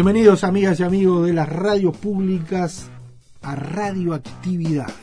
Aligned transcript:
Bienvenidos 0.00 0.44
amigas 0.44 0.78
y 0.78 0.84
amigos 0.84 1.26
de 1.26 1.32
las 1.32 1.48
radios 1.48 1.96
públicas 1.96 2.88
a 3.42 3.56
Radioactividades. 3.56 4.94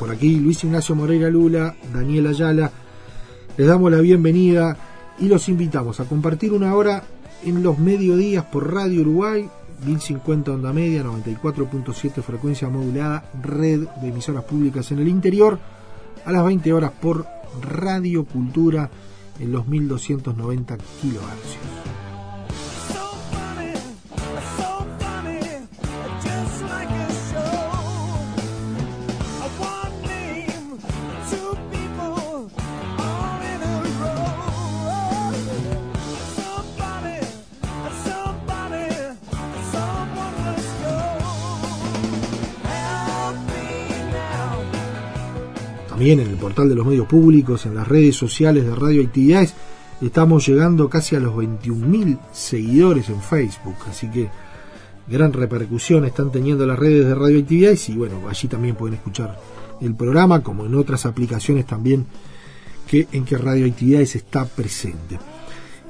Por 0.00 0.10
aquí 0.10 0.40
Luis 0.40 0.64
Ignacio 0.64 0.96
Moreira 0.96 1.30
Lula, 1.30 1.76
Daniel 1.94 2.26
Ayala, 2.26 2.72
les 3.58 3.66
damos 3.66 3.90
la 3.90 4.00
bienvenida 4.00 4.76
y 5.18 5.26
los 5.26 5.48
invitamos 5.48 5.98
a 5.98 6.04
compartir 6.04 6.52
una 6.52 6.76
hora 6.76 7.02
en 7.44 7.64
los 7.64 7.76
mediodías 7.76 8.44
por 8.44 8.72
Radio 8.72 9.00
Uruguay, 9.00 9.48
1050 9.84 10.52
onda 10.52 10.72
media, 10.72 11.02
94.7 11.02 12.22
frecuencia 12.22 12.68
modulada, 12.68 13.28
red 13.42 13.80
de 14.00 14.08
emisoras 14.08 14.44
públicas 14.44 14.92
en 14.92 15.00
el 15.00 15.08
interior, 15.08 15.58
a 16.24 16.30
las 16.30 16.44
20 16.44 16.72
horas 16.72 16.92
por 17.02 17.26
Radio 17.60 18.24
Cultura 18.24 18.90
en 19.40 19.50
los 19.50 19.66
1290 19.66 20.78
kilohercios. 21.00 22.07
También 45.98 46.20
en 46.20 46.28
el 46.28 46.36
portal 46.36 46.68
de 46.68 46.76
los 46.76 46.86
medios 46.86 47.08
públicos, 47.08 47.66
en 47.66 47.74
las 47.74 47.88
redes 47.88 48.14
sociales 48.14 48.64
de 48.64 48.72
Radioactividades, 48.72 49.52
estamos 50.00 50.46
llegando 50.46 50.88
casi 50.88 51.16
a 51.16 51.18
los 51.18 51.34
21.000 51.34 52.20
seguidores 52.30 53.08
en 53.08 53.20
Facebook, 53.20 53.74
así 53.90 54.08
que 54.08 54.28
gran 55.08 55.32
repercusión 55.32 56.04
están 56.04 56.30
teniendo 56.30 56.64
las 56.66 56.78
redes 56.78 57.04
de 57.04 57.16
Radioactividades 57.16 57.88
y 57.88 57.96
bueno, 57.96 58.28
allí 58.28 58.46
también 58.46 58.76
pueden 58.76 58.94
escuchar 58.94 59.40
el 59.80 59.96
programa, 59.96 60.40
como 60.40 60.66
en 60.66 60.76
otras 60.76 61.04
aplicaciones 61.04 61.66
también 61.66 62.06
que, 62.86 63.08
en 63.10 63.24
que 63.24 63.36
Radioactividades 63.36 64.14
está 64.14 64.44
presente. 64.44 65.18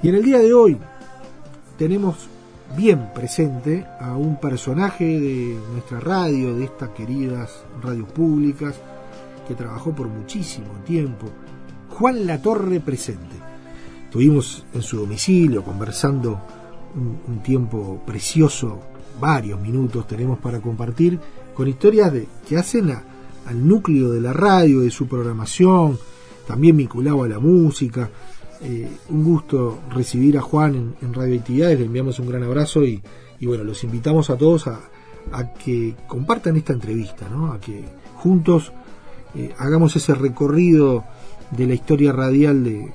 Y 0.02 0.08
en 0.08 0.14
el 0.14 0.22
día 0.22 0.38
de 0.38 0.54
hoy 0.54 0.78
tenemos 1.76 2.30
bien 2.78 3.10
presente 3.14 3.84
a 4.00 4.16
un 4.16 4.40
personaje 4.40 5.04
de 5.04 5.58
nuestra 5.70 6.00
radio, 6.00 6.54
de 6.54 6.64
estas 6.64 6.88
queridas 6.92 7.62
radios 7.82 8.10
públicas, 8.10 8.80
que 9.48 9.54
trabajó 9.54 9.92
por 9.92 10.06
muchísimo 10.06 10.68
tiempo, 10.86 11.26
Juan 11.88 12.26
Latorre 12.26 12.80
presente. 12.80 13.34
Estuvimos 14.04 14.64
en 14.74 14.82
su 14.82 14.98
domicilio 14.98 15.64
conversando 15.64 16.40
un, 16.94 17.42
tiempo 17.42 18.02
precioso, 18.06 18.78
varios 19.20 19.60
minutos 19.60 20.06
tenemos 20.06 20.38
para 20.38 20.60
compartir 20.60 21.18
con 21.54 21.66
historias 21.66 22.12
de, 22.12 22.26
que 22.46 22.56
hacen 22.56 22.90
al 22.90 23.66
núcleo 23.66 24.10
de 24.10 24.20
la 24.20 24.32
radio, 24.32 24.80
de 24.80 24.90
su 24.90 25.06
programación, 25.06 25.98
también 26.46 26.76
vinculado 26.76 27.24
a 27.24 27.28
la 27.28 27.38
música. 27.38 28.10
Eh, 28.60 28.88
un 29.08 29.24
gusto 29.24 29.80
recibir 29.90 30.36
a 30.36 30.42
Juan 30.42 30.94
en, 31.00 31.14
Radio 31.14 31.38
Actividades, 31.38 31.78
le 31.78 31.86
enviamos 31.86 32.18
un 32.18 32.28
gran 32.28 32.42
abrazo 32.42 32.84
y, 32.84 33.02
bueno, 33.42 33.64
los 33.64 33.82
invitamos 33.84 34.30
a 34.30 34.36
todos 34.36 34.66
a, 34.66 34.80
a 35.32 35.52
que 35.52 35.94
compartan 36.06 36.56
esta 36.56 36.72
entrevista, 36.72 37.28
¿no? 37.28 37.52
a 37.52 37.60
que 37.60 37.84
juntos 38.16 38.72
eh, 39.34 39.54
hagamos 39.58 39.94
ese 39.96 40.14
recorrido 40.14 41.04
de 41.50 41.66
la 41.66 41.74
historia 41.74 42.12
radial 42.12 42.64
de, 42.64 42.90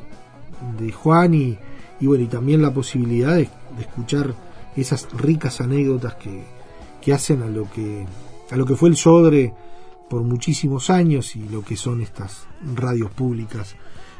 de 0.79 0.91
Juan 0.91 1.33
y, 1.33 1.57
bueno, 2.01 2.23
y 2.23 2.27
también 2.27 2.61
la 2.61 2.73
posibilidad 2.73 3.35
de, 3.35 3.49
escuchar 3.79 4.35
esas 4.75 5.07
ricas 5.13 5.61
anécdotas 5.61 6.16
que, 6.16 6.44
que, 7.01 7.13
hacen 7.13 7.41
a 7.41 7.47
lo 7.47 7.69
que, 7.69 8.05
a 8.51 8.55
lo 8.55 8.66
que 8.66 8.75
fue 8.75 8.89
el 8.89 8.95
Sodre 8.95 9.53
por 10.09 10.21
muchísimos 10.23 10.89
años 10.89 11.35
y 11.35 11.47
lo 11.49 11.63
que 11.63 11.75
son 11.75 12.01
estas 12.01 12.45
radios 12.75 13.11
públicas 13.11 13.75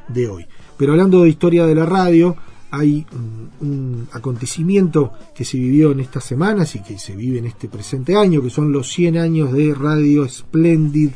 de 0.08 0.28
hoy. 0.28 0.46
Pero 0.78 0.94
hablando 0.94 1.22
de 1.22 1.30
historia 1.30 1.66
de 1.66 1.76
la 1.76 1.86
radio, 1.86 2.36
hay 2.72 3.06
un, 3.12 3.50
un, 3.62 4.08
acontecimiento 4.12 5.14
que 5.36 5.46
se 5.46 5.58
vivió 5.58 5.92
en 5.92 6.00
estas 6.00 6.24
semanas 6.24 6.76
y 6.76 6.82
que 6.82 6.98
se 6.98 7.16
vive 7.16 7.38
en 7.38 7.46
este 7.46 7.68
presente 7.68 8.16
año, 8.16 8.42
que 8.42 8.50
son 8.50 8.72
los 8.72 8.92
100 8.92 9.18
años 9.18 9.52
de 9.52 9.76
Radio 9.76 10.28
Splendid 10.28 11.12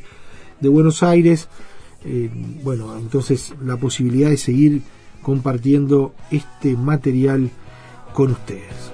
de 0.59 0.69
Buenos 0.69 1.03
Aires. 1.03 1.47
Eh, 2.05 2.29
bueno, 2.63 2.97
entonces 2.97 3.53
la 3.63 3.77
posibilidad 3.77 4.29
de 4.29 4.37
seguir 4.37 4.81
compartiendo 5.21 6.13
este 6.31 6.75
material 6.77 7.49
con 8.13 8.31
ustedes. 8.31 8.91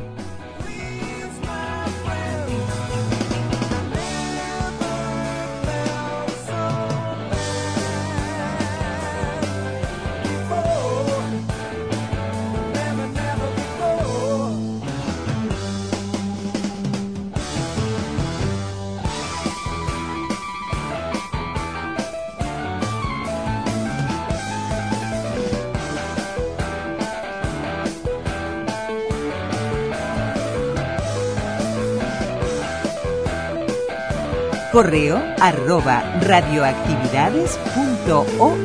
Correo 34.74 35.22
arroba 35.40 36.20
radioactividades.org. 36.22 38.58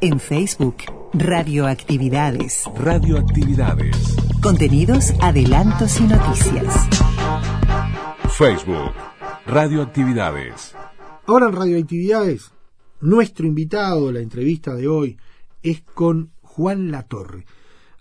En 0.00 0.18
Facebook, 0.18 0.76
Radioactividades. 1.12 2.64
Radioactividades. 2.78 4.16
Contenidos, 4.42 5.12
adelantos 5.20 6.00
y 6.00 6.04
noticias. 6.04 6.88
Facebook. 8.38 8.94
Radioactividades. 9.46 10.74
Ahora 11.26 11.48
en 11.48 11.52
Radioactividades, 11.52 12.52
nuestro 13.02 13.46
invitado, 13.46 14.10
la 14.10 14.20
entrevista 14.20 14.74
de 14.74 14.88
hoy, 14.88 15.18
es 15.62 15.82
con 15.82 16.32
Juan 16.40 16.90
Latorre, 16.90 17.44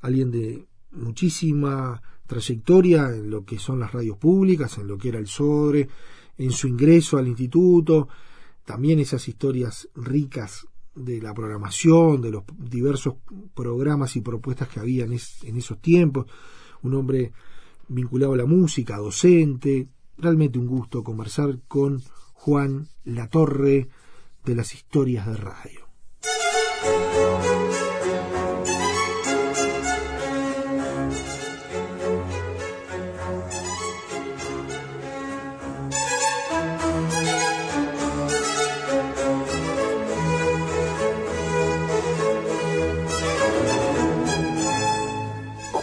alguien 0.01 0.31
de 0.31 0.67
muchísima 0.91 2.01
trayectoria 2.25 3.09
en 3.09 3.29
lo 3.29 3.43
que 3.43 3.57
son 3.57 3.79
las 3.79 3.91
radios 3.91 4.17
públicas, 4.17 4.77
en 4.77 4.87
lo 4.87 4.97
que 4.97 5.09
era 5.09 5.19
el 5.19 5.27
SODRE, 5.27 5.89
en 6.37 6.51
su 6.51 6.67
ingreso 6.67 7.17
al 7.17 7.27
instituto, 7.27 8.07
también 8.63 8.99
esas 8.99 9.27
historias 9.27 9.89
ricas 9.95 10.67
de 10.95 11.21
la 11.21 11.33
programación, 11.33 12.21
de 12.21 12.31
los 12.31 12.43
diversos 12.57 13.15
programas 13.53 14.15
y 14.15 14.21
propuestas 14.21 14.69
que 14.69 14.79
había 14.79 15.05
en, 15.05 15.13
esos 15.13 15.81
tiempos, 15.81 16.27
un 16.83 16.93
hombre 16.93 17.33
vinculado 17.87 18.33
a 18.33 18.37
la 18.37 18.45
música, 18.45 18.97
docente, 18.97 19.89
realmente 20.17 20.59
un 20.59 20.67
gusto 20.67 21.03
conversar 21.03 21.59
con 21.67 22.01
Juan 22.33 22.87
Latorre 23.05 23.89
de 24.45 24.55
las 24.55 24.73
historias 24.73 25.25
de 25.25 25.37
radio. 25.37 25.88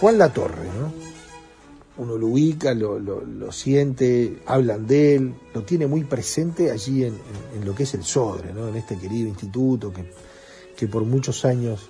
Juan 0.01 0.19
Latorre, 0.19 0.67
¿no? 0.79 0.93
Uno 1.97 2.19
lo 2.19 2.27
ubica, 2.27 2.75
lo, 2.75 3.51
siente, 3.51 4.43
hablan 4.45 4.87
de 4.87 5.17
él, 5.17 5.35
lo 5.55 5.63
tiene 5.63 5.87
muy 5.87 6.05
presente 6.05 6.71
allí 6.71 7.05
en, 7.05 7.15
lo 7.65 7.75
que 7.75 7.85
es 7.85 7.95
el 7.95 8.05
Sodre, 8.05 8.53
¿no? 8.53 8.69
En 8.69 8.77
este 8.77 8.99
querido 8.99 9.27
instituto 9.27 9.95
que, 9.95 10.05
que 10.77 10.87
por 10.87 11.05
muchos 11.05 11.47
años 11.47 11.89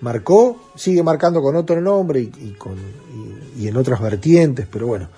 marcó, 0.00 0.70
sigue 0.74 1.04
marcando 1.04 1.40
con 1.40 1.54
otro 1.54 1.80
nombre 1.80 2.20
y, 2.20 2.54
con, 2.58 2.74
y, 3.56 3.68
en 3.68 3.76
otras 3.76 4.00
vertientes, 4.00 4.66
pero 4.70 4.88
bueno. 4.88 5.08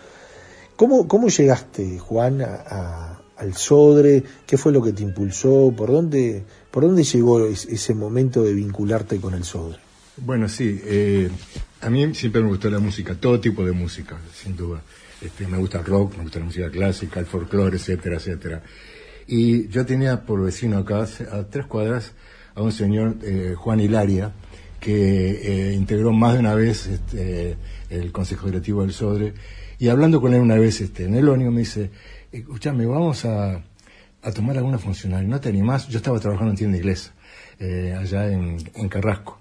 ¿Cómo, 0.77 1.09
cómo 1.09 1.29
llegaste, 1.29 1.99
Juan, 1.99 2.43
al 2.43 3.55
Sodre? 3.55 4.23
¿Qué 4.47 4.59
fue 4.59 4.71
lo 4.71 4.83
que 4.83 4.93
te 4.93 5.03
impulsó? 5.03 5.73
¿Por 5.75 5.91
dónde, 5.91 6.45
por 6.71 6.85
dónde 6.85 7.05
llegó 7.05 7.47
ese 7.47 7.95
momento 7.95 8.43
de 8.43 8.53
vincularte 8.53 9.19
con 9.19 9.33
el 9.33 9.45
Sodre? 9.45 9.88
Bueno, 10.21 10.49
sí. 10.49 10.81
Eh, 10.85 11.31
a 11.81 11.91
mí 11.91 12.13
siempre 12.15 12.43
me 12.43 12.49
gustó 12.49 12.69
la 12.71 12.81
música, 12.81 13.15
todo 13.15 13.39
tipo 13.39 13.65
de 13.65 13.73
música, 13.73 14.17
sin 14.35 14.57
duda. 14.57 14.83
Este, 15.21 15.47
me 15.47 15.59
gusta 15.59 15.79
el 15.79 15.85
rock, 15.85 16.17
me 16.17 16.25
gusta 16.25 16.41
la 16.41 16.47
música 16.47 16.71
clásica, 16.71 17.21
el 17.21 17.27
folclore, 17.27 17.77
etcétera, 17.77 18.17
etcétera. 18.17 18.63
Y 19.29 19.69
yo 19.69 19.87
tenía 19.87 20.25
por 20.25 20.43
vecino 20.43 20.79
acá, 20.79 21.07
a 21.31 21.45
tres 21.45 21.67
cuadras, 21.67 22.13
a 22.55 22.63
un 22.63 22.73
señor, 22.73 23.17
eh, 23.23 23.55
Juan 23.57 23.79
Hilaria, 23.79 24.33
que 24.81 25.71
eh, 25.71 25.75
integró 25.75 26.13
más 26.13 26.35
de 26.35 26.41
una 26.41 26.55
vez 26.55 26.87
este, 26.87 27.57
el 27.89 28.11
Consejo 28.11 28.47
Directivo 28.47 28.83
del 28.83 28.93
Sodre. 28.93 29.35
Y 29.79 29.89
hablando 29.89 30.21
con 30.21 30.35
él 30.35 30.41
una 30.41 30.57
vez 30.57 30.81
este, 30.81 31.05
en 31.05 31.15
el 31.15 31.29
ónimo, 31.29 31.53
me 31.53 31.61
dice, 31.61 31.91
escúchame, 32.33 32.87
vamos 32.87 33.25
a, 33.25 33.63
tomar 34.35 34.57
alguna 34.57 34.79
funcionaria, 34.79 35.29
¿no 35.29 35.41
te 35.41 35.49
animás? 35.49 35.89
Yo 35.89 35.99
estaba 35.99 36.19
trabajando 36.19 36.51
en 36.51 36.57
tienda 36.57 36.77
inglesa, 36.77 37.15
eh, 37.61 37.97
allá 37.97 38.31
en 38.31 38.89
Carrasco. 38.89 39.39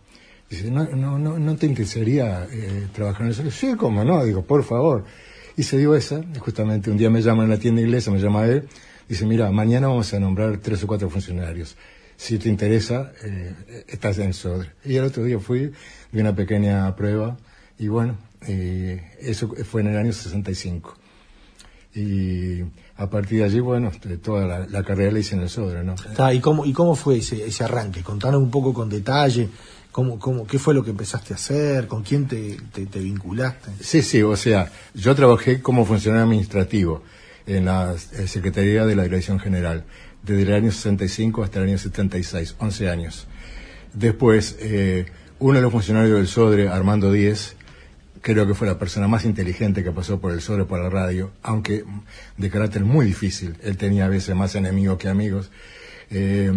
Dice, 0.49 0.71
¿no, 0.71 0.85
no, 0.85 1.19
no, 1.19 1.37
no 1.37 1.55
te 1.57 1.65
interesaría 1.65 2.47
eh, 2.49 2.87
trabajar 2.93 3.23
en 3.23 3.31
eso? 3.31 3.51
Sí, 3.51 3.75
como 3.75 4.03
no, 4.05 4.23
digo, 4.23 4.43
por 4.43 4.63
favor. 4.63 5.03
Y 5.57 5.63
se 5.63 5.77
dio 5.77 5.95
esa, 5.95 6.21
justamente 6.39 6.89
un 6.89 6.97
día 6.97 7.09
me 7.09 7.21
llama 7.21 7.43
en 7.43 7.49
la 7.49 7.57
tienda 7.57 7.81
inglesa, 7.81 8.11
me 8.11 8.19
llama 8.19 8.45
él, 8.45 8.67
dice, 9.09 9.25
mira, 9.25 9.51
mañana 9.51 9.87
vamos 9.87 10.13
a 10.13 10.19
nombrar 10.19 10.57
tres 10.59 10.83
o 10.83 10.87
cuatro 10.87 11.09
funcionarios. 11.09 11.75
Si 12.15 12.37
te 12.37 12.47
interesa, 12.47 13.11
eh, 13.23 13.83
estás 13.87 14.19
en 14.19 14.33
Sodre. 14.33 14.71
Y 14.85 14.95
el 14.95 15.03
otro 15.03 15.23
día 15.23 15.39
fui, 15.39 15.71
di 16.11 16.21
una 16.21 16.35
pequeña 16.35 16.95
prueba, 16.95 17.37
y 17.77 17.89
bueno, 17.89 18.17
eh, 18.47 19.11
eso 19.19 19.49
fue 19.69 19.81
en 19.81 19.87
el 19.87 19.97
año 19.97 20.13
65. 20.13 20.95
Y 21.95 22.61
a 22.95 23.09
partir 23.09 23.39
de 23.39 23.45
allí, 23.45 23.59
bueno, 23.59 23.91
toda 24.23 24.67
la, 24.67 24.83
carrera 24.83 25.11
la 25.11 25.19
hice 25.19 25.35
en 25.35 25.41
el 25.41 25.49
Sodre, 25.49 25.83
¿no? 25.83 25.95
¿y, 26.31 26.39
cómo, 26.39 26.65
¿Y 26.65 26.71
cómo 26.71 26.95
fue 26.95 27.17
ese, 27.17 27.45
ese 27.45 27.63
arranque? 27.63 28.01
Contanos 28.01 28.41
un 28.41 28.51
poco 28.51 28.73
con 28.73 28.87
detalle 28.87 29.49
¿Cómo, 29.97 30.19
cómo, 30.19 30.45
¿Qué 30.45 30.59
fue 30.59 30.75
lo 30.75 30.83
que 30.83 30.91
empezaste 30.91 31.33
a 31.33 31.37
hacer? 31.37 31.87
¿Con 31.87 32.03
quién 32.03 32.27
te, 32.27 32.55
te, 32.71 32.99
vinculaste? 32.99 33.71
Sí, 33.81 34.03
sí, 34.03 34.21
o 34.21 34.35
sea, 34.35 34.71
yo 34.93 35.15
trabajé 35.15 35.59
como 35.59 35.85
funcionario 35.85 36.25
administrativo 36.25 37.01
en 37.47 37.65
la 37.65 37.95
eh, 38.13 38.27
Secretaría 38.27 38.85
de 38.85 38.95
la 38.95 39.01
Dirección 39.01 39.39
General, 39.39 39.85
desde 40.21 40.43
el 40.43 40.53
año 40.53 40.71
65 40.71 41.43
hasta 41.43 41.57
el 41.57 41.69
año 41.69 41.79
76, 41.79 42.57
11 42.59 42.89
años. 42.91 43.25
Después, 43.91 44.57
eh, 44.59 45.07
uno 45.39 45.55
de 45.55 45.63
los 45.63 45.71
funcionarios 45.71 46.15
del 46.15 46.27
SODRE, 46.27 46.69
Armando 46.69 47.11
Díez, 47.11 47.55
creo 48.21 48.45
que 48.45 48.53
fue 48.53 48.67
la 48.67 48.77
persona 48.77 49.07
más 49.07 49.25
inteligente 49.25 49.83
que 49.83 49.89
pasó 49.91 50.21
por 50.21 50.31
el 50.31 50.41
SODRE 50.41 50.65
por 50.65 50.79
la 50.79 50.91
radio, 50.91 51.31
aunque 51.41 51.85
de 52.37 52.49
carácter 52.51 52.85
muy 52.85 53.07
difícil. 53.07 53.55
Él 53.63 53.77
tenía 53.77 54.05
a 54.05 54.09
veces 54.09 54.35
más 54.35 54.53
enemigos 54.53 54.99
que 54.99 55.09
amigos. 55.09 55.49
Eh, 56.11 56.53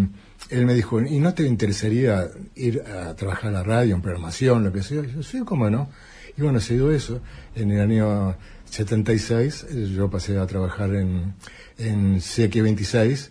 él 0.48 0.66
me 0.66 0.74
dijo, 0.74 1.00
¿y 1.00 1.18
no 1.18 1.34
te 1.34 1.44
interesaría 1.44 2.28
ir 2.56 2.82
a 2.82 3.14
trabajar 3.14 3.50
a 3.50 3.52
la 3.52 3.62
radio, 3.62 3.94
en 3.94 4.02
programación, 4.02 4.64
lo 4.64 4.72
que 4.72 4.82
sea? 4.82 5.02
yo, 5.02 5.22
sí, 5.22 5.40
cómo 5.44 5.68
no. 5.70 5.88
Y 6.36 6.42
bueno, 6.42 6.60
se 6.60 6.74
dio 6.74 6.90
eso. 6.90 7.20
En 7.54 7.70
el 7.70 7.80
año 7.80 8.36
76 8.64 9.66
eh, 9.68 9.92
yo 9.94 10.08
pasé 10.10 10.38
a 10.38 10.46
trabajar 10.46 10.94
en, 10.94 11.34
en 11.78 12.16
CX26 12.16 13.30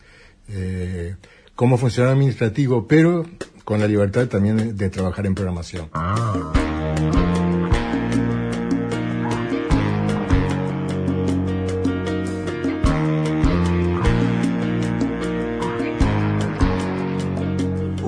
eh, 0.50 1.16
como 1.56 1.78
funcionario 1.78 2.14
administrativo, 2.14 2.88
pero 2.88 3.26
con 3.64 3.80
la 3.80 3.88
libertad 3.88 4.28
también 4.28 4.78
de, 4.78 4.90
trabajar 4.90 5.26
en 5.26 5.36
programación. 5.36 5.90
Ah. 5.94 7.29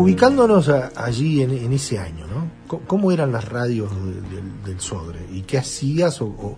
Ubicándonos 0.01 0.69
allí 0.69 1.41
en, 1.41 1.73
ese 1.73 1.99
año, 1.99 2.25
¿no? 2.27 2.79
¿Cómo, 2.87 3.11
eran 3.11 3.31
las 3.31 3.47
radios 3.47 3.91
del 4.65 4.79
Sodre? 4.79 5.19
¿Y 5.31 5.41
qué 5.41 5.57
hacías 5.57 6.21
o, 6.21 6.57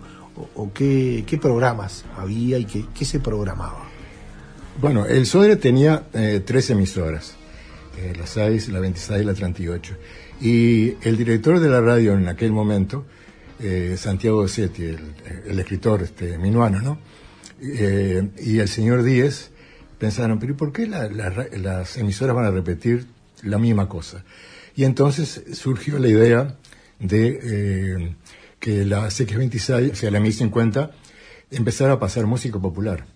qué, 0.72 1.38
programas 1.40 2.04
había 2.16 2.58
y 2.58 2.64
qué, 2.64 3.04
se 3.04 3.20
programaba? 3.20 3.84
Bueno, 4.80 5.06
el 5.06 5.26
Sodre 5.26 5.56
tenía 5.56 6.04
eh, 6.12 6.42
tres 6.44 6.70
emisoras, 6.70 7.34
eh, 7.98 8.12
la 8.18 8.26
6, 8.26 8.68
la 8.70 8.80
26 8.80 9.22
y 9.22 9.24
la 9.24 9.34
38. 9.34 9.94
Y 10.40 10.94
el 11.06 11.16
director 11.16 11.60
de 11.60 11.68
la 11.68 11.80
radio 11.80 12.14
en 12.14 12.28
aquel 12.28 12.52
momento, 12.52 13.04
eh, 13.60 13.96
Santiago 13.96 14.46
Setti, 14.48 14.84
el, 14.84 15.58
escritor 15.58 16.02
este, 16.02 16.38
minuano, 16.38 16.80
¿no? 16.80 16.98
y 17.60 18.58
el 18.58 18.68
señor 18.68 19.04
Díez 19.04 19.52
pensaron, 19.98 20.38
pero 20.38 20.56
¿por 20.56 20.72
qué 20.72 20.86
las 20.86 21.96
emisoras 21.96 22.36
van 22.36 22.44
a 22.46 22.50
repetir 22.50 23.06
la 23.44 23.58
misma 23.58 23.88
cosa. 23.88 24.24
Y 24.76 24.84
entonces 24.84 25.44
surgió 25.52 25.98
la 25.98 26.08
idea 26.08 26.56
de 26.98 27.40
eh, 27.42 28.16
que 28.58 28.84
la 28.84 29.06
CX26, 29.06 29.92
o 29.92 29.94
sea, 29.94 30.10
la 30.10 30.20
1050, 30.20 30.90
empezara 31.50 31.94
a 31.94 31.98
pasar 31.98 32.26
música 32.26 32.58
popular. 32.58 33.06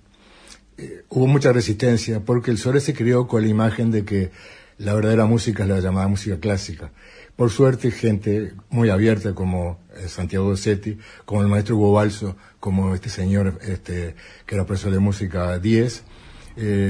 Eh, 0.76 1.04
hubo 1.08 1.26
mucha 1.26 1.52
resistencia 1.52 2.20
porque 2.20 2.50
el 2.50 2.58
Sore 2.58 2.80
se 2.80 2.94
creó 2.94 3.26
con 3.26 3.42
la 3.42 3.48
imagen 3.48 3.90
de 3.90 4.04
que 4.04 4.30
la 4.78 4.94
verdadera 4.94 5.26
música 5.26 5.64
es 5.64 5.68
la 5.68 5.80
llamada 5.80 6.06
música 6.06 6.38
clásica. 6.38 6.92
Por 7.34 7.50
suerte, 7.50 7.90
gente 7.90 8.52
muy 8.70 8.90
abierta 8.90 9.34
como 9.34 9.80
eh, 9.96 10.08
Santiago 10.08 10.50
Dossetti, 10.50 10.98
como 11.24 11.42
el 11.42 11.48
maestro 11.48 11.76
Hugo 11.76 11.92
Balso, 11.94 12.36
como 12.60 12.94
este 12.94 13.08
señor 13.08 13.58
este, 13.62 14.14
que 14.46 14.54
era 14.54 14.66
profesor 14.66 14.92
de 14.92 14.98
música 15.00 15.58
10, 15.58 16.04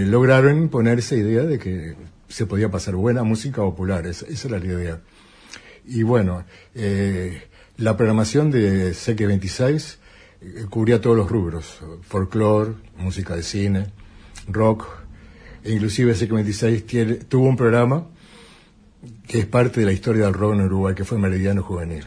lograron 0.07 0.57
imponer 0.57 0.99
esa 0.99 1.15
idea 1.15 1.43
de 1.43 1.59
que 1.59 1.95
se 2.29 2.47
podía 2.47 2.71
pasar 2.71 2.95
buena 2.95 3.23
música 3.23 3.63
popular, 3.63 4.07
esa, 4.07 4.27
era 4.27 4.59
la 4.59 4.65
idea. 4.65 5.01
Y 5.87 6.03
bueno, 6.03 6.45
eh, 6.75 7.43
la 7.77 7.97
programación 7.97 8.51
de 8.51 8.95
Seque 8.95 9.27
26 9.27 9.99
eh, 10.41 10.67
cubría 10.69 11.01
todos 11.01 11.17
los 11.17 11.31
rubros, 11.31 11.81
folclore, 12.03 12.75
música 12.97 13.35
de 13.35 13.43
cine, 13.43 13.87
rock, 14.49 14.87
e 15.65 15.73
inclusive 15.73 16.15
Seque 16.15 16.35
26 16.35 16.85
tuvo 17.29 17.49
un 17.49 17.57
programa 17.57 18.07
que 19.27 19.41
es 19.41 19.47
parte 19.47 19.81
de 19.81 19.87
la 19.87 19.93
historia 19.93 20.25
del 20.25 20.35
rock 20.35 20.55
en 20.55 20.63
Uruguay, 20.63 20.95
que 20.95 21.05
fue 21.05 21.19
Meridiano 21.19 21.63
Juvenil. 21.63 22.07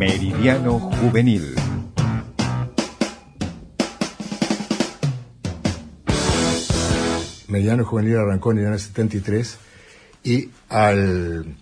Meridiano 0.00 0.78
Juvenil. 0.78 1.54
Meridiano 7.48 7.84
Juvenil 7.84 8.16
arrancó 8.16 8.52
en 8.52 8.58
el 8.60 8.66
año 8.68 8.78
73 8.78 9.58
y 10.24 10.48
al... 10.70 11.54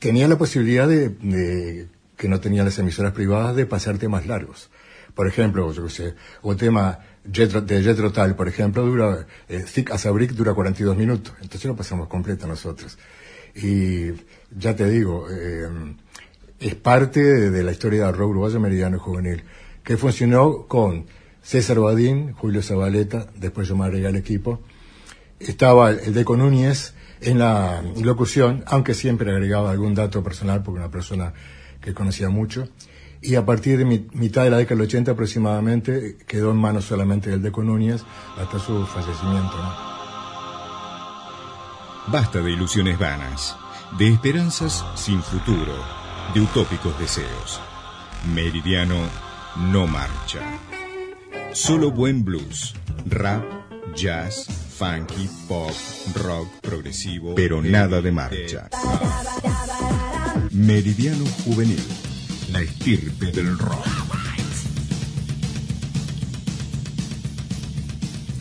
tenía 0.00 0.26
la 0.26 0.36
posibilidad 0.36 0.88
de, 0.88 1.86
que 2.16 2.26
no 2.28 2.40
tenían 2.40 2.64
las 2.64 2.76
emisoras 2.80 3.12
privadas 3.12 3.54
de 3.54 3.66
pasar 3.66 3.98
temas 3.98 4.26
largos. 4.26 4.68
Por 5.14 5.28
ejemplo, 5.28 5.72
yo 5.72 5.84
qué 5.84 5.90
sé, 5.90 6.14
un 6.42 6.56
tema 6.56 6.98
de 7.22 7.82
Jetro 7.84 8.10
Tal, 8.10 8.34
por 8.34 8.48
ejemplo, 8.48 8.82
dura, 8.84 9.28
eh, 9.48 9.64
Thick 9.72 9.92
as 9.92 10.06
a 10.06 10.10
Brick 10.10 10.32
dura 10.32 10.54
42 10.54 10.96
minutos. 10.96 11.34
Entonces 11.40 11.66
lo 11.66 11.76
pasamos 11.76 12.08
completo 12.08 12.48
nosotros. 12.48 12.98
Y 13.54 14.10
ya 14.50 14.74
te 14.74 14.90
digo, 14.90 15.28
eh, 15.30 15.68
es 16.60 16.74
parte 16.74 17.22
de, 17.22 17.62
la 17.62 17.72
historia 17.72 18.06
del 18.06 18.16
rock 18.16 18.30
uruguayo 18.30 18.60
meridiano 18.60 18.98
juvenil, 18.98 19.44
que 19.82 19.96
funcionó 19.96 20.66
con 20.66 21.06
César 21.42 21.78
Badín, 21.78 22.32
Julio 22.32 22.62
Zabaleta, 22.62 23.26
después 23.36 23.68
yo 23.68 23.76
me 23.76 23.84
agregué 23.84 24.06
al 24.06 24.16
equipo, 24.16 24.60
estaba 25.38 25.90
el 25.90 26.14
Deco 26.14 26.36
Núñez 26.36 26.94
en 27.20 27.38
la 27.38 27.82
locución, 28.02 28.64
aunque 28.66 28.94
siempre 28.94 29.30
agregaba 29.30 29.70
algún 29.70 29.94
dato 29.94 30.22
personal 30.22 30.62
porque 30.62 30.80
una 30.80 30.90
persona 30.90 31.32
que 31.80 31.94
conocía 31.94 32.28
mucho, 32.30 32.68
y 33.22 33.34
a 33.34 33.44
partir 33.44 33.78
de 33.78 33.84
mitad 33.84 34.44
de 34.44 34.50
la 34.50 34.58
década 34.58 34.76
del 34.76 34.86
80 34.86 35.12
aproximadamente 35.12 36.16
quedó 36.26 36.50
en 36.52 36.58
manos 36.58 36.84
solamente 36.84 37.30
del 37.30 37.42
Deco 37.42 37.62
Núñez 37.62 38.02
hasta 38.38 38.58
su 38.58 38.84
fallecimiento. 38.86 39.56
Basta 42.08 42.40
de 42.40 42.52
ilusiones 42.52 42.98
vanas, 42.98 43.56
de 43.98 44.08
esperanzas 44.08 44.84
sin 44.94 45.20
futuro, 45.22 45.74
de 46.34 46.40
utópicos 46.40 46.98
deseos. 46.98 47.60
Meridiano 48.34 48.96
no 49.72 49.86
marcha. 49.86 50.40
Solo 51.52 51.90
buen 51.90 52.24
blues, 52.24 52.74
rap, 53.06 53.44
jazz, 53.94 54.46
funky, 54.76 55.28
pop, 55.48 55.72
rock, 56.14 56.48
progresivo, 56.60 57.34
pero 57.34 57.62
nada 57.62 58.00
de 58.00 58.12
marcha. 58.12 58.68
Meridiano 60.50 61.24
Juvenil, 61.44 61.82
la 62.52 62.60
estirpe 62.60 63.32
del 63.32 63.58
rock. 63.58 63.86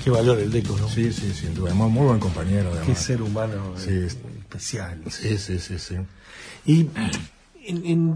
Qué 0.04 0.12
valor 0.12 0.38
el 0.38 0.52
Deco, 0.52 0.78
¿no? 0.78 0.88
Sí, 0.88 1.12
sí, 1.12 1.34
sin 1.34 1.56
duda. 1.56 1.74
Muy, 1.74 1.90
muy 1.90 2.06
buen 2.06 2.20
compañero, 2.20 2.70
además. 2.70 2.86
Qué 2.86 2.96
ser 2.96 3.24
humano 3.24 3.74
eh, 3.88 4.08
especial. 4.08 5.02
Sí, 5.10 5.36
sí, 5.40 5.58
sí, 5.58 5.80
sí. 5.80 5.96
Y 6.64 6.90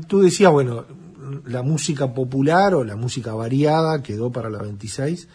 tú 0.08 0.22
decías, 0.22 0.52
bueno, 0.52 0.86
la 1.46 1.62
música 1.62 2.14
popular 2.14 2.74
o 2.76 2.84
la 2.84 2.96
música 2.96 3.34
variada 3.34 4.02
quedó 4.04 4.32
para 4.32 4.50
la 4.50 4.62
26 4.62 5.28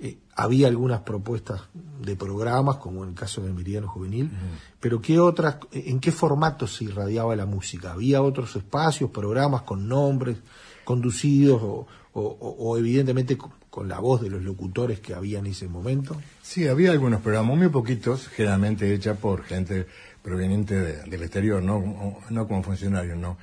eh, 0.00 0.16
había 0.36 0.68
algunas 0.68 1.00
propuestas 1.00 1.62
de 1.74 2.14
programas, 2.14 2.76
como 2.76 3.02
en 3.02 3.10
el 3.10 3.14
caso 3.16 3.40
de 3.40 3.52
Meridiano 3.52 3.88
Juvenil, 3.88 4.30
pero 4.78 5.02
¿qué 5.02 5.18
otras, 5.18 5.56
¿en 5.72 5.98
qué 5.98 6.12
formato 6.12 6.68
se 6.68 6.84
irradiaba 6.84 7.34
la 7.34 7.46
música? 7.46 7.92
¿Había 7.92 8.22
otros 8.22 8.54
espacios, 8.54 9.10
programas 9.10 9.62
con 9.62 9.88
nombres 9.88 10.36
conducidos 10.84 11.86
o, 12.12 12.78
evidentemente 12.78 13.36
con, 13.36 13.88
la 13.88 13.98
voz 14.00 14.20
de 14.20 14.30
los 14.30 14.42
locutores 14.42 15.00
que 15.00 15.14
había 15.14 15.40
en 15.40 15.46
ese 15.46 15.66
momento? 15.66 16.16
Sí, 16.42 16.68
había 16.68 16.92
algunos 16.92 17.20
programas, 17.20 17.56
muy 17.56 17.68
poquitos, 17.68 18.28
generalmente 18.28 18.92
hechos 18.94 19.18
por 19.18 19.42
gente 19.42 19.86
proveniente 20.28 20.74
del 20.74 21.22
exterior, 21.22 21.62
no, 21.62 22.18
no 22.28 22.46
como 22.46 22.62
funcionarios, 22.62 23.16
¿no? 23.16 23.38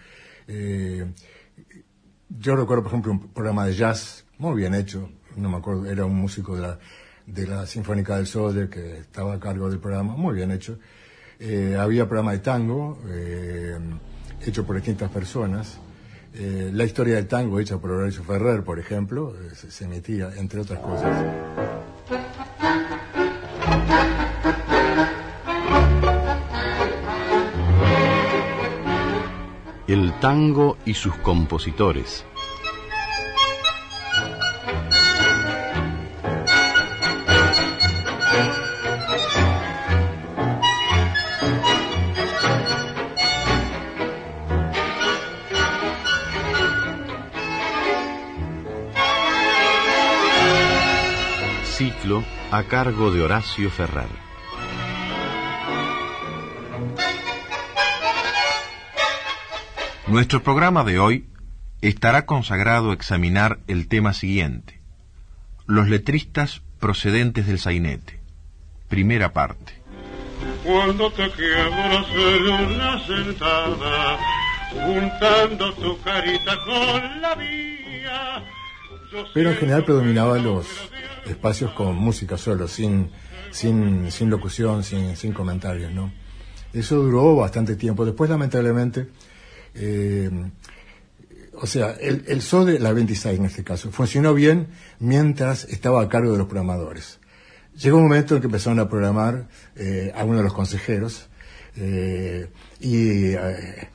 Eh, 0.47 1.05
yo 2.29 2.55
recuerdo, 2.55 2.83
por 2.83 2.91
ejemplo, 2.91 3.11
un 3.11 3.33
programa 3.33 3.65
de 3.65 3.73
jazz 3.73 4.25
muy 4.37 4.55
bien 4.55 4.73
hecho, 4.75 5.09
no 5.35 5.49
me 5.49 5.57
acuerdo, 5.57 5.85
era 5.85 6.05
un 6.05 6.15
músico 6.15 6.55
de 6.55 6.61
la, 6.61 6.79
de 7.25 7.47
la 7.47 7.65
Sinfónica 7.65 8.17
del 8.17 8.27
Sol 8.27 8.69
que 8.69 8.97
estaba 8.97 9.33
a 9.33 9.39
cargo 9.39 9.69
del 9.69 9.79
programa, 9.79 10.15
muy 10.15 10.35
bien 10.35 10.51
hecho. 10.51 10.77
Eh, 11.39 11.75
había 11.77 12.05
programa 12.05 12.31
de 12.31 12.39
tango, 12.39 12.99
eh, 13.07 13.77
hecho 14.45 14.65
por 14.65 14.75
distintas 14.75 15.09
personas. 15.09 15.79
Eh, 16.33 16.69
la 16.73 16.83
historia 16.83 17.15
del 17.15 17.27
tango, 17.27 17.59
hecha 17.59 17.77
por 17.77 17.91
Horacio 17.91 18.23
Ferrer, 18.23 18.63
por 18.63 18.79
ejemplo, 18.79 19.33
se, 19.53 19.71
se 19.71 19.85
emitía, 19.85 20.31
entre 20.35 20.61
otras 20.61 20.79
cosas. 20.79 21.25
El 29.87 30.13
tango 30.19 30.77
y 30.85 30.95
sus 30.95 31.15
compositores. 31.15 32.25
a 52.51 52.63
cargo 52.63 53.11
de 53.11 53.21
Horacio 53.21 53.69
Ferrer. 53.69 54.07
Nuestro 60.07 60.43
programa 60.43 60.83
de 60.83 60.99
hoy 60.99 61.25
estará 61.81 62.27
consagrado 62.27 62.91
a 62.91 62.93
examinar 62.93 63.59
el 63.67 63.87
tema 63.87 64.13
siguiente, 64.13 64.79
los 65.65 65.89
letristas 65.89 66.61
procedentes 66.79 67.47
del 67.47 67.57
sainete. 67.57 68.19
Primera 68.87 69.33
parte. 69.33 69.81
Cuando 70.63 71.11
te 71.11 71.23
una 71.23 73.05
sentada, 73.07 74.19
juntando 74.73 75.73
tu 75.73 75.99
carita 76.01 76.55
con 76.65 77.21
la 77.21 77.35
mía. 77.35 78.43
Pero 79.33 79.49
en 79.49 79.57
general 79.57 79.85
predominaban 79.85 80.43
los, 80.43 80.67
espacios 81.25 81.71
con 81.71 81.95
música 81.95 82.37
solo, 82.37 82.67
sin, 82.67 83.09
sin, 83.49 84.11
sin 84.11 84.29
locución, 84.29 84.83
sin, 84.83 85.15
sin 85.15 85.33
comentarios, 85.33 85.91
¿no? 85.91 86.11
Eso 86.73 86.97
duró 86.97 87.37
bastante 87.37 87.75
tiempo. 87.75 88.05
Después, 88.05 88.29
lamentablemente, 88.29 89.07
eh, 89.75 90.29
o 91.61 91.67
sea, 91.67 91.91
el, 91.91 92.25
el 92.27 92.65
de 92.65 92.79
la 92.79 92.93
26 92.93 93.39
en 93.39 93.45
este 93.45 93.63
caso, 93.63 93.91
funcionó 93.91 94.33
bien 94.33 94.67
mientras 94.99 95.65
estaba 95.65 96.01
a 96.01 96.09
cargo 96.09 96.31
de 96.31 96.37
los 96.37 96.47
programadores. 96.47 97.19
Llegó 97.77 97.97
un 97.97 98.03
momento 98.03 98.35
en 98.35 98.41
que 98.41 98.47
empezaron 98.47 98.79
a 98.79 98.89
programar 98.89 99.47
eh, 99.75 100.11
algunos 100.15 100.39
de 100.39 100.43
los 100.43 100.53
consejeros 100.53 101.27
eh, 101.75 102.49
y, 102.79 103.33
eh, 103.33 103.89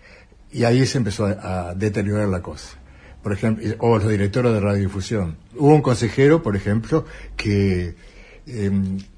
y 0.53 0.65
ahí 0.65 0.85
se 0.87 0.99
empezó 0.99 1.27
a 1.27 1.75
deteriorar 1.75 2.29
la 2.29 2.43
cosa 2.43 2.77
por 3.23 3.35
ejemplo, 3.35 3.67
o 3.81 3.99
los 3.99 4.09
directores 4.09 4.51
de 4.51 4.61
radiodifusión. 4.61 5.37
Hubo 5.55 5.75
un 5.75 5.83
consejero, 5.83 6.43
por 6.43 6.57
ejemplo, 6.57 7.05
que 7.37 7.95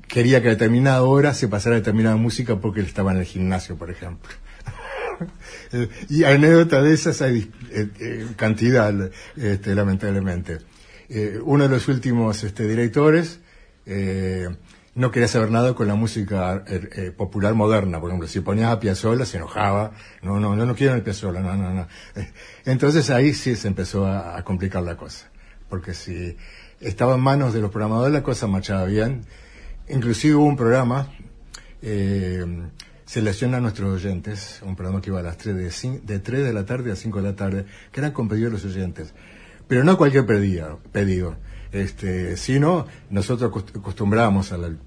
quería 0.08 0.42
que 0.42 0.48
a 0.48 0.50
determinada 0.50 1.02
hora 1.02 1.34
se 1.34 1.46
pasara 1.46 1.76
determinada 1.76 2.16
música 2.16 2.56
porque 2.56 2.80
él 2.80 2.86
estaba 2.86 3.12
en 3.12 3.18
el 3.18 3.24
gimnasio, 3.24 3.76
por 3.76 3.92
ejemplo. 3.92 4.28
Y 6.08 6.24
anécdota 6.24 6.82
de 6.82 6.94
esas 6.94 7.22
hay 7.22 7.50
eh, 7.70 7.88
eh, 7.98 8.26
cantidad, 8.36 8.92
este, 9.36 9.74
lamentablemente. 9.74 10.58
Eh, 11.08 11.38
uno 11.42 11.64
de 11.64 11.70
los 11.70 11.88
últimos 11.88 12.42
este, 12.44 12.66
directores 12.66 13.40
no 14.94 15.10
quería 15.10 15.28
saber 15.28 15.50
nada 15.50 15.74
con 15.74 15.88
la 15.88 15.94
música 15.94 16.64
eh, 16.66 16.88
eh, 16.92 17.10
popular 17.10 17.54
moderna. 17.54 17.98
Por 18.00 18.10
ejemplo, 18.10 18.28
si 18.28 18.40
ponías 18.40 18.70
a 18.70 18.80
Piazzolla 18.80 19.24
se 19.24 19.38
enojaba. 19.38 19.92
No, 20.22 20.38
no, 20.38 20.54
no, 20.54 20.66
no 20.66 20.74
quiero 20.74 20.94
el 20.94 21.02
Piazzolla, 21.02 21.40
no, 21.40 21.56
no, 21.56 21.72
no. 21.72 21.86
Entonces 22.64 23.08
ahí 23.10 23.32
sí 23.32 23.56
se 23.56 23.68
empezó 23.68 24.06
a, 24.06 24.42
complicar 24.44 24.82
la 24.82 24.96
cosa. 24.96 25.30
Porque 25.68 25.94
si 25.94 26.36
estaba 26.80 27.14
en 27.14 27.20
manos 27.20 27.54
de 27.54 27.60
los 27.60 27.70
programadores 27.70 28.12
la 28.12 28.22
cosa 28.22 28.46
marchaba 28.46 28.84
bien. 28.84 29.22
Inclusive 29.88 30.34
hubo 30.34 30.44
un 30.44 30.56
programa, 30.56 31.08
eh, 31.80 32.44
selecciona 33.12 33.58
a 33.58 33.60
nuestros 33.60 33.92
oyentes, 33.92 34.62
un 34.62 34.74
programa 34.74 35.02
que 35.02 35.10
iba 35.10 35.20
a 35.20 35.22
las 35.22 35.36
3 35.36 35.54
de, 35.54 36.00
de 36.02 36.18
3 36.18 36.44
de 36.44 36.52
la 36.54 36.64
tarde 36.64 36.92
a 36.92 36.96
5 36.96 37.20
de 37.20 37.28
la 37.28 37.36
tarde, 37.36 37.66
que 37.92 38.00
eran 38.00 38.12
con 38.12 38.26
pedido 38.26 38.46
de 38.46 38.52
los 38.52 38.64
oyentes. 38.64 39.12
Pero 39.68 39.84
no 39.84 39.98
cualquier 39.98 40.24
pedido. 40.24 40.80
pedido 40.92 41.36
este, 41.72 42.38
sino 42.38 42.86
nosotros 43.10 43.52
acostumbramos 43.76 44.52
al, 44.52 44.78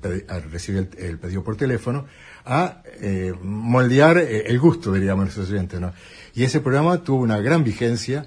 recibir 0.52 0.90
el, 0.98 1.20
pedido 1.20 1.44
por 1.44 1.56
teléfono 1.56 2.08
a 2.46 2.82
eh, 3.00 3.32
moldear 3.44 4.18
eh, 4.18 4.46
el 4.48 4.58
gusto, 4.60 4.92
diríamos, 4.92 5.36
de 5.36 5.42
los 5.42 5.52
oyentes. 5.52 5.80
¿no? 5.80 5.94
Y 6.34 6.46
ese 6.46 6.62
programa 6.62 7.04
tuvo 7.04 7.22
una 7.22 7.38
gran 7.42 7.64
vigencia. 7.64 8.26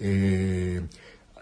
Eh, 0.00 0.82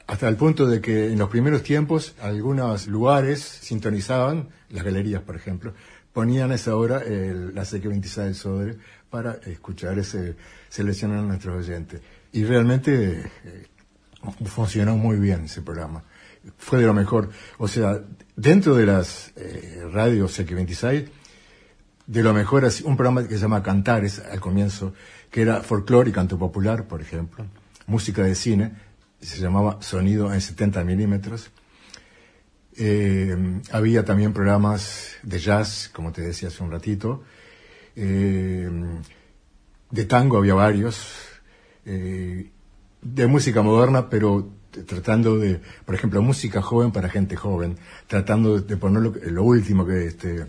hasta 0.07 0.29
el 0.29 0.37
punto 0.37 0.67
de 0.67 0.83
que 0.83 1.07
en 1.11 1.19
los 1.19 1.31
primeros 1.31 1.63
tiempos 1.63 2.15
algunos 2.21 2.87
lugares 2.87 3.41
sintonizaban, 3.41 4.51
las 4.69 4.85
galerías 4.85 5.23
por 5.23 5.37
ejemplo, 5.37 5.73
ponían 6.15 6.51
a 6.51 6.55
esa 6.55 6.75
hora 6.77 7.03
el, 7.03 7.55
la 7.55 7.63
CQ26 7.63 8.25
del 8.25 8.35
Sodre 8.35 8.79
para 9.11 9.35
escuchar 9.45 9.99
ese, 9.99 10.37
seleccionar 10.71 11.19
a 11.19 11.23
nuestros 11.23 11.67
oyentes. 11.67 12.01
Y 12.33 12.45
realmente 12.45 13.31
funcionó 14.47 14.97
muy 14.97 15.19
bien 15.19 15.45
ese 15.45 15.61
programa 15.61 16.03
fue 16.59 16.81
de 16.81 16.87
lo 16.87 16.95
mejor. 16.95 17.31
O 17.59 17.69
sea, 17.69 18.01
dentro 18.37 18.75
de 18.75 18.87
las 18.87 19.33
eh, 19.37 19.87
radios 19.93 20.39
X26, 20.39 21.09
de 22.07 22.23
lo 22.23 22.35
mejor 22.35 22.69
un 22.85 22.97
programa 22.97 23.27
que 23.27 23.35
se 23.35 23.43
llama 23.43 23.63
Cantares 23.63 24.19
al 24.19 24.41
comienzo, 24.41 24.93
que 25.31 25.43
era 25.43 25.63
folclore 25.63 26.11
y 26.11 26.13
canto 26.13 26.39
popular, 26.39 26.87
por 26.87 27.01
ejemplo, 27.01 27.47
música 27.87 28.23
de 28.23 28.35
cine, 28.35 28.73
se 29.21 29.41
llamaba 29.41 29.79
Sonido 29.81 30.33
en 30.33 30.41
70 30.41 30.85
milímetros. 30.85 31.51
Eh, 32.77 33.61
había 33.71 34.05
también 34.05 34.33
programas 34.33 35.17
de 35.23 35.39
jazz, 35.39 35.91
como 35.93 36.13
te 36.13 36.23
decía 36.23 36.49
hace 36.49 36.63
un 36.63 36.71
ratito. 36.71 37.23
Eh, 37.97 38.69
de 39.91 40.05
tango 40.07 40.39
había 40.39 40.55
varios. 40.55 41.13
Eh, 41.87 42.51
de 43.03 43.27
música 43.27 43.63
moderna, 43.63 44.09
pero 44.09 44.49
tratando 44.87 45.39
de, 45.39 45.61
por 45.85 45.95
ejemplo, 45.95 46.23
música 46.23 46.63
joven 46.63 46.91
para 46.91 47.09
gente 47.09 47.37
joven, 47.37 47.77
tratando 48.07 48.61
de 48.61 48.77
poner 48.77 49.03
lo, 49.31 49.45
último 49.45 49.87
que 49.87 50.07
este. 50.07 50.47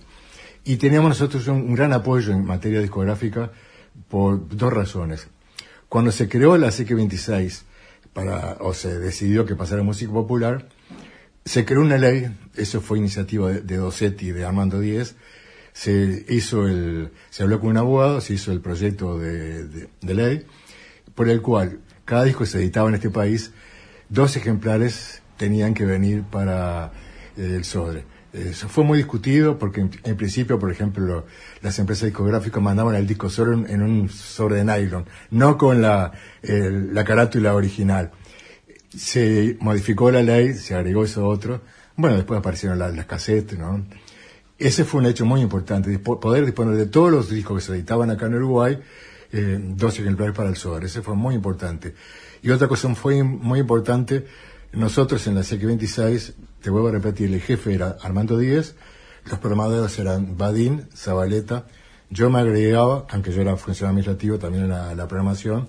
Y 0.64 0.78
teníamos 0.78 1.10
nosotros 1.10 1.48
un, 1.48 1.76
gran 1.76 1.94
apoyo 1.94 2.32
en 2.32 2.46
materia 2.46 2.80
discográfica 2.80 3.52
por 4.10 4.48
dos 4.48 4.74
razones. 4.74 5.28
Cuando 5.90 6.12
se 6.12 6.28
creó 6.28 6.58
la 6.58 6.70
CQ26, 6.70 7.62
para, 8.14 8.58
o 8.62 8.74
se 8.74 8.98
decidió 8.98 9.46
que 9.46 9.56
pasara 9.56 9.84
música 9.84 10.12
popular, 10.12 10.70
se 11.46 11.64
creó 11.64 11.82
una 11.82 11.98
ley, 11.98 12.36
eso 12.56 12.82
fue 12.82 12.98
iniciativa 12.98 13.52
de, 13.52 13.62
de 13.62 13.78
Dossetti 13.78 14.28
y 14.28 14.32
de 14.32 14.46
Armando 14.46 14.80
Díez, 14.80 15.16
se 15.76 16.26
hizo 16.30 16.68
el, 16.68 17.12
se 17.30 17.44
habló 17.44 17.60
con 17.60 17.70
un 17.70 17.78
abogado, 17.78 18.22
se 18.22 18.34
hizo 18.34 18.54
el 18.54 18.62
proyecto 18.62 19.20
de, 19.20 19.90
ley, 20.02 20.46
por 21.14 21.28
el 21.28 21.42
cual 21.42 21.80
cada 22.06 22.24
disco 22.24 22.40
que 22.40 22.50
se 22.50 22.60
editaba 22.60 22.88
en 22.88 22.96
este 22.96 23.10
país, 23.10 23.52
dos 24.08 24.38
ejemplares 24.38 25.22
tenían 25.36 25.74
que 25.74 25.86
venir 25.86 26.24
para 26.24 26.94
el 27.36 27.66
SODRE. 27.66 28.06
Eso 28.32 28.70
fue 28.70 28.86
muy 28.86 28.98
discutido 28.98 29.60
porque 29.60 29.82
en, 29.82 30.18
principio, 30.18 30.60
por 30.60 30.72
ejemplo, 30.72 31.26
las 31.62 31.78
empresas 31.78 32.06
discográficas 32.06 32.64
mandaban 32.64 32.96
el 32.96 33.06
disco 33.06 33.30
solo 33.30 33.66
en, 33.68 33.82
un 33.82 34.10
sobre 34.10 34.64
de 34.64 34.66
nylon, 34.66 35.06
no 35.32 35.58
con 35.58 35.82
la, 35.82 36.14
la 36.42 37.04
carátula 37.04 37.54
original 37.54 38.12
se 38.90 39.58
modificó 39.60 40.12
la 40.12 40.24
ley, 40.24 40.54
se 40.54 40.76
agregó 40.76 41.04
eso 41.04 41.28
otro. 41.28 41.62
Bueno, 41.96 42.16
después 42.16 42.40
aparecieron 42.40 42.80
las 42.80 43.06
casetes, 43.06 43.58
¿no? 43.58 43.86
Ese 44.58 44.86
fue 44.86 45.02
un 45.02 45.08
hecho 45.08 45.26
muy 45.26 45.42
importante, 45.42 45.98
poder 46.00 46.46
disponer 46.46 46.76
de 46.76 46.86
todos 46.86 47.12
los 47.12 47.30
discos 47.30 47.58
que 47.58 47.66
se 47.66 47.74
editaban 47.74 48.10
acá 48.10 48.28
en 48.28 48.36
Uruguay, 48.36 48.80
eh, 49.34 49.60
dos 49.62 50.00
ejemplares 50.00 50.34
para 50.34 50.50
el 50.50 50.56
SOAR. 50.56 50.86
Ese 50.86 51.02
fue 51.02 51.16
muy 51.16 51.36
importante. 51.36 51.94
Y 52.42 52.52
otra 52.52 52.68
cosa 52.68 52.94
fue 52.96 53.22
muy 53.24 53.60
importante, 53.60 54.26
nosotros 54.72 55.26
en 55.28 55.36
la 55.36 55.42
CX26, 55.42 56.34
te 56.62 56.70
vuelvo 56.70 56.88
a 56.88 56.92
repetir, 56.92 57.34
el 57.34 57.42
jefe 57.42 57.74
era 57.74 57.98
Armando 58.02 58.38
Díez, 58.38 58.76
los 59.26 59.40
programadores 59.40 59.98
eran 60.00 60.38
Badín, 60.38 60.88
Zabaleta, 60.96 61.66
yo 62.10 62.30
me 62.30 62.40
agregaba, 62.40 63.08
aunque 63.10 63.32
yo 63.32 63.42
era 63.42 63.58
funcionario 63.58 64.00
administrativo, 64.00 64.38
también 64.38 64.66
en 64.66 64.98
la 64.98 65.08
programación, 65.08 65.68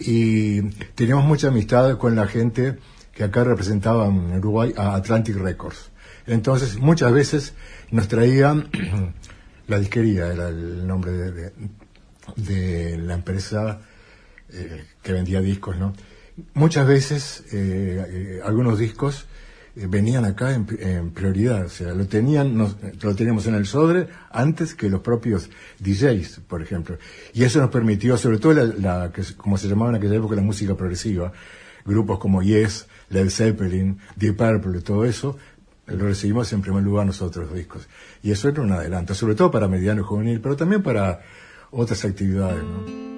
y 0.00 0.62
teníamos 0.94 1.26
mucha 1.26 1.48
amistad 1.48 1.98
con 1.98 2.16
la 2.16 2.26
gente 2.26 2.78
que 3.12 3.24
acá 3.24 3.44
representaba 3.44 4.06
en 4.06 4.38
Uruguay 4.38 4.72
a 4.76 4.94
Atlantic 4.94 5.36
Records. 5.36 5.90
Entonces, 6.26 6.78
muchas 6.78 7.12
veces 7.12 7.54
nos 7.90 8.08
traían 8.08 8.70
la 9.66 9.78
disquería, 9.78 10.32
era 10.32 10.48
el 10.48 10.86
nombre 10.86 11.12
de, 11.12 11.52
de, 12.36 12.98
la 12.98 13.14
empresa 13.14 13.80
eh, 14.50 14.84
que 15.02 15.12
vendía 15.12 15.40
discos, 15.40 15.76
¿no? 15.76 15.92
Muchas 16.54 16.86
veces 16.86 17.44
eh, 17.52 18.06
eh, 18.08 18.40
algunos 18.44 18.78
discos 18.78 19.26
eh, 19.76 19.86
venían 19.88 20.24
acá 20.24 20.52
en, 20.52 21.10
prioridad, 21.10 21.66
o 21.66 21.68
sea, 21.68 21.94
lo 21.94 22.06
tenían, 22.06 22.58
lo 22.58 23.14
teníamos 23.14 23.46
en 23.46 23.54
el 23.54 23.66
Sodre 23.66 24.08
antes 24.30 24.74
que 24.74 24.88
los 24.88 25.00
propios 25.00 25.48
DJs, 25.78 26.40
por 26.48 26.62
ejemplo. 26.62 26.98
Y 27.32 27.44
eso 27.44 27.60
nos 27.60 27.70
permitió, 27.70 28.16
sobre 28.16 28.38
todo 28.38 28.54
la, 28.54 29.12
que, 29.12 29.22
como 29.36 29.58
se 29.58 29.68
llamaba 29.68 29.90
en 29.90 29.96
aquella 29.96 30.16
época 30.16 30.34
la 30.36 30.42
música 30.42 30.74
progresiva, 30.74 31.32
grupos 31.84 32.18
como 32.18 32.42
Yes, 32.42 32.86
Led 33.10 33.30
Zeppelin, 33.30 33.98
Deep 34.16 34.36
Purple, 34.36 34.80
todo 34.80 35.04
eso, 35.04 35.36
lo 35.86 36.06
recibimos 36.06 36.52
en 36.52 36.62
primer 36.62 36.82
lugar 36.82 37.06
nosotros 37.06 37.46
los 37.46 37.54
discos. 37.54 37.88
Y 38.22 38.30
eso 38.30 38.48
era 38.48 38.62
un 38.62 38.72
adelanto, 38.72 39.14
sobre 39.14 39.34
todo 39.34 39.50
para 39.50 39.68
mediano 39.68 40.04
juvenil, 40.04 40.40
pero 40.40 40.56
también 40.56 40.82
para 40.82 41.20
otras 41.70 42.04
actividades, 42.04 42.62
¿no? 42.62 43.09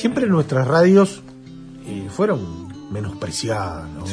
Siempre 0.00 0.26
nuestras 0.26 0.66
radios 0.66 1.22
eh, 1.86 2.08
fueron 2.10 2.90
menospreciadas, 2.90 3.88
¿no? 3.90 4.04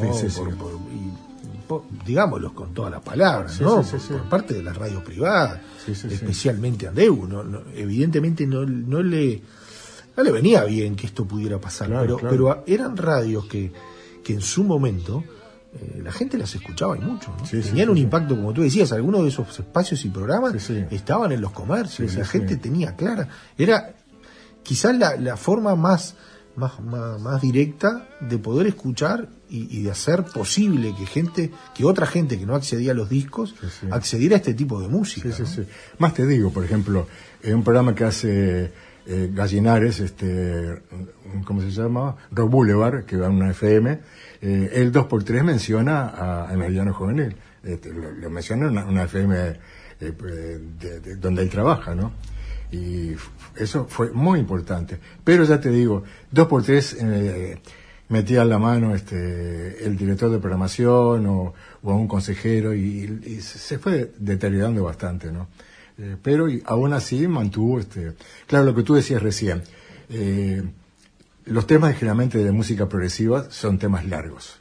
digámoslo 2.05 2.53
con 2.53 2.73
todas 2.73 2.91
las 2.91 3.01
palabras, 3.01 3.59
¿no? 3.59 3.81
Por, 3.81 4.29
parte 4.29 4.53
de 4.53 4.63
las 4.63 4.75
radios 4.75 5.03
privadas, 5.03 5.59
especialmente 5.87 6.87
Andeu. 6.87 7.27
evidentemente 7.75 8.45
no, 8.47 8.63
le 8.63 9.41
no 10.15 10.23
le 10.23 10.31
venía 10.31 10.63
bien 10.63 10.95
que 10.95 11.07
esto 11.07 11.25
pudiera 11.25 11.59
pasar, 11.59 11.89
pero, 11.89 12.17
pero 12.17 12.63
eran 12.65 12.95
radios 12.95 13.45
que, 13.45 13.71
que 14.23 14.33
en 14.33 14.41
su 14.41 14.63
momento 14.63 15.23
eh, 15.73 16.01
la 16.03 16.11
gente 16.11 16.37
las 16.37 16.55
escuchaba 16.55 16.97
y 16.97 17.01
mucho. 17.01 17.33
Tenían 17.49 17.89
un 17.89 17.97
impacto, 17.97 18.35
como 18.35 18.53
tú 18.53 18.61
decías, 18.61 18.91
algunos 18.93 19.23
de 19.23 19.29
esos 19.29 19.59
espacios 19.59 20.03
y 20.05 20.09
programas 20.09 20.69
estaban 20.69 21.31
en 21.31 21.41
los 21.41 21.51
comercios, 21.51 22.15
la 22.15 22.25
gente 22.25 22.57
tenía 22.57 22.95
clara. 22.95 23.27
Era 23.57 23.93
quizás 24.67 24.97
la, 24.97 25.37
forma 25.37 25.77
más, 25.77 26.15
más, 26.57 26.81
más, 26.81 27.41
directa 27.41 28.09
de 28.19 28.37
poder 28.37 28.67
escuchar 28.67 29.29
y, 29.49 29.83
de 29.83 29.91
hacer 29.91 30.25
posible 30.25 30.93
que 30.93 31.05
gente, 31.05 31.51
que 31.73 31.85
otra 31.85 32.05
gente 32.05 32.37
que 32.37 32.45
no 32.45 32.53
accedía 32.53 32.91
a 32.91 32.93
los 32.93 33.09
discos, 33.09 33.55
accediera 33.91 34.35
a 34.35 34.39
este 34.39 34.53
tipo 34.53 34.81
de 34.81 34.89
música. 34.89 35.29
Más 35.99 36.13
te 36.13 36.27
digo, 36.27 36.51
por 36.51 36.65
ejemplo, 36.65 37.07
en 37.41 37.55
un 37.55 37.63
programa 37.63 37.95
que 37.95 38.03
hace 38.03 38.73
eh, 39.05 39.31
Gallinares, 39.33 40.01
este, 40.01 40.81
¿cómo 41.45 41.61
se 41.61 41.71
llama? 41.71 42.17
Rock 42.31 42.51
Boulevard, 42.51 43.05
que 43.05 43.15
va 43.15 43.27
a 43.27 43.29
una 43.29 43.51
FM, 43.51 43.99
eh, 44.41 44.69
el 44.73 44.91
2x3 44.91 45.43
menciona 45.43 46.09
a, 46.09 46.49
a 46.49 46.57
Mediano 46.57 46.93
Juvenil. 46.93 47.37
Este, 47.63 47.93
lo, 47.93 48.29
menciona 48.29 48.67
en 48.67 48.77
una, 48.79 49.03
FM 49.03 49.59
eh, 50.01 51.17
donde 51.21 51.41
él 51.41 51.49
trabaja, 51.49 51.95
¿no? 51.95 52.11
Y 52.71 53.13
eso 53.55 53.85
fue 53.89 54.11
muy 54.11 54.39
importante. 54.39 54.99
Pero 55.23 55.43
ya 55.43 55.59
te 55.59 55.69
digo, 55.69 56.03
dos 56.31 56.47
por 56.47 56.63
tres 56.63 56.97
eh, 56.99 57.59
metía 58.09 58.43
la 58.45 58.59
mano 58.59 58.95
este, 58.95 59.85
el 59.85 59.97
director 59.97 60.29
de 60.31 60.39
programación 60.39 61.25
o, 61.27 61.53
o 61.83 61.95
un 61.95 62.07
consejero 62.07 62.73
y, 62.73 63.41
se 63.41 63.79
fue 63.79 64.11
deteriorando 64.17 64.83
bastante, 64.83 65.31
¿no? 65.31 65.47
Eh, 65.97 66.15
pero 66.21 66.47
aún 66.65 66.93
así 66.93 67.27
mantuvo, 67.27 67.79
este, 67.79 68.13
claro, 68.45 68.65
lo 68.65 68.75
que 68.75 68.83
tú 68.83 68.93
decías 68.93 69.21
recién, 69.21 69.63
eh, 70.09 70.63
los 71.45 71.65
temas 71.65 71.95
generalmente 71.95 72.37
de 72.37 72.51
música 72.51 72.87
progresiva 72.87 73.49
son 73.49 73.79
temas 73.79 74.05
largos. 74.05 74.59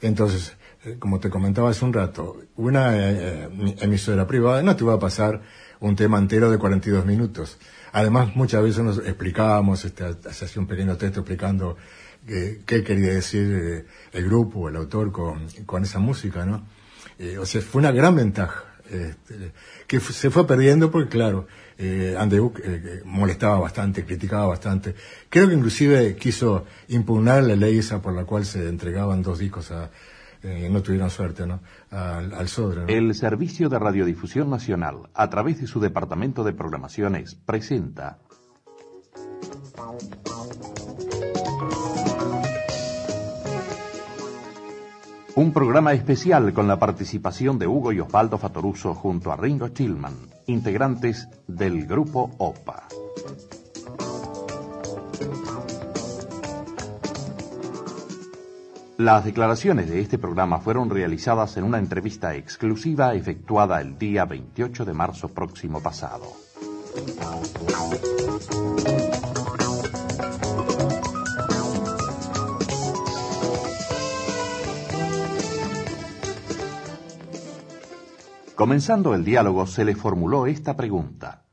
Entonces, 0.00 0.56
eh, 0.84 0.96
como 0.98 1.20
te 1.20 1.30
comentaba 1.30 1.70
hace 1.70 1.84
un 1.84 1.92
rato, 1.92 2.42
una 2.56 2.94
eh, 2.94 3.48
emisora 3.80 4.26
privada 4.26 4.62
no 4.62 4.76
te 4.76 4.84
va 4.84 4.94
a 4.94 4.98
pasar 4.98 5.40
un 5.86 5.96
tema 5.96 6.18
entero 6.18 6.50
de 6.50 6.58
42 6.58 7.04
minutos. 7.04 7.58
Además, 7.92 8.34
muchas 8.34 8.62
veces 8.62 8.82
nos 8.82 8.98
explicábamos, 8.98 9.84
este, 9.84 10.04
hacía 10.04 10.60
un 10.60 10.66
pequeño 10.66 10.96
texto 10.96 11.20
explicando 11.20 11.76
qué 12.26 12.82
quería 12.82 13.12
decir 13.12 13.86
el 14.12 14.24
grupo 14.24 14.70
el 14.70 14.76
autor 14.76 15.12
con, 15.12 15.46
con 15.66 15.82
esa 15.82 15.98
música, 15.98 16.46
¿no? 16.46 16.66
o 17.38 17.46
sea, 17.46 17.60
fue 17.60 17.80
una 17.80 17.92
gran 17.92 18.16
ventaja. 18.16 18.64
Este, 18.90 19.52
que 19.86 19.98
se 19.98 20.30
fue 20.30 20.46
perdiendo 20.46 20.90
porque, 20.90 21.08
claro, 21.08 21.46
eh, 21.78 22.16
eh, 22.18 23.02
molestaba 23.04 23.58
bastante, 23.58 24.04
criticaba 24.04 24.46
bastante. 24.46 24.94
Creo 25.28 25.48
que 25.48 25.54
inclusive 25.54 26.16
quiso 26.16 26.66
impugnar 26.88 27.42
la 27.44 27.56
ley 27.56 27.78
esa 27.78 28.02
por 28.02 28.12
la 28.12 28.24
cual 28.24 28.44
se 28.44 28.68
entregaban 28.68 29.22
dos 29.22 29.38
discos 29.38 29.70
a, 29.70 29.90
eh, 30.44 30.68
no 30.70 30.82
tuvieron 30.82 31.10
suerte, 31.10 31.46
¿no? 31.46 31.60
Al. 31.90 32.48
El 32.88 33.14
Servicio 33.14 33.68
de 33.68 33.78
Radiodifusión 33.78 34.50
Nacional, 34.50 35.08
a 35.14 35.30
través 35.30 35.60
de 35.60 35.66
su 35.66 35.80
Departamento 35.80 36.44
de 36.44 36.52
Programaciones, 36.52 37.34
presenta 37.34 38.18
Un 45.36 45.52
programa 45.52 45.94
especial 45.94 46.52
con 46.52 46.68
la 46.68 46.78
participación 46.78 47.58
de 47.58 47.66
Hugo 47.66 47.92
y 47.92 47.98
Osvaldo 47.98 48.38
Fatoruso 48.38 48.94
junto 48.94 49.32
a 49.32 49.36
Ringo 49.36 49.68
Chillman, 49.68 50.14
integrantes 50.46 51.26
del 51.48 51.86
grupo 51.86 52.30
OPA. 52.38 52.84
Las 58.96 59.24
declaraciones 59.24 59.90
de 59.90 60.00
este 60.00 60.18
programa 60.18 60.60
fueron 60.60 60.88
realizadas 60.88 61.56
en 61.56 61.64
una 61.64 61.78
entrevista 61.78 62.36
exclusiva 62.36 63.12
efectuada 63.14 63.80
el 63.80 63.98
día 63.98 64.24
28 64.24 64.84
de 64.84 64.92
marzo 64.92 65.28
próximo 65.30 65.82
pasado. 65.82 66.26
Comenzando 78.54 79.12
el 79.14 79.24
diálogo, 79.24 79.66
se 79.66 79.84
le 79.84 79.96
formuló 79.96 80.46
esta 80.46 80.76
pregunta. 80.76 81.46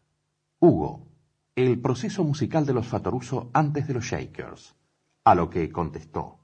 Hugo, 0.59 1.07
el 1.55 1.81
proceso 1.81 2.23
musical 2.23 2.67
de 2.67 2.73
los 2.73 2.85
Fatoruso 2.85 3.49
antes 3.51 3.87
de 3.87 3.95
los 3.95 4.05
Shakers. 4.05 4.75
A 5.23 5.33
lo 5.33 5.49
que 5.49 5.71
contestó. 5.71 6.40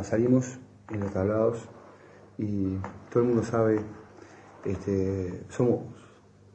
Salimos 0.00 0.58
en 0.88 1.00
los 1.00 1.12
tablados 1.12 1.68
y 2.38 2.78
todo 3.10 3.24
el 3.24 3.28
mundo 3.28 3.44
sabe, 3.44 3.78
este, 4.64 5.44
somos 5.50 5.80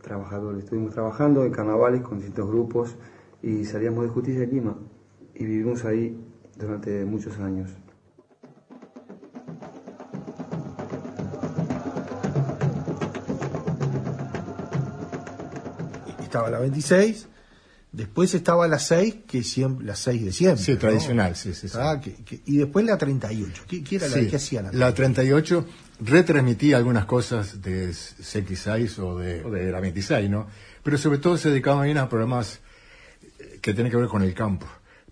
trabajadores, 0.01 0.63
estuvimos 0.63 0.91
trabajando 0.91 1.45
en 1.45 1.51
carnavales 1.51 2.01
con 2.01 2.17
distintos 2.17 2.49
grupos 2.49 2.95
y 3.43 3.63
salíamos 3.65 4.05
de 4.05 4.09
Justicia 4.09 4.41
de 4.41 4.47
Lima 4.47 4.75
y 5.35 5.45
vivimos 5.45 5.85
ahí 5.85 6.19
durante 6.57 7.05
muchos 7.05 7.39
años. 7.39 7.69
estaba 16.23 16.49
la 16.49 16.59
26, 16.59 17.29
después 17.91 18.33
estaba 18.33 18.67
la 18.67 18.79
6, 18.79 19.15
que 19.27 19.43
siempre, 19.43 19.85
la 19.85 19.95
6 19.95 20.25
de 20.25 20.31
siempre. 20.31 20.63
Sí, 20.63 20.75
tradicional, 20.75 21.35
sí, 21.35 21.53
sí. 21.53 21.67
Ah, 21.75 21.99
y 22.45 22.57
después 22.57 22.85
la 22.85 22.97
38. 22.97 23.63
¿Qué, 23.67 23.83
qué 23.83 23.95
era 23.97 24.07
la 24.07 24.27
que 24.27 24.35
hacía 24.35 24.61
la 24.61 24.71
La 24.71 24.93
38 24.93 25.65
retransmitía 25.99 26.77
algunas 26.77 27.05
cosas 27.05 27.61
de 27.61 27.89
CX6 27.89 28.99
o 28.99 29.17
de, 29.17 29.43
o 29.43 29.51
de 29.51 29.71
la 29.71 29.79
26, 29.79 30.29
¿no? 30.29 30.47
Pero 30.83 30.97
sobre 30.97 31.17
todo 31.17 31.37
se 31.37 31.49
dedicaba 31.49 31.83
bien 31.83 31.97
a 31.97 32.07
programas 32.07 32.59
eh, 33.39 33.59
que 33.61 33.73
tienen 33.73 33.91
que 33.91 33.97
ver 33.97 34.07
con 34.07 34.21
el 34.23 34.33
campo 34.33 34.67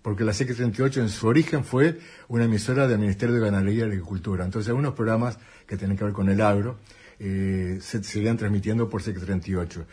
porque 0.06 0.22
la 0.22 0.30
CX38 0.30 0.98
en 0.98 1.08
su 1.08 1.26
origen 1.26 1.64
fue 1.64 1.98
una 2.28 2.44
emisora 2.44 2.86
del 2.86 3.00
Ministerio 3.00 3.34
de 3.34 3.40
Ganadería 3.40 3.80
y 3.80 3.88
Agricultura. 3.88 4.44
Entonces, 4.44 4.68
algunos 4.68 4.94
programas 4.94 5.36
que 5.66 5.76
tienen 5.76 5.96
que 5.96 6.04
ver 6.04 6.12
con 6.12 6.28
el 6.28 6.40
agro 6.42 6.78
eh, 7.18 7.80
se 7.80 8.04
seguían 8.04 8.36
transmitiendo 8.36 8.88
por 8.88 9.02
CX38. 9.02 9.84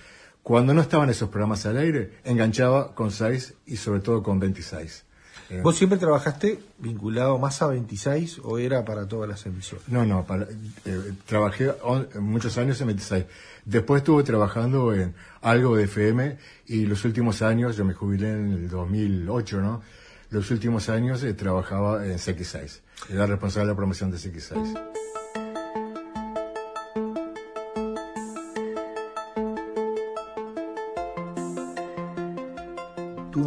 Cuando 0.43 0.73
no 0.73 0.81
estaban 0.81 1.09
esos 1.09 1.29
programas 1.29 1.65
al 1.65 1.77
aire, 1.77 2.19
enganchaba 2.25 2.93
con 2.93 3.11
6 3.11 3.53
y 3.65 3.77
sobre 3.77 4.01
todo 4.01 4.21
con 4.21 4.39
26. 4.39 5.05
Eh, 5.49 5.61
¿Vos 5.63 5.77
siempre 5.77 5.97
trabajaste 5.97 6.59
vinculado 6.79 7.37
más 7.37 7.61
a 7.61 7.67
26 7.67 8.39
o 8.43 8.57
era 8.57 8.83
para 8.83 9.07
todas 9.07 9.29
las 9.29 9.45
emisoras? 9.45 9.87
No, 9.87 10.05
no, 10.05 10.25
eh, 10.85 11.13
trabajé 11.25 11.73
muchos 12.19 12.57
años 12.57 12.79
en 12.81 12.87
26. 12.87 13.25
Después 13.63 14.01
estuve 14.01 14.23
trabajando 14.23 14.93
en 14.93 15.15
algo 15.41 15.77
de 15.77 15.85
FM 15.85 16.37
y 16.67 16.85
los 16.85 17.05
últimos 17.05 17.41
años, 17.41 17.77
yo 17.77 17.85
me 17.85 17.93
jubilé 17.93 18.31
en 18.31 18.51
el 18.51 18.69
2008, 18.69 19.61
¿no? 19.61 19.81
Los 20.29 20.51
últimos 20.51 20.89
años 20.89 21.23
eh, 21.23 21.33
trabajaba 21.33 22.05
en 22.05 22.17
CX6. 22.17 22.79
Era 23.09 23.27
responsable 23.27 23.67
de 23.67 23.73
la 23.73 23.77
promoción 23.77 24.11
de 24.11 24.17
CX6. 24.17 25.12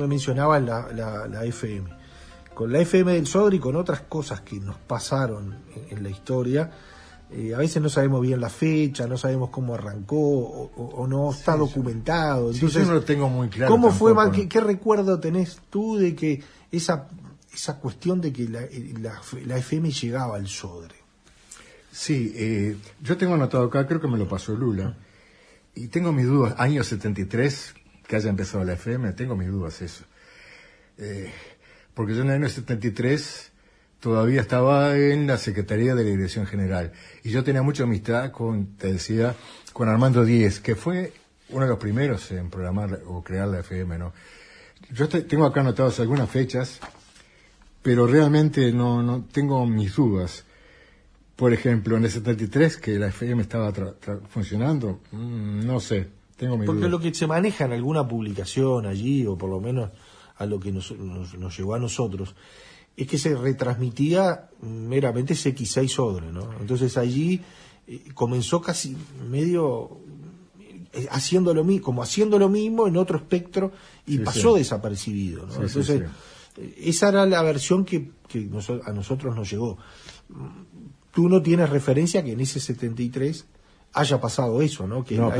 Me 0.06 0.14
mencionabas 0.14 0.62
la, 0.62 1.44
FM. 1.44 1.90
Con 2.54 2.72
la 2.72 2.80
FM 2.80 3.12
del 3.12 3.26
Sodre 3.26 3.56
y 3.56 3.58
con 3.58 3.76
otras 3.76 4.00
cosas 4.02 4.40
que 4.40 4.58
nos 4.58 4.76
pasaron 4.76 5.56
en, 5.90 6.02
la 6.02 6.08
historia, 6.08 6.70
eh, 7.30 7.54
a 7.54 7.58
veces 7.58 7.82
no 7.82 7.88
sabemos 7.88 8.22
bien 8.22 8.40
la 8.40 8.48
fecha, 8.48 9.06
no 9.06 9.18
sabemos 9.18 9.50
cómo 9.50 9.74
arrancó 9.74 10.16
o, 10.16 11.06
no 11.06 11.30
está 11.30 11.56
documentado. 11.56 12.50
Entonces, 12.50 12.82
yo 12.82 12.88
no 12.88 12.94
lo 12.94 13.02
tengo 13.02 13.28
muy 13.28 13.48
claro. 13.48 13.70
¿Cómo 13.70 13.90
fue, 13.90 14.14
¿qué, 14.48 14.60
recuerdo 14.60 15.20
tenés 15.20 15.60
tú 15.68 15.96
de 15.96 16.14
que 16.14 16.42
esa, 16.72 17.08
esa 17.52 17.78
cuestión 17.78 18.20
de 18.20 18.32
que 18.32 18.48
la, 18.48 18.62
la, 19.44 19.58
FM 19.58 19.90
llegaba 19.90 20.36
al 20.36 20.46
Sodre? 20.46 20.94
Sí, 21.92 22.32
eh, 22.34 22.76
yo 23.02 23.16
tengo 23.16 23.34
anotado 23.34 23.64
acá, 23.64 23.86
creo 23.86 24.00
que 24.00 24.08
me 24.08 24.18
lo 24.18 24.28
pasó 24.28 24.54
Lula, 24.54 24.96
y 25.74 25.88
tengo 25.88 26.12
mis 26.12 26.26
dudas, 26.26 26.54
año 26.58 26.82
73, 26.82 27.74
que 28.06 28.16
haya 28.16 28.30
empezado 28.30 28.64
la 28.64 28.74
FM, 28.74 29.12
tengo 29.12 29.36
mis 29.36 29.48
dudas 29.48 29.82
eso. 29.82 30.04
Eh, 30.98 31.30
porque 31.94 32.14
yo 32.14 32.22
en 32.22 32.28
el 32.28 32.34
año 32.36 32.48
73 32.48 33.52
todavía 34.00 34.40
estaba 34.40 34.96
en 34.96 35.26
la 35.26 35.38
Secretaría 35.38 35.94
de 35.94 36.04
la 36.04 36.10
Dirección 36.10 36.46
General 36.46 36.92
y 37.24 37.30
yo 37.30 37.42
tenía 37.42 37.62
mucha 37.62 37.84
amistad 37.84 38.30
con, 38.30 38.76
te 38.76 38.92
decía, 38.92 39.34
con 39.72 39.88
Armando 39.88 40.24
Díez, 40.24 40.60
que 40.60 40.74
fue 40.74 41.12
uno 41.50 41.62
de 41.62 41.70
los 41.70 41.78
primeros 41.78 42.30
en 42.32 42.50
programar 42.50 43.00
o 43.06 43.22
crear 43.22 43.48
la 43.48 43.60
FM, 43.60 43.98
¿no? 43.98 44.12
Yo 44.92 45.08
tengo 45.08 45.46
acá 45.46 45.60
anotadas 45.60 45.98
algunas 46.00 46.30
fechas, 46.30 46.80
pero 47.82 48.06
realmente 48.06 48.72
no, 48.72 49.02
no 49.02 49.24
tengo 49.32 49.66
mis 49.66 49.96
dudas. 49.96 50.44
Por 51.34 51.52
ejemplo, 51.52 51.96
en 51.96 52.04
el 52.04 52.10
73, 52.10 52.76
que 52.76 52.98
la 52.98 53.08
FM 53.08 53.42
estaba 53.42 53.72
funcionando, 54.28 55.00
mm, 55.12 55.66
no 55.66 55.80
sé, 55.80 56.08
porque 56.36 56.88
lo 56.88 57.00
que 57.00 57.14
se 57.14 57.26
maneja 57.26 57.64
en 57.64 57.72
alguna 57.72 58.06
publicación 58.06 58.86
allí, 58.86 59.26
o 59.26 59.38
por 59.38 59.48
lo 59.48 59.60
menos 59.60 59.90
a 60.36 60.44
lo 60.46 60.60
que 60.60 60.70
nos, 60.70 60.90
nos, 60.92 61.56
llevó 61.56 61.74
a 61.74 61.78
nosotros, 61.78 62.34
es 62.96 63.06
que 63.06 63.18
se 63.18 63.34
retransmitía 63.34 64.50
meramente 64.60 65.34
CX6 65.34 65.88
Sodre, 65.88 66.32
¿no? 66.32 66.52
Entonces 66.60 66.96
allí 66.98 67.40
eh, 67.86 68.04
comenzó 68.14 68.60
casi 68.60 68.96
medio 69.28 69.98
eh, 70.92 71.06
haciendo 71.10 71.54
lo 71.54 71.64
mismo, 71.64 71.84
como 71.84 72.02
haciendo 72.02 72.38
lo 72.38 72.48
mismo 72.48 72.86
en 72.86 72.96
otro 72.96 73.16
espectro 73.16 73.72
y 74.06 74.18
pasó 74.18 74.56
desapercibido, 74.56 75.46
¿no? 75.46 75.54
Entonces, 75.54 76.02
eh, 76.58 76.74
esa 76.78 77.08
era 77.08 77.26
la 77.26 77.42
versión 77.42 77.84
que, 77.84 78.10
que 78.28 78.48
a 78.84 78.92
nosotros 78.92 79.34
nos 79.34 79.50
llegó. 79.50 79.78
Tú 81.12 81.30
no 81.30 81.40
tienes 81.40 81.70
referencia 81.70 82.22
que 82.22 82.32
en 82.32 82.40
ese 82.40 82.60
73 82.60 83.46
haya 83.96 84.20
pasado 84.20 84.60
eso, 84.60 84.86
¿no? 84.86 85.02
Que 85.02 85.16
no, 85.16 85.32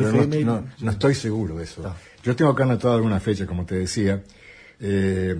no, 0.80 0.90
estoy 0.90 1.14
seguro 1.14 1.56
de 1.56 1.64
eso. 1.64 1.94
Yo 2.22 2.34
tengo 2.34 2.50
acá 2.50 2.64
anotado 2.64 2.94
alguna 2.94 3.20
fecha, 3.20 3.46
como 3.46 3.66
te 3.66 3.76
decía. 3.76 4.22
Eh, 4.80 5.36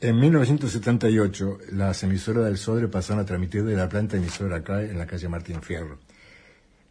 en 0.00 0.20
1978, 0.20 1.58
las 1.72 2.00
emisoras 2.04 2.44
del 2.44 2.56
Sodre 2.56 2.86
pasaron 2.86 3.24
a 3.24 3.26
transmitir 3.26 3.64
de 3.64 3.74
la 3.74 3.88
planta 3.88 4.16
emisora 4.16 4.58
acá 4.58 4.80
en 4.82 4.96
la 4.96 5.06
calle 5.06 5.28
Martín 5.28 5.60
Fierro. 5.60 5.98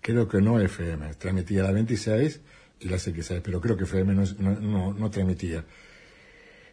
Creo 0.02 0.28
que 0.28 0.42
no 0.42 0.60
FM, 0.60 1.14
transmitía 1.16 1.64
la 1.64 1.72
26 1.72 2.42
y 2.82 2.90
la 2.90 2.98
CX6, 2.98 3.42
pero 3.42 3.62
creo 3.62 3.78
que 3.78 3.86
FM 3.86 4.14
no, 4.14 4.94
no 4.94 5.10
transmitía. 5.10 5.64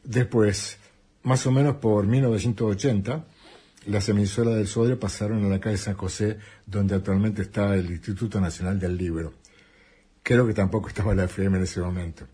Después, 0.02 0.78
más 1.22 1.46
o 1.46 1.52
menos 1.52 1.76
por 1.76 2.06
1980, 2.06 3.24
las 3.86 4.08
emisoras 4.08 4.56
del 4.56 4.66
Sodre 4.66 4.96
pasaron 4.96 5.44
a 5.44 5.48
la 5.48 5.60
calle 5.60 5.76
San 5.76 5.94
José, 5.94 6.38
donde 6.66 6.94
actualmente 6.94 7.42
está 7.42 7.74
el 7.74 7.90
Instituto 7.90 8.40
Nacional 8.40 8.78
del 8.78 8.96
Libro. 8.96 9.34
Creo 10.22 10.46
que 10.46 10.54
tampoco 10.54 10.88
estaba 10.88 11.14
la 11.14 11.24
FM 11.24 11.58
en 11.58 11.62
ese 11.64 11.80
momento. 11.80 12.26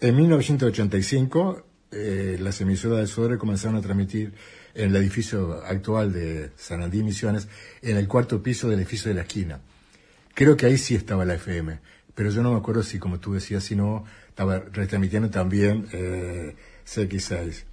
En 0.00 0.16
1985 0.16 1.66
eh, 1.92 2.36
las 2.40 2.60
emisoras 2.60 3.00
de 3.00 3.06
Sodre 3.06 3.38
comenzaron 3.38 3.76
a 3.76 3.80
transmitir 3.80 4.32
en 4.74 4.90
el 4.90 4.96
edificio 4.96 5.62
actual 5.64 6.12
de 6.12 6.50
San 6.56 6.82
Andrés 6.82 7.02
Misiones, 7.02 7.48
en 7.82 7.96
el 7.96 8.06
cuarto 8.06 8.42
piso 8.42 8.68
del 8.68 8.78
edificio 8.78 9.08
de 9.08 9.16
la 9.16 9.22
esquina. 9.22 9.60
Creo 10.34 10.56
que 10.56 10.66
ahí 10.66 10.78
sí 10.78 10.94
estaba 10.94 11.24
la 11.24 11.34
FM, 11.34 11.80
pero 12.14 12.30
yo 12.30 12.42
no 12.42 12.52
me 12.52 12.58
acuerdo 12.58 12.82
si, 12.82 12.98
como 12.98 13.18
tú 13.18 13.34
decías, 13.34 13.64
si 13.64 13.74
no, 13.74 14.04
estaba 14.28 14.60
retransmitiendo 14.60 15.30
también 15.30 15.88
eh, 15.92 16.54
CX6. 16.86 17.64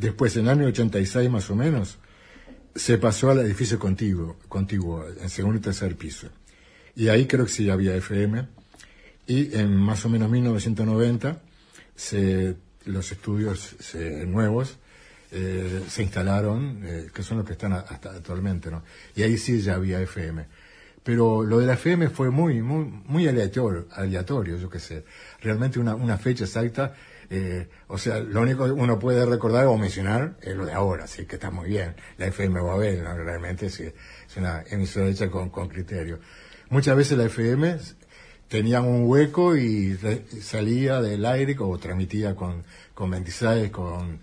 Después, 0.00 0.34
en 0.36 0.44
el 0.44 0.48
año 0.48 0.66
86 0.66 1.28
más 1.28 1.50
o 1.50 1.54
menos, 1.54 1.98
se 2.74 2.96
pasó 2.96 3.30
al 3.30 3.40
edificio 3.40 3.78
contiguo, 3.78 4.38
contiguo 4.48 5.04
en 5.06 5.28
segundo 5.28 5.58
y 5.58 5.60
tercer 5.60 5.94
piso. 5.94 6.28
Y 6.96 7.08
ahí 7.08 7.26
creo 7.26 7.44
que 7.44 7.52
sí 7.52 7.68
había 7.68 7.94
FM. 7.94 8.48
Y 9.26 9.54
en 9.54 9.76
más 9.76 10.02
o 10.06 10.08
menos 10.08 10.30
1990, 10.30 11.42
se, 11.94 12.56
los 12.86 13.12
estudios 13.12 13.76
nuevos 14.26 14.78
eh, 15.32 15.84
se 15.86 16.02
instalaron, 16.02 16.80
eh, 16.82 17.10
que 17.12 17.22
son 17.22 17.36
los 17.36 17.46
que 17.46 17.52
están 17.52 17.74
hasta 17.74 18.10
actualmente, 18.10 18.70
¿no? 18.70 18.82
Y 19.14 19.22
ahí 19.22 19.36
sí 19.36 19.60
ya 19.60 19.74
había 19.74 20.00
FM. 20.00 20.46
Pero 21.04 21.44
lo 21.44 21.58
de 21.58 21.66
la 21.66 21.74
FM 21.74 22.08
fue 22.08 22.30
muy, 22.30 22.62
muy, 22.62 22.86
muy 22.86 23.28
aleatorio, 23.28 23.86
aleatorio, 23.92 24.56
yo 24.56 24.70
qué 24.70 24.80
sé. 24.80 25.04
Realmente 25.42 25.78
una 25.78 26.16
fecha 26.16 26.44
exacta 26.44 26.94
eh, 27.32 27.68
o 27.86 27.96
sea, 27.96 28.18
lo 28.18 28.42
único 28.42 28.64
que 28.64 28.72
uno 28.72 28.98
puede 28.98 29.24
recordar 29.24 29.66
o 29.66 29.78
mencionar 29.78 30.36
es 30.42 30.56
lo 30.56 30.66
de 30.66 30.72
ahora, 30.72 31.06
sí, 31.06 31.26
que 31.26 31.36
está 31.36 31.52
muy 31.52 31.68
bien. 31.68 31.94
La 32.18 32.26
FM 32.26 32.60
Babel, 32.60 33.04
¿no? 33.04 33.16
realmente 33.16 33.70
sí, 33.70 33.84
es 33.84 34.36
una 34.36 34.64
emisora 34.68 35.08
hecha 35.08 35.30
con, 35.30 35.48
con 35.48 35.68
criterio. 35.68 36.18
Muchas 36.70 36.96
veces 36.96 37.16
la 37.16 37.26
FM 37.26 37.78
tenía 38.48 38.80
un 38.80 39.08
hueco 39.08 39.56
y 39.56 39.96
salía 40.42 41.00
del 41.00 41.24
aire 41.24 41.54
o 41.60 41.78
transmitía 41.78 42.34
con, 42.34 42.64
con 42.94 43.10
26, 43.10 43.70
con, 43.70 44.18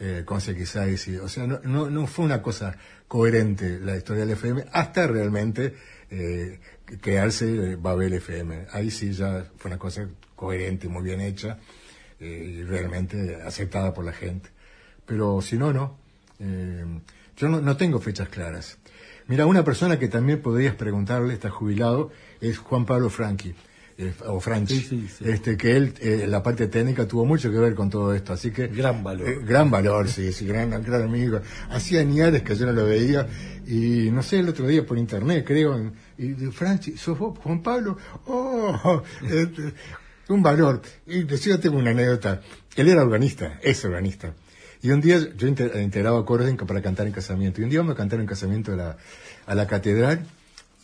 eh, 0.00 0.22
con 0.24 0.40
CX6. 0.40 1.20
o 1.20 1.28
sea, 1.28 1.46
no, 1.46 1.60
no, 1.62 1.90
no, 1.90 2.06
fue 2.06 2.24
una 2.24 2.40
cosa 2.40 2.74
coherente 3.06 3.78
la 3.80 3.96
historia 3.96 4.24
del 4.24 4.32
FM 4.32 4.64
hasta 4.72 5.06
realmente 5.06 5.74
eh, 6.10 6.58
crearse 7.02 7.76
Babel 7.76 8.14
FM. 8.14 8.68
Ahí 8.72 8.90
sí 8.90 9.12
ya 9.12 9.44
fue 9.58 9.70
una 9.70 9.78
cosa 9.78 10.08
coherente, 10.34 10.88
muy 10.88 11.02
bien 11.02 11.20
hecha 11.20 11.58
eh, 12.20 12.54
y 12.58 12.62
realmente 12.62 13.36
aceptada 13.42 13.92
por 13.94 14.04
la 14.04 14.12
gente. 14.12 14.50
Pero 15.04 15.40
si 15.40 15.56
no, 15.56 15.72
no. 15.72 15.96
Eh, 16.38 16.84
yo 17.36 17.48
no, 17.48 17.60
no, 17.60 17.76
tengo 17.76 18.00
fechas 18.00 18.28
claras. 18.28 18.78
Mira, 19.28 19.46
una 19.46 19.64
persona 19.64 19.98
que 19.98 20.08
también 20.08 20.40
podrías 20.40 20.74
preguntarle, 20.74 21.34
está 21.34 21.50
jubilado, 21.50 22.10
es 22.40 22.58
Juan 22.58 22.86
Pablo 22.86 23.10
Franchi. 23.10 23.54
Eh, 23.98 24.12
o 24.26 24.40
Franchi, 24.40 25.08
este 25.24 25.56
que 25.56 25.74
él 25.74 25.94
eh, 26.02 26.26
la 26.28 26.42
parte 26.42 26.68
técnica 26.68 27.08
tuvo 27.08 27.24
mucho 27.24 27.50
que 27.50 27.56
ver 27.56 27.74
con 27.74 27.88
todo 27.88 28.12
esto, 28.12 28.34
así 28.34 28.50
que 28.50 28.66
gran 28.66 29.02
valor, 29.02 29.42
gran 29.42 29.70
valor, 29.70 30.06
sí, 30.08 30.34
sí, 30.34 30.44
gran, 30.44 30.68
gran 30.82 31.02
amigo. 31.02 31.40
Hacía 31.70 32.00
años 32.00 32.42
que 32.42 32.54
yo 32.54 32.66
no 32.66 32.72
lo 32.72 32.84
veía 32.84 33.26
y 33.66 34.10
no 34.10 34.22
sé 34.22 34.40
el 34.40 34.50
otro 34.50 34.66
día 34.66 34.84
por 34.84 34.98
internet 34.98 35.44
creo 35.46 35.92
y 36.18 36.34
Franchi, 36.52 36.98
sos 36.98 37.18
vos, 37.18 37.38
Juan 37.38 37.62
Pablo, 37.62 37.96
oh, 38.26 39.02
este, 39.22 39.72
un 40.28 40.42
valor. 40.42 40.82
Y 41.06 41.24
decía, 41.24 41.60
tengo 41.60 41.78
una 41.78 41.90
anécdota. 41.90 42.40
Él 42.74 42.88
era 42.88 43.02
organista, 43.02 43.58
es 43.62 43.84
organista. 43.84 44.34
Y 44.82 44.90
un 44.90 45.00
día 45.00 45.18
yo 45.36 45.48
integraba 45.48 46.24
coros 46.24 46.50
para 46.66 46.82
cantar 46.82 47.06
en 47.06 47.12
casamiento. 47.12 47.60
Y 47.60 47.64
un 47.64 47.70
día 47.70 47.82
me 47.82 47.94
cantaron 47.94 48.22
en 48.22 48.28
casamiento 48.28 48.72
a 48.72 48.76
la, 48.76 48.96
a 49.46 49.54
la 49.54 49.66
catedral 49.66 50.26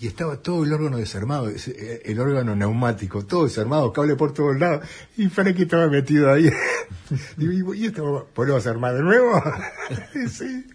y 0.03 0.09
estaba 0.09 0.37
todo 0.37 0.65
el 0.65 0.73
órgano 0.73 0.97
desarmado, 0.97 1.49
eh, 1.49 2.03
el 2.05 2.19
órgano 2.19 2.57
neumático, 2.57 3.25
todo 3.25 3.45
desarmado, 3.45 3.93
cable 3.93 4.17
por 4.17 4.35
todos 4.35 4.59
lados. 4.59 4.85
Y 5.17 5.29
Frankie 5.29 5.63
estaba 5.63 5.87
metido 5.87 6.33
ahí. 6.33 6.51
y, 7.39 7.79
y, 7.81 7.87
esto, 7.87 8.29
¿podemos 8.35 8.67
armar 8.67 8.97
de 8.97 9.03
nuevo? 9.03 9.41
sí. 10.29 10.67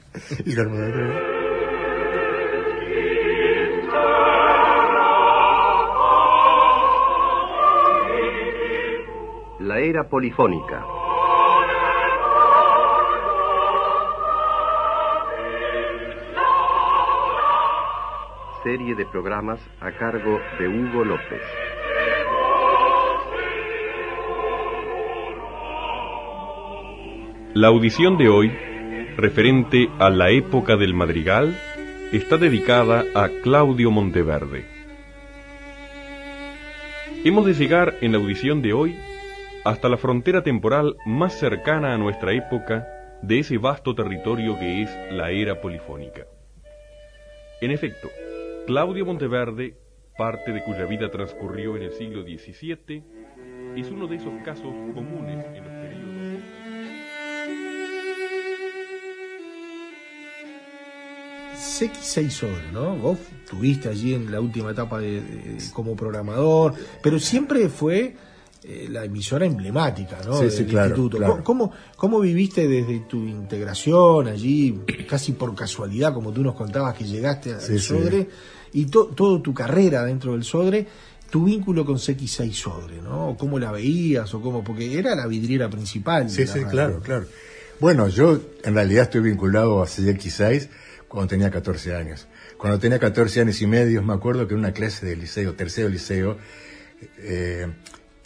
Y 0.46 0.54
lo 0.54 0.62
armó 0.62 0.78
de 0.78 0.90
nuevo. 0.90 1.47
Era 9.80 10.10
polifónica. 10.10 10.84
Serie 18.64 18.96
de 18.96 19.06
programas 19.06 19.60
a 19.80 19.92
cargo 19.92 20.40
de 20.58 20.68
Hugo 20.68 21.06
López. 21.06 21.42
La 27.54 27.68
audición 27.68 28.18
de 28.18 28.30
hoy, 28.30 28.50
referente 29.16 29.90
a 30.00 30.10
la 30.10 30.32
época 30.32 30.76
del 30.76 30.96
madrigal, 30.96 31.56
está 32.12 32.38
dedicada 32.38 33.04
a 33.14 33.30
Claudio 33.44 33.92
Monteverde. 33.92 34.66
Hemos 37.24 37.46
de 37.46 37.54
llegar 37.54 37.94
en 38.02 38.14
la 38.14 38.18
audición 38.18 38.64
de 38.64 38.74
hoy 38.74 38.96
hasta 39.68 39.90
la 39.90 39.98
frontera 39.98 40.44
temporal 40.44 40.96
más 41.06 41.38
cercana 41.38 41.94
a 41.94 41.98
nuestra 41.98 42.32
época 42.32 42.88
de 43.22 43.40
ese 43.40 43.58
vasto 43.58 43.94
territorio 43.94 44.58
que 44.58 44.84
es 44.84 44.90
la 45.12 45.30
era 45.32 45.60
polifónica. 45.60 46.26
En 47.60 47.72
efecto, 47.72 48.08
Claudio 48.66 49.06
Monteverde, 49.06 49.76
parte 50.18 50.54
de 50.54 50.64
cuya 50.64 50.86
vida 50.86 51.12
transcurrió 51.12 51.76
en 51.76 51.84
el 51.84 51.92
siglo 51.92 52.24
XVII, 52.24 53.04
es 53.76 53.92
uno 53.92 54.08
de 54.08 54.16
esos 54.16 54.34
casos 54.46 54.74
comunes 54.94 55.46
en 55.54 55.64
los 55.64 55.74
periodos. 55.74 56.08
CX6 61.58 62.72
¿no? 62.72 62.96
Vos 62.96 63.20
tuviste 63.50 63.90
allí 63.90 64.14
en 64.14 64.32
la 64.32 64.40
última 64.40 64.72
etapa 64.72 65.00
de, 65.00 65.58
como 65.74 65.98
programador, 65.98 66.74
pero 67.04 67.20
siempre 67.20 67.68
fue 67.68 68.16
eh, 68.70 68.90
la 68.90 69.06
emisora 69.06 69.46
emblemática 69.46 70.18
¿no? 70.26 70.40
del 70.40 70.52
instituto. 70.52 71.42
¿Cómo, 71.42 71.72
¿Cómo, 71.96 72.20
viviste 72.20 72.68
desde 72.68 73.00
tu 73.08 73.26
integración 73.26 74.28
allí, 74.28 74.82
casi 75.10 75.32
por 75.32 75.56
casualidad, 75.56 76.14
como 76.14 76.34
tú 76.34 76.44
nos 76.44 76.54
contabas 76.54 76.94
que 76.96 77.06
llegaste 77.06 77.54
al 77.54 77.80
Sodre, 77.80 78.28
y 78.74 78.88
toda 78.88 79.42
tu 79.42 79.54
carrera 79.54 80.04
dentro 80.04 80.34
del 80.34 80.44
Sodre, 80.44 80.86
tu 81.30 81.46
vínculo 81.46 81.86
con 81.86 81.96
CX6 81.96 82.52
Sodre, 82.52 83.02
¿no? 83.02 83.38
¿Cómo 83.40 83.58
la 83.58 83.72
veías 83.72 84.34
o 84.34 84.42
cómo? 84.42 84.66
Porque 84.66 85.00
era 85.00 85.16
la 85.16 85.28
vidriera 85.28 85.70
principal. 85.70 86.30
Sí, 86.30 86.46
sí, 86.46 86.66
claro, 86.66 87.00
claro. 87.00 87.26
Bueno, 87.80 88.10
yo 88.10 88.38
en 88.66 88.74
realidad 88.74 89.04
estoy 89.04 89.22
vinculado 89.22 89.82
a 89.82 89.86
CX6 89.86 90.68
cuando 91.08 91.30
tenía 91.30 91.50
14 91.50 91.96
años. 91.96 92.28
Cuando 92.58 92.80
tenía 92.80 93.00
14 93.00 93.40
años 93.40 93.62
y 93.62 93.68
medio, 93.68 94.04
me 94.04 94.14
acuerdo 94.14 94.46
que 94.46 94.56
en 94.56 94.60
una 94.60 94.74
clase 94.74 95.06
de 95.06 95.16
liceo, 95.16 95.54
tercero 95.54 95.88
liceo, 95.88 96.38
eh, 97.20 97.68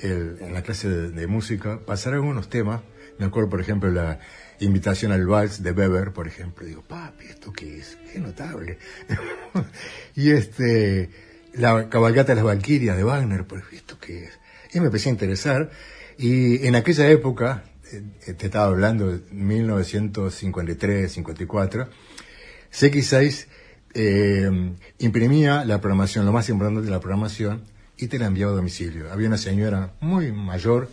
en 0.01 0.53
la 0.53 0.61
clase 0.63 0.89
de, 0.89 1.27
música, 1.27 1.79
pasaron 1.85 2.27
unos 2.27 2.49
temas. 2.49 2.81
Me 3.17 3.25
acuerdo, 3.25 3.49
por 3.49 3.61
ejemplo, 3.61 3.91
la 3.91 4.19
invitación 4.59 5.11
al 5.11 5.25
vals 5.27 5.61
de 5.61 5.71
Weber, 5.71 6.11
por 6.11 6.27
ejemplo. 6.27 6.65
Digo, 6.65 6.81
papi, 6.81 7.25
¿esto 7.25 7.51
qué 7.53 7.77
es? 7.77 7.97
Qué 8.11 8.19
notable. 8.19 8.77
y 10.15 10.31
este, 10.31 11.09
la 11.53 11.89
cabalgata 11.89 12.31
de 12.31 12.35
las 12.35 12.45
Valquirias 12.45 12.97
de 12.97 13.03
Wagner, 13.03 13.45
por 13.45 13.63
¿esto 13.71 13.97
qué 13.99 14.25
es? 14.25 14.39
Y 14.73 14.79
me 14.79 14.87
empecé 14.87 15.09
a 15.09 15.11
interesar. 15.11 15.71
Y 16.17 16.65
en 16.65 16.75
aquella 16.75 17.09
época, 17.09 17.63
eh, 17.91 18.33
te 18.33 18.45
estaba 18.47 18.65
hablando 18.65 19.11
de 19.11 19.21
1953, 19.31 21.11
54, 21.11 21.89
CX6 22.71 23.47
eh, 23.93 24.49
imprimía 24.99 25.65
la 25.65 25.81
programación, 25.81 26.25
lo 26.25 26.31
más 26.31 26.47
importante 26.49 26.81
de 26.81 26.89
la 26.89 26.99
programación, 26.99 27.63
y 28.01 28.07
te 28.07 28.17
la 28.17 28.25
enviaba 28.25 28.51
a 28.51 28.55
domicilio. 28.55 29.11
Había 29.13 29.27
una 29.27 29.37
señora 29.37 29.93
muy 29.99 30.31
mayor, 30.31 30.89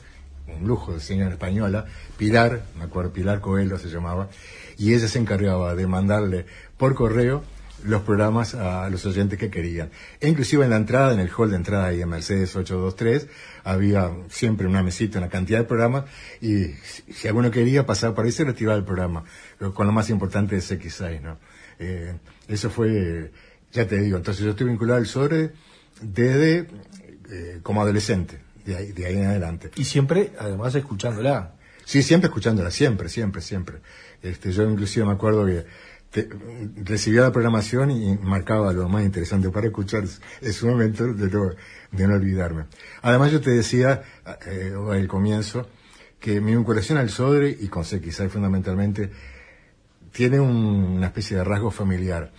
un 0.47 0.69
lujo 0.69 0.93
de 0.93 1.01
señora 1.01 1.33
española, 1.33 1.87
Pilar, 2.19 2.63
me 2.77 2.85
acuerdo, 2.85 3.13
Pilar 3.13 3.41
Coelho 3.41 3.79
se 3.79 3.89
llamaba, 3.89 4.29
y 4.77 4.93
ella 4.93 5.09
se 5.09 5.19
encargaba 5.19 5.75
de 5.75 5.87
mandarle 5.87 6.45
por 6.77 6.95
correo 6.95 7.43
los 7.85 8.03
programas 8.03 8.55
a 8.55 8.91
los 8.91 9.07
oyentes 9.07 9.39
que 9.39 9.51
querían. 9.51 9.91
E 10.21 10.29
inclusive 10.29 10.65
en 10.65 10.71
la 10.71 10.77
entrada, 10.77 11.15
en 11.15 11.21
el 11.21 11.31
hall 11.31 11.49
de 11.49 11.57
entrada 11.57 11.95
y 11.95 12.03
en 12.03 12.11
Mercedes 12.11 12.55
823, 12.55 13.27
había 13.65 14.11
siempre 14.29 14.67
una 14.67 14.83
mesita, 14.83 15.19
una 15.19 15.31
cantidad 15.31 15.61
de 15.61 15.65
programas, 15.65 16.05
y 16.43 16.75
si 17.11 17.27
alguno 17.27 17.51
quería 17.51 17.87
pasar 17.87 18.15
por 18.15 18.27
ahí, 18.27 18.33
se 18.33 18.45
retiraba 18.45 18.77
el 18.77 18.85
programa, 18.85 19.25
con 19.73 19.87
lo 19.87 19.93
más 19.95 20.11
importante 20.11 20.57
de 20.57 20.61
X6, 20.61 21.23
¿no? 21.23 21.39
Eh, 21.79 22.19
eso 22.49 22.69
fue, 22.69 23.31
ya 23.73 23.87
te 23.87 23.99
digo, 23.99 24.19
entonces 24.19 24.45
yo 24.45 24.51
estoy 24.51 24.67
vinculado 24.67 24.99
al 24.99 25.07
SORE 25.07 25.53
desde 26.01 26.67
eh, 27.31 27.61
como 27.63 27.83
adolescente, 27.83 28.41
de 28.65 28.77
ahí, 28.77 28.93
de 28.93 29.07
ahí 29.07 29.17
en 29.17 29.27
adelante. 29.27 29.71
Y 29.77 29.85
siempre, 29.85 30.33
además, 30.39 30.75
escuchándola. 30.75 31.55
Sí, 31.85 32.03
siempre 32.03 32.29
escuchándola, 32.29 32.71
siempre, 32.71 33.09
siempre, 33.09 33.41
siempre. 33.41 33.79
Este, 34.23 34.53
yo 34.53 34.69
inclusive 34.69 35.07
me 35.07 35.13
acuerdo 35.13 35.47
que 35.47 35.65
recibía 36.85 37.23
la 37.23 37.33
programación 37.33 37.91
y 37.91 38.17
marcaba 38.17 38.73
lo 38.73 38.89
más 38.89 39.05
interesante 39.05 39.51
para 39.51 39.67
escuchar. 39.67 40.05
Es 40.41 40.63
un 40.63 40.71
momento 40.71 41.13
de 41.13 41.31
no, 41.31 41.51
de 41.93 42.09
no 42.09 42.15
olvidarme. 42.15 42.65
Además, 43.03 43.33
yo 43.33 43.41
te 43.41 43.51
decía 43.51 44.03
eh, 44.47 44.73
al 44.91 45.07
comienzo 45.07 45.69
que 46.19 46.41
mi 46.41 46.55
vinculación 46.55 46.99
al 46.99 47.11
Sodre 47.11 47.57
y 47.59 47.69
con 47.69 47.85
CXI 47.85 48.29
fundamentalmente 48.29 49.11
tiene 50.13 50.41
una 50.41 51.07
especie 51.07 51.37
de 51.37 51.45
rasgo 51.45 51.71
familiar. 51.71 52.33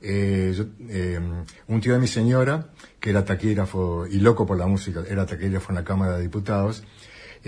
Eh, 0.00 0.54
eh, 0.88 1.20
un 1.66 1.80
tío 1.80 1.94
de 1.94 1.98
mi 1.98 2.06
señora, 2.06 2.68
que 3.00 3.10
era 3.10 3.24
taquígrafo 3.24 4.06
y 4.06 4.18
loco 4.20 4.46
por 4.46 4.58
la 4.58 4.66
música, 4.66 5.02
era 5.08 5.26
taquígrafo 5.26 5.70
en 5.70 5.76
la 5.76 5.84
Cámara 5.84 6.16
de 6.16 6.22
Diputados, 6.22 6.82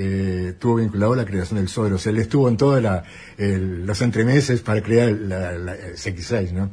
eh, 0.01 0.51
estuvo 0.51 0.77
vinculado 0.77 1.15
a 1.15 1.17
la 1.17 1.25
creación 1.25 1.59
del 1.59 1.69
Sodre. 1.69 1.95
O 1.95 1.99
sea, 1.99 2.13
él 2.13 2.19
estuvo 2.19 2.49
en 2.49 2.57
todos 2.57 2.81
los 3.37 4.01
entremeses 4.01 4.61
para 4.61 4.81
crear 4.81 5.11
la, 5.11 5.59
la, 5.59 5.77
CX6, 5.77 6.53
¿no? 6.53 6.71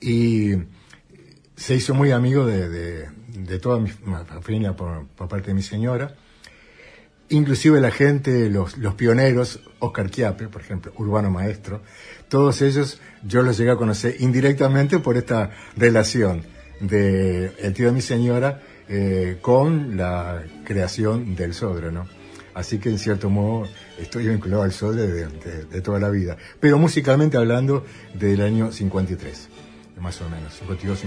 Y 0.00 0.54
se 1.54 1.74
hizo 1.74 1.92
muy 1.92 2.12
amigo 2.12 2.46
de, 2.46 3.10
toda 3.60 3.78
mi 3.78 3.90
familia 3.90 4.74
por, 4.74 5.06
parte 5.28 5.48
de 5.48 5.54
mi 5.54 5.62
señora. 5.62 6.14
Inclusive 7.28 7.80
la 7.80 7.90
gente, 7.90 8.48
los, 8.48 8.78
los 8.78 8.94
pioneros, 8.94 9.60
Oscar 9.80 10.10
Chiape, 10.10 10.48
por 10.48 10.62
ejemplo, 10.62 10.92
urbano 10.96 11.28
maestro, 11.28 11.82
todos 12.28 12.62
ellos 12.62 13.00
yo 13.22 13.42
los 13.42 13.58
llegué 13.58 13.72
a 13.72 13.76
conocer 13.76 14.16
indirectamente 14.20 14.98
por 15.00 15.16
esta 15.16 15.50
relación 15.76 16.44
de 16.80 17.52
el 17.58 17.72
tío 17.72 17.86
de 17.86 17.92
mi 17.92 18.00
señora 18.00 18.62
eh, 18.88 19.38
con 19.40 19.96
la 19.96 20.44
creación 20.64 21.34
del 21.34 21.54
Sodre, 21.54 21.90
¿no? 21.90 22.06
Así 22.54 22.78
que 22.78 22.88
en 22.88 22.98
cierto 22.98 23.28
modo 23.28 23.68
estoy 23.98 24.28
vinculado 24.28 24.62
al 24.62 24.72
Sodre 24.72 25.06
de, 25.06 25.80
toda 25.82 26.00
la 26.00 26.08
vida. 26.08 26.38
Pero 26.58 26.78
musicalmente 26.78 27.36
hablando 27.36 27.84
del 28.14 28.40
año 28.40 28.72
53, 28.72 29.48
más 30.00 30.20
o 30.22 30.28
menos, 30.30 30.54
52, 30.54 31.04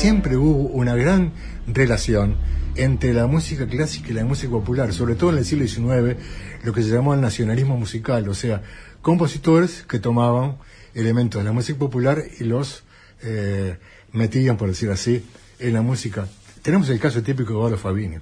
siempre 0.00 0.38
hubo 0.38 0.66
una 0.68 0.96
gran 0.96 1.30
relación 1.66 2.36
entre 2.74 3.12
la 3.12 3.26
música 3.26 3.66
clásica 3.66 4.08
y 4.08 4.14
la 4.14 4.24
música 4.24 4.50
popular, 4.50 4.94
sobre 4.94 5.14
todo 5.14 5.28
en 5.28 5.36
el 5.36 5.44
siglo 5.44 5.66
XIX, 5.66 6.18
lo 6.64 6.72
que 6.72 6.82
se 6.82 6.88
llamó 6.88 7.12
el 7.12 7.20
nacionalismo 7.20 7.76
musical, 7.76 8.26
o 8.26 8.32
sea, 8.32 8.62
compositores 9.02 9.84
que 9.86 9.98
tomaban 9.98 10.56
elementos 10.94 11.42
de 11.42 11.44
la 11.44 11.52
música 11.52 11.78
popular 11.78 12.24
y 12.38 12.44
los 12.44 12.82
eh, 13.22 13.76
metían, 14.12 14.56
por 14.56 14.68
decir 14.68 14.90
así, 14.90 15.22
en 15.58 15.74
la 15.74 15.82
música. 15.82 16.26
Tenemos 16.62 16.88
el 16.88 16.98
caso 16.98 17.22
típico 17.22 17.52
de 17.52 17.58
Eduardo 17.58 17.76
Fabini. 17.76 18.16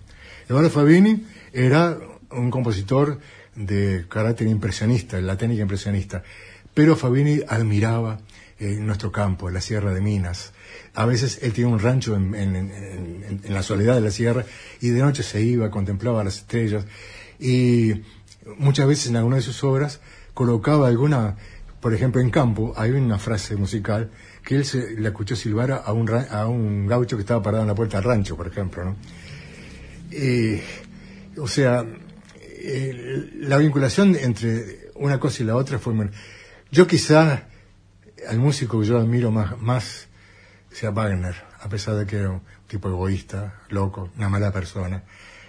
Eduardo 0.48 0.70
Fabini 0.70 1.26
era 1.52 1.96
un 2.32 2.50
compositor 2.50 3.20
de 3.54 4.04
carácter 4.08 4.48
impresionista, 4.48 5.20
la 5.20 5.36
técnica 5.36 5.62
impresionista, 5.62 6.24
pero 6.74 6.96
Fabini 6.96 7.38
admiraba 7.46 8.18
en 8.58 8.84
nuestro 8.84 9.12
campo, 9.12 9.48
la 9.48 9.60
Sierra 9.60 9.94
de 9.94 10.00
Minas, 10.00 10.52
a 10.98 11.06
veces 11.06 11.38
él 11.42 11.52
tiene 11.52 11.70
un 11.70 11.78
rancho 11.78 12.16
en, 12.16 13.42
la 13.48 13.62
soledad 13.62 13.94
de 13.94 14.00
la 14.00 14.10
sierra 14.10 14.44
y 14.80 14.88
de 14.88 15.00
noche 15.00 15.22
se 15.22 15.40
iba, 15.40 15.70
contemplaba 15.70 16.24
las 16.24 16.38
estrellas 16.38 16.86
y 17.38 18.02
muchas 18.56 18.88
veces 18.88 19.06
en 19.06 19.14
alguna 19.14 19.36
de 19.36 19.42
sus 19.42 19.62
obras 19.62 20.00
colocaba 20.34 20.88
alguna, 20.88 21.36
por 21.80 21.94
ejemplo 21.94 22.20
en 22.20 22.30
campo, 22.30 22.74
hay 22.76 22.90
una 22.90 23.16
frase 23.16 23.54
musical 23.54 24.10
que 24.42 24.56
él 24.56 24.64
se 24.64 24.96
le 24.98 25.06
escuchó 25.06 25.36
silbar 25.36 25.70
a 25.70 25.92
un, 25.92 26.10
a 26.10 26.48
un 26.48 26.88
gaucho 26.88 27.16
que 27.16 27.20
estaba 27.20 27.40
parado 27.44 27.62
en 27.62 27.68
la 27.68 27.76
puerta 27.76 27.98
del 27.98 28.04
rancho, 28.04 28.36
por 28.36 28.48
ejemplo. 28.48 28.84
¿no? 28.84 28.96
o 31.40 31.46
sea, 31.46 31.86
la 33.36 33.56
vinculación 33.58 34.16
entre 34.16 34.90
una 34.96 35.20
cosa 35.20 35.44
y 35.44 35.46
la 35.46 35.54
otra 35.54 35.78
fue... 35.78 35.94
Yo 36.72 36.88
quizá 36.88 37.46
al 38.28 38.38
músico 38.38 38.80
que 38.80 38.86
yo 38.88 38.98
admiro 38.98 39.30
más, 39.30 39.56
más 39.60 40.07
sea 40.70 40.90
Wagner, 40.90 41.34
a 41.60 41.68
pesar 41.68 41.96
de 41.96 42.06
que 42.06 42.16
era 42.16 42.30
un 42.30 42.42
tipo 42.66 42.88
egoísta, 42.88 43.62
loco, 43.70 44.10
una 44.16 44.28
mala 44.28 44.52
persona, 44.52 45.02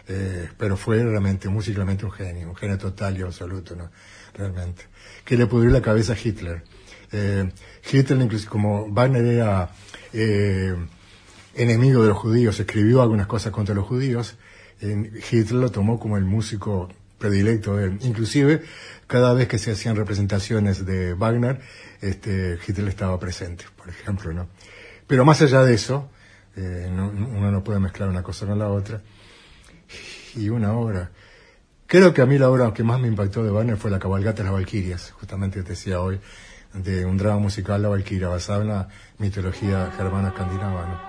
eh, 0.08 0.50
pero 0.58 0.76
fue 0.76 1.04
realmente, 1.04 1.50
musicalmente 1.50 2.04
un 2.04 2.12
genio, 2.12 2.50
un 2.50 2.56
genio 2.56 2.78
total 2.78 3.18
y 3.18 3.22
absoluto, 3.22 3.76
¿no? 3.76 3.92
Realmente. 4.34 4.84
Que 5.24 5.38
le 5.38 5.46
pudrió 5.46 5.72
la 5.72 5.82
cabeza 5.82 6.14
a 6.14 6.18
Hitler. 6.22 6.64
Eh, 7.12 7.52
Hitler, 7.92 8.20
incluso 8.20 8.50
como 8.50 8.92
Wagner 8.92 9.24
era 9.26 9.70
eh, 10.14 10.76
enemigo 11.56 12.02
de 12.02 12.10
los 12.10 12.18
judíos, 12.18 12.60
escribió 12.60 13.02
algunas 13.02 13.28
cosas 13.28 13.52
contra 13.52 13.76
los 13.76 13.86
judíos, 13.86 14.36
Hitler 14.82 15.54
lo 15.54 15.72
tomó 15.72 16.00
como 16.00 16.18
el 16.18 16.24
músico 16.24 16.90
predilecto 17.20 17.76
de 17.76 17.86
él. 17.86 18.00
Inclusive, 18.02 18.64
cada 19.06 19.34
vez 19.34 19.48
que 19.48 19.60
se 19.60 19.72
hacían 19.72 19.96
representaciones 19.96 20.86
de 20.86 21.14
Wagner, 21.14 21.60
este, 22.02 22.58
Hitler 22.66 22.88
estaba 22.88 23.20
presente, 23.20 23.66
por 23.78 23.90
ejemplo, 23.90 24.34
¿no? 24.34 24.48
Pero 25.10 25.26
más 25.26 25.42
allá 25.42 25.64
de 25.64 25.74
eso, 25.74 26.08
eh, 26.56 26.88
uno 26.88 27.52
no 27.52 27.64
puede 27.64 27.80
mezclar 27.80 28.10
una 28.10 28.22
cosa 28.22 28.46
con 28.46 28.60
la 28.60 28.70
otra. 28.70 29.02
Y 30.36 30.50
una 30.50 30.74
obra. 30.74 31.10
Creo 31.88 32.14
que 32.14 32.22
a 32.22 32.28
mí 32.28 32.38
la 32.38 32.48
obra 32.48 32.72
que 32.76 32.84
más 32.84 33.00
me 33.00 33.08
impactó 33.08 33.44
de 33.44 33.50
Wagner 33.50 33.76
fue 33.76 33.90
La 33.90 33.98
cabalgata 33.98 34.38
de 34.38 34.44
las 34.44 34.54
Valquirias, 34.54 35.10
justamente 35.20 35.64
te 35.64 35.70
decía 35.70 36.00
hoy, 36.00 36.20
de 36.76 37.08
un 37.08 37.18
drama 37.18 37.40
musical, 37.40 37.82
La 37.82 37.90
Valquiria, 37.90 38.28
basada 38.28 38.62
en 38.62 38.68
la 38.68 38.88
mitología 39.18 39.92
germana 39.98 40.28
escandinava. 40.28 41.09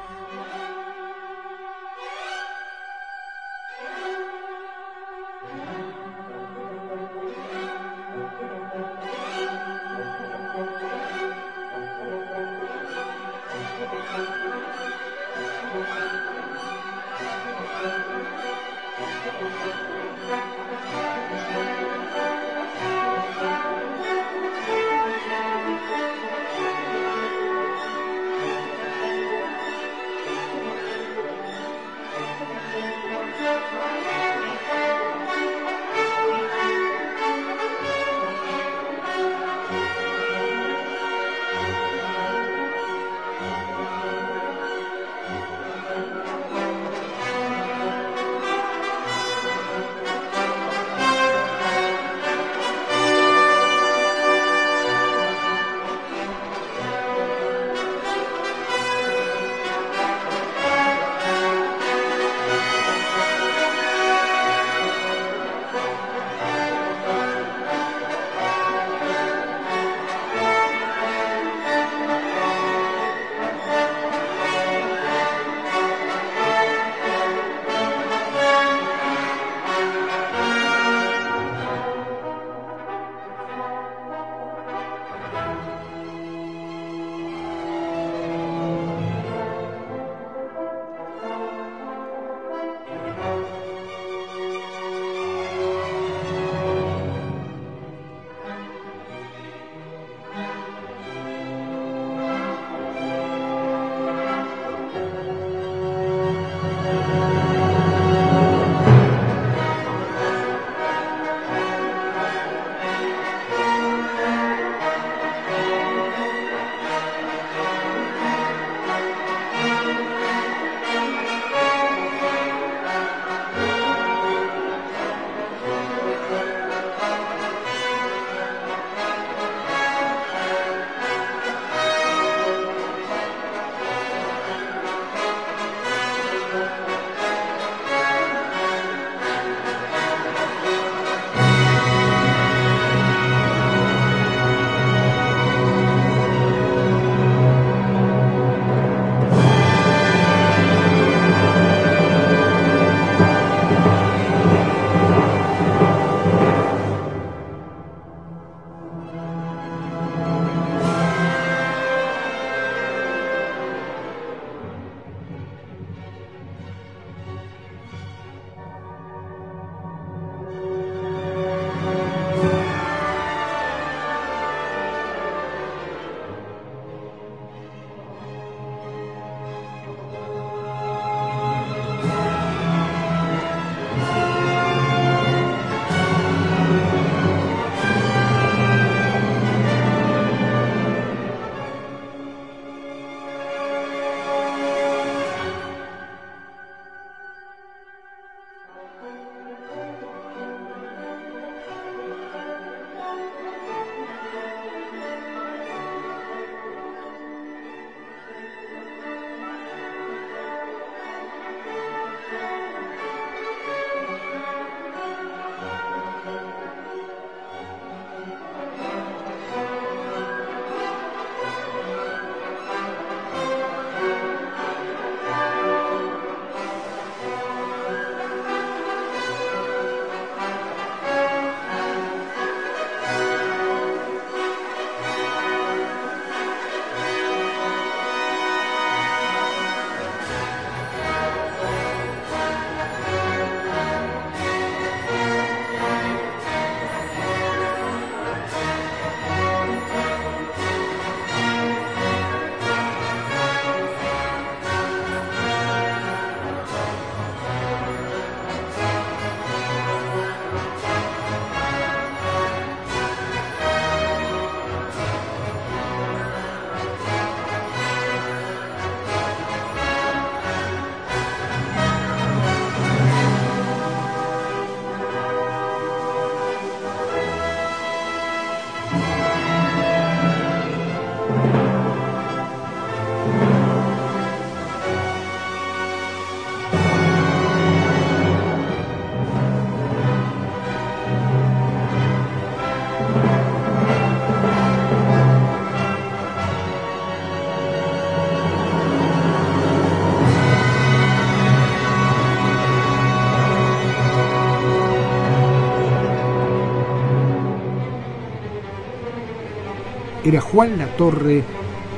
Era 310.30 310.40
Juan 310.40 310.78
La 310.78 310.86
Torre 310.96 311.42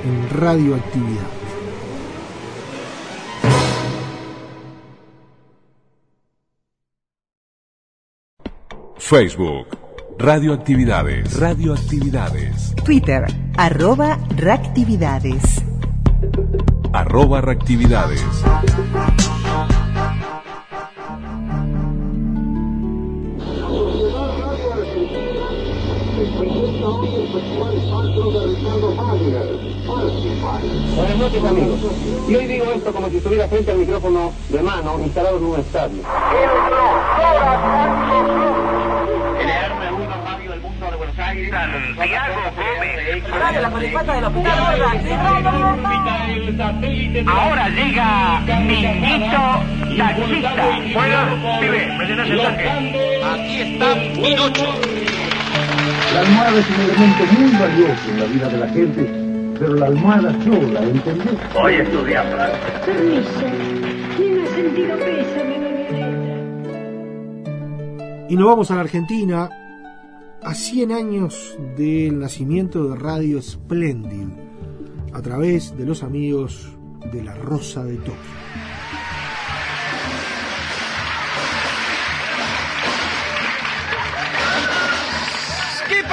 en 0.05 0.31
Radioactividad. 0.31 1.21
Facebook. 8.97 9.67
Radioactividades. 10.19 11.39
Radioactividades. 11.39 12.75
Twitter, 12.83 13.27
arroba 13.59 14.19
reactividades. 14.35 15.63
Arroba 16.95 17.43
reactividades. 17.43 18.25
Buenas 30.43 31.19
noches 31.19 31.45
amigos. 31.45 31.79
Y 32.29 32.35
hoy 32.35 32.47
digo 32.47 32.65
esto 32.75 32.93
como 32.93 33.09
si 33.09 33.19
estuviera 33.19 33.47
frente 33.47 33.71
al 33.71 33.79
micrófono 33.79 34.33
de 34.49 34.61
mano 34.61 34.99
instalado 34.99 35.39
en 35.39 35.45
un 35.45 35.61
estadio. 35.61 36.03
Del 44.03 44.25
Hospital 44.25 44.53
Ahora 47.29 47.69
llega 47.69 48.41
Minito 48.41 49.63
Taxista. 49.97 50.53
Bueno, 50.93 51.19
pibe, 51.61 51.81
el 52.03 52.43
tanque. 52.43 52.69
Aquí 53.33 53.61
está 53.61 53.95
Pinocho. 54.15 54.75
La 56.15 56.21
almohada 56.21 56.59
es 56.59 56.69
un 56.69 56.81
elemento 56.81 57.25
muy 57.39 57.51
valioso 57.53 58.11
en 58.11 58.21
la 58.21 58.27
vida 58.27 58.49
de 58.49 58.59
la 58.59 58.69
gente, 58.69 59.22
pero 59.63 59.77
la 59.77 59.87
almohada 59.87 60.33
sola, 60.43 60.83
¿entendés? 60.83 61.55
Voy 61.55 61.75
a 61.75 61.83
estudiar. 61.83 62.53
Permiso. 62.85 63.31
Tiene 64.17 64.47
sentido 64.49 64.97
pésame, 64.99 65.57
Y 68.29 68.37
nos 68.37 68.47
vamos 68.47 68.71
a 68.73 68.75
la 68.75 68.81
Argentina 68.81 69.49
a 70.43 70.55
100 70.55 70.91
años 70.91 71.57
del 71.77 72.19
nacimiento 72.19 72.89
de 72.89 72.97
Radio 72.97 73.41
Splendid 73.41 74.27
a 75.13 75.23
través 75.23 75.77
de 75.77 75.87
los 75.87 76.03
amigos 76.03 76.73
de 77.13 77.23
la 77.23 77.35
Rosa 77.35 77.85
de 77.85 77.99
Tokio. 77.99 78.62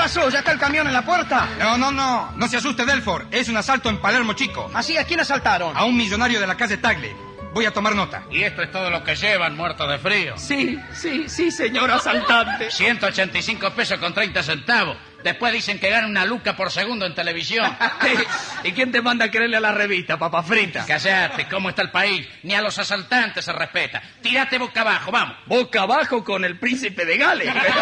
¿Qué 0.09 0.15
pasó? 0.15 0.29
¿Ya 0.31 0.39
está 0.39 0.53
el 0.53 0.59
camión 0.59 0.87
en 0.87 0.93
la 0.93 1.03
puerta? 1.03 1.47
No, 1.59 1.77
no, 1.77 1.91
no. 1.91 2.31
No 2.35 2.47
se 2.47 2.57
asuste, 2.57 2.83
Delford. 2.83 3.27
Es 3.31 3.47
un 3.47 3.57
asalto 3.57 3.89
en 3.89 3.99
Palermo, 3.99 4.33
chico. 4.33 4.69
¿Así? 4.73 4.97
¿A 4.97 5.03
quién 5.03 5.19
asaltaron? 5.19 5.77
A 5.77 5.83
un 5.85 5.95
millonario 5.95 6.39
de 6.39 6.47
la 6.47 6.57
calle 6.57 6.77
Tagle. 6.77 7.15
Voy 7.53 7.65
a 7.65 7.71
tomar 7.71 7.95
nota. 7.95 8.23
Y 8.31 8.41
esto 8.41 8.63
es 8.63 8.71
todo 8.71 8.89
lo 8.89 9.03
que 9.03 9.15
llevan, 9.15 9.55
muerto 9.55 9.87
de 9.87 9.99
frío. 9.99 10.35
Sí, 10.35 10.79
sí, 10.93 11.29
sí, 11.29 11.51
señor 11.51 11.91
asaltante. 11.91 12.71
185 12.71 13.69
pesos 13.71 13.99
con 13.99 14.11
30 14.11 14.41
centavos. 14.41 14.97
Después 15.23 15.51
dicen 15.51 15.79
que 15.79 15.89
gana 15.89 16.07
una 16.07 16.25
luca 16.25 16.55
por 16.55 16.71
segundo 16.71 17.05
en 17.05 17.13
televisión. 17.13 17.75
¿Y 18.63 18.71
quién 18.71 18.91
te 18.91 19.01
manda 19.01 19.25
a 19.25 19.31
creerle 19.31 19.57
a 19.57 19.61
la 19.61 19.71
revista, 19.71 20.17
papa 20.17 20.43
frita? 20.43 20.85
Callate, 20.85 21.47
¿cómo 21.47 21.69
está 21.69 21.81
el 21.81 21.91
país? 21.91 22.27
Ni 22.43 22.53
a 22.53 22.61
los 22.61 22.77
asaltantes 22.79 23.43
se 23.43 23.51
respeta. 23.51 24.01
Tírate 24.21 24.57
boca 24.57 24.81
abajo, 24.81 25.11
vamos. 25.11 25.37
Boca 25.45 25.81
abajo 25.81 26.23
con 26.23 26.45
el 26.45 26.57
príncipe 26.57 27.05
de 27.05 27.17
Gales. 27.17 27.53
Pero, 27.59 27.75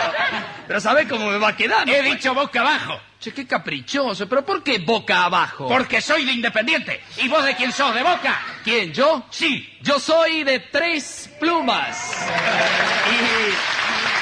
pero 0.68 0.82
¿sabés 0.82 1.08
cómo 1.08 1.30
me 1.30 1.38
va 1.38 1.50
a 1.50 1.56
quedar? 1.56 1.88
He 1.88 2.02
dicho 2.02 2.34
boca 2.34 2.62
abajo. 2.62 3.00
Che, 3.20 3.34
qué 3.34 3.48
caprichoso. 3.48 4.28
¿Pero 4.28 4.46
por 4.46 4.64
qué 4.64 4.80
boca 4.80 5.24
abajo? 5.24 5.68
Porque 5.68 6.02
soy 6.02 6.26
de 6.26 6.34
Independiente. 6.34 7.02
¿Y 7.18 7.28
vos 7.28 7.44
de 7.44 7.56
quién 7.56 7.72
sos? 7.72 7.94
¿De 7.96 8.04
Boca? 8.04 8.40
¿Quién, 8.64 8.94
yo? 8.94 9.26
Sí. 9.32 9.78
Yo 9.82 10.00
soy 10.00 10.44
de 10.44 10.60
Tres 10.60 11.30
Plumas. 11.40 12.28
y... 13.12 14.17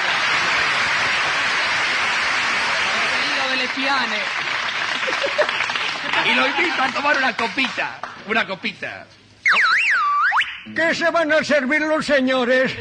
y 6.25 6.33
lo 6.33 6.47
invito 6.47 6.81
a 6.81 6.91
tomar 6.91 7.17
una 7.17 7.33
copita. 7.33 7.99
Una 8.27 8.47
copita. 8.47 9.05
¿Qué 10.75 10.95
se 10.95 11.09
van 11.11 11.31
a 11.31 11.43
servir 11.43 11.81
los 11.81 12.05
señores? 12.05 12.75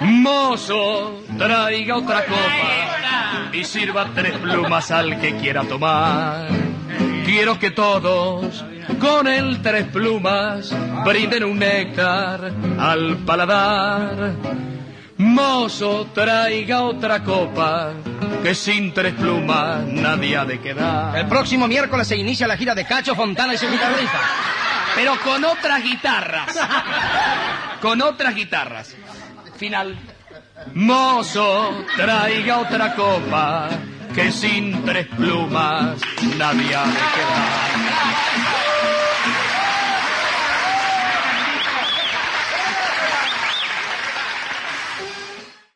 Mozo, 0.00 1.22
traiga 1.38 1.96
otra 1.96 2.24
copa 2.24 3.52
y 3.52 3.64
sirva 3.64 4.08
tres 4.14 4.32
plumas 4.38 4.90
al 4.90 5.20
que 5.20 5.36
quiera 5.36 5.62
tomar. 5.64 6.48
Quiero 7.24 7.58
que 7.58 7.70
todos 7.70 8.64
con 8.98 9.28
el 9.28 9.60
tres 9.62 9.86
plumas 9.86 10.74
brinden 11.04 11.44
un 11.44 11.58
néctar 11.58 12.52
al 12.78 13.18
paladar. 13.18 14.32
Mozo, 15.18 16.06
traiga 16.14 16.82
otra 16.82 17.22
copa, 17.22 17.92
que 18.42 18.54
sin 18.54 18.92
tres 18.92 19.14
plumas 19.14 19.84
nadie 19.86 20.36
ha 20.36 20.44
de 20.44 20.60
quedar. 20.60 21.16
El 21.16 21.26
próximo 21.26 21.68
miércoles 21.68 22.08
se 22.08 22.16
inicia 22.16 22.46
la 22.46 22.56
gira 22.56 22.74
de 22.74 22.84
Cacho 22.84 23.14
Fontana 23.14 23.54
y 23.54 23.58
su 23.58 23.70
guitarrista. 23.70 24.18
Pero 24.94 25.18
con 25.20 25.44
otras 25.44 25.82
guitarras. 25.82 26.58
Con 27.80 28.02
otras 28.02 28.34
guitarras. 28.34 28.94
Final. 29.56 29.96
Mozo, 30.74 31.84
traiga 31.96 32.58
otra 32.58 32.94
copa, 32.94 33.68
que 34.14 34.30
sin 34.30 34.84
tres 34.84 35.06
plumas 35.08 36.00
nadie 36.36 36.74
ha 36.74 36.84
de 36.84 36.92
quedar. 36.92 37.81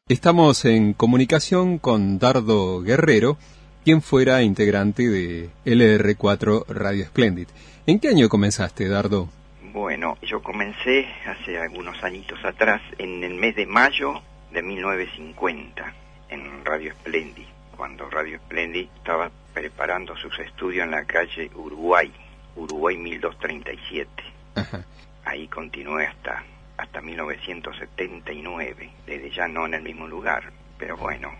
Estamos 0.08 0.64
en 0.64 0.92
comunicación 0.92 1.78
con 1.78 2.20
Dardo 2.20 2.80
Guerrero, 2.80 3.38
quien 3.82 4.02
fuera 4.02 4.40
integrante 4.42 5.08
de 5.08 5.50
LR4 5.64 6.64
Radio 6.68 7.06
Splendid. 7.06 7.48
¿En 7.88 7.98
qué 7.98 8.10
año 8.10 8.28
comenzaste, 8.28 8.86
Dardo? 8.88 9.28
Bueno, 9.72 10.16
yo 10.22 10.44
comencé 10.44 11.08
hace 11.26 11.58
algunos 11.58 12.04
añitos 12.04 12.38
atrás, 12.44 12.80
en 12.98 13.24
el 13.24 13.34
mes 13.34 13.56
de 13.56 13.66
mayo 13.66 14.22
de 14.52 14.62
1950, 14.62 15.94
en 16.28 16.64
Radio 16.64 16.92
Splendid, 17.00 17.48
cuando 17.76 18.08
Radio 18.08 18.38
Splendid 18.38 18.86
estaba 18.98 19.28
preparando 19.52 20.16
sus 20.18 20.38
estudios 20.38 20.84
en 20.84 20.92
la 20.92 21.04
calle 21.04 21.50
Uruguay, 21.56 22.12
Uruguay 22.54 22.96
1237. 22.96 24.08
Ajá. 24.54 24.84
Ahí 25.24 25.48
continué 25.48 26.06
hasta 26.06 26.44
hasta 26.76 27.00
1979, 27.00 28.90
desde 29.06 29.30
ya 29.30 29.48
no 29.48 29.66
en 29.66 29.74
el 29.74 29.82
mismo 29.82 30.06
lugar, 30.06 30.52
pero 30.78 30.96
bueno, 30.96 31.32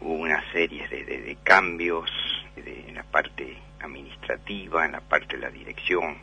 hubo 0.00 0.14
una 0.14 0.42
serie 0.52 0.86
de, 0.88 1.04
de, 1.04 1.22
de 1.22 1.36
cambios 1.42 2.10
de, 2.56 2.88
en 2.88 2.96
la 2.96 3.04
parte 3.04 3.56
administrativa, 3.80 4.84
en 4.84 4.92
la 4.92 5.00
parte 5.00 5.36
de 5.36 5.42
la 5.42 5.50
dirección. 5.50 6.16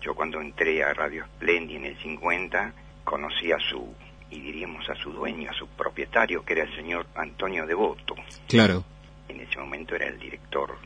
Yo 0.00 0.14
cuando 0.14 0.40
entré 0.40 0.82
a 0.82 0.92
Radio 0.92 1.26
Splendid 1.26 1.76
en 1.76 1.84
el 1.86 1.96
50, 1.98 2.72
conocí 3.04 3.52
a 3.52 3.58
su, 3.58 3.94
y 4.30 4.40
diríamos 4.40 4.88
a 4.88 4.94
su 4.94 5.12
dueño, 5.12 5.50
a 5.50 5.54
su 5.54 5.68
propietario, 5.68 6.44
que 6.44 6.54
era 6.54 6.64
el 6.64 6.74
señor 6.74 7.06
Antonio 7.14 7.66
Devoto. 7.66 8.14
Claro. 8.48 8.84
En 9.28 9.40
ese 9.40 9.58
momento 9.58 9.94
era 9.94 10.06
el 10.06 10.18
director, 10.18 10.76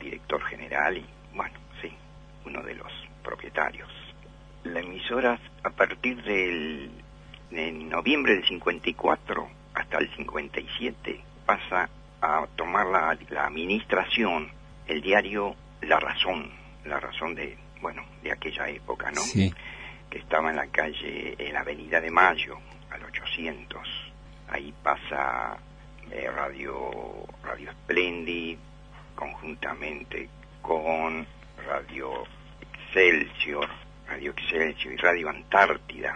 director 0.00 0.42
general 0.44 0.96
y, 0.96 1.06
bueno, 1.34 1.58
sí, 1.82 1.92
uno 2.46 2.62
de 2.62 2.74
los 2.74 2.92
propietarios 3.22 3.88
la 4.64 4.80
emisora 4.80 5.38
a 5.62 5.70
partir 5.70 6.22
del 6.22 6.90
de 7.50 7.70
noviembre 7.70 8.34
del 8.34 8.44
54 8.46 9.48
hasta 9.74 9.98
el 9.98 10.14
57 10.16 11.20
pasa 11.46 11.88
a 12.20 12.46
tomar 12.56 12.86
la, 12.86 13.18
la, 13.30 13.46
administración 13.46 14.50
el 14.86 15.00
diario 15.02 15.54
La 15.82 16.00
Razón, 16.00 16.50
La 16.84 16.98
Razón 16.98 17.34
de, 17.34 17.56
bueno, 17.80 18.02
de 18.22 18.32
aquella 18.32 18.68
época, 18.68 19.10
¿no? 19.10 19.20
Sí. 19.20 19.52
Que 20.10 20.18
estaba 20.18 20.50
en 20.50 20.56
la 20.56 20.66
calle, 20.68 21.34
en 21.38 21.52
la 21.52 21.60
Avenida 21.60 22.00
de 22.00 22.10
Mayo, 22.10 22.58
al 22.90 23.04
800. 23.04 23.80
Ahí 24.48 24.72
pasa 24.82 25.58
eh, 26.10 26.30
Radio, 26.34 26.90
Radio 27.42 27.72
Splendid, 27.72 28.58
conjuntamente 29.14 30.28
con 30.62 31.26
Radio 31.66 32.24
Excelsior, 32.60 33.68
Radio 34.08 34.32
Excelsior 34.32 34.94
y 34.94 34.96
Radio 34.96 35.28
Antártida, 35.28 36.14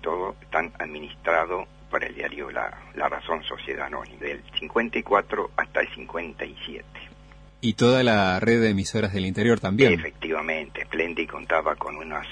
todo 0.00 0.36
están 0.40 0.72
administrado 0.78 1.66
por 1.90 2.04
el 2.04 2.14
diario 2.14 2.50
La, 2.50 2.76
La 2.94 3.08
Razón 3.08 3.42
Sociedad 3.44 3.86
Anónima, 3.86 4.20
del 4.20 4.42
54 4.58 5.50
hasta 5.56 5.80
el 5.80 5.88
57. 5.94 6.84
Y 7.60 7.72
toda 7.74 8.02
la 8.02 8.38
red 8.40 8.60
de 8.60 8.70
emisoras 8.70 9.12
del 9.12 9.26
interior 9.26 9.58
también. 9.58 9.94
Efectivamente, 9.94 10.84
Splendid 10.84 11.28
contaba 11.28 11.74
con 11.76 11.96
unas, 11.96 12.26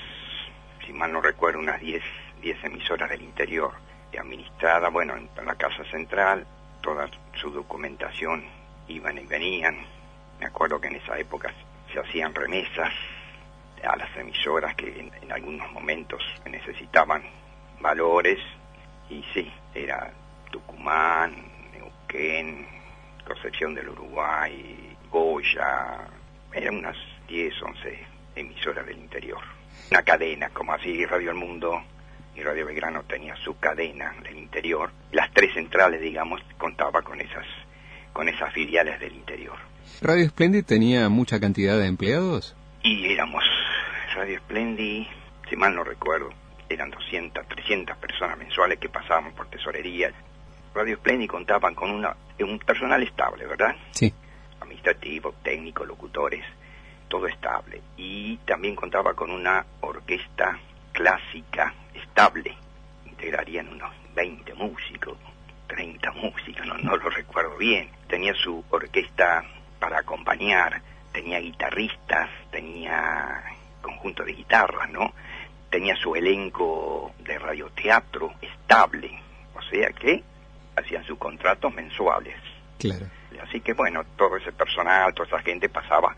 si 0.87 0.93
mal 0.93 1.13
no 1.13 1.21
recuerdo, 1.21 1.59
unas 1.59 1.81
10, 1.81 2.03
10 2.43 2.65
emisoras 2.65 3.11
del 3.11 3.23
interior, 3.23 3.73
administrada, 4.19 4.89
bueno, 4.89 5.15
en 5.17 5.47
la 5.47 5.55
Casa 5.55 5.85
Central, 5.91 6.47
toda 6.83 7.09
su 7.41 7.51
documentación 7.51 8.45
iban 8.89 9.19
y 9.19 9.27
venían, 9.27 9.77
Me 10.41 10.47
acuerdo 10.47 10.81
que 10.81 10.89
en 10.89 10.97
esa 10.97 11.19
época 11.19 11.53
se 11.93 11.99
hacían 11.99 12.35
remesas 12.35 12.93
a 13.85 13.97
las 13.97 14.17
emisoras 14.17 14.75
que 14.75 14.89
en, 14.89 15.11
en 15.23 15.33
algunos 15.33 15.71
momentos 15.73 16.23
necesitaban 16.51 17.23
valores 17.81 18.39
y 19.11 19.23
sí, 19.33 19.51
era 19.75 20.13
Tucumán, 20.51 21.35
Neuquén, 21.73 22.67
Concepción 23.27 23.75
del 23.75 23.89
Uruguay, 23.91 24.97
Goya, 25.11 26.09
eran 26.53 26.77
unas 26.77 26.97
10, 27.29 27.63
11 27.63 27.99
emisoras 28.37 28.87
del 28.87 28.99
interior. 28.99 29.41
Una 29.91 30.03
cadena, 30.03 30.49
como 30.51 30.73
así 30.73 31.05
Radio 31.05 31.31
El 31.31 31.37
Mundo 31.37 31.83
y 32.35 32.43
Radio 32.43 32.67
Belgrano 32.67 33.03
tenía 33.05 33.37
su 33.37 33.59
cadena 33.59 34.15
del 34.23 34.37
interior. 34.37 34.91
Las 35.13 35.33
tres 35.33 35.55
centrales, 35.55 36.01
digamos, 36.01 36.41
contaba 36.59 37.03
con 37.03 37.21
esas, 37.21 37.47
con 38.13 38.29
esas 38.29 38.53
filiales 38.53 38.99
del 39.01 39.15
interior. 39.15 39.57
¿Radio 40.03 40.29
Splendid 40.29 40.65
tenía 40.65 41.09
mucha 41.09 41.41
cantidad 41.41 41.79
de 41.79 41.87
empleados? 41.87 42.55
Y 42.83 43.13
éramos 43.13 43.43
Radio 44.17 44.39
Splendid, 44.39 45.07
si 45.47 45.57
mal 45.57 45.75
no 45.75 45.85
recuerdo, 45.85 46.31
eran 46.71 46.91
200, 46.91 47.47
300 47.49 47.99
personas 47.99 48.39
mensuales 48.39 48.79
que 48.79 48.89
pasaban 48.89 49.33
por 49.35 49.47
tesorería. 49.49 50.11
Radio 50.75 50.97
Splendid 50.97 51.29
contaban 51.29 51.75
con 51.75 51.91
una, 51.91 52.17
un 52.41 52.59
personal 52.61 53.03
estable, 53.03 53.47
¿verdad? 53.47 53.77
Sí. 53.91 54.11
Administrativo, 54.59 55.35
técnico, 55.43 55.85
locutores, 55.85 56.43
todo 57.09 57.27
estable. 57.27 57.83
Y 57.99 58.39
también 58.39 58.75
contaba 58.75 59.13
con 59.13 59.31
una 59.31 59.67
orquesta 59.83 60.59
clásica 60.93 61.75
estable. 61.93 62.57
Integrarían 63.05 63.69
unos 63.69 63.93
20 64.15 64.55
músicos, 64.55 65.19
30 65.67 66.11
músicos, 66.13 66.65
no, 66.65 66.79
no 66.79 66.97
lo 66.97 67.11
recuerdo 67.11 67.59
bien. 67.59 67.91
Tenía 68.09 68.33
su 68.33 68.65
orquesta 68.71 69.45
para 69.79 69.99
acompañar, 69.99 70.81
tenía 71.13 71.39
guitarristas, 71.39 72.31
tenía 72.51 73.56
conjunto 73.87 74.25
de 74.25 74.33
guitarras, 74.33 74.91
¿no? 74.91 75.13
Tenía 75.71 75.97
su 75.97 76.15
elenco 76.15 77.13
de 77.21 77.39
radioteatro 77.39 78.33
estable, 78.41 79.11
o 79.55 79.63
sea 79.63 79.91
que 79.91 80.23
hacían 80.77 81.05
sus 81.05 81.19
contratos 81.19 81.73
mensuales. 81.75 82.37
Claro. 82.79 83.07
Así 83.43 83.61
que 83.61 83.73
bueno, 83.75 84.05
todo 84.17 84.37
ese 84.37 84.53
personal, 84.53 85.13
toda 85.15 85.29
esa 85.29 85.39
gente 85.41 85.69
pasaba 85.69 86.15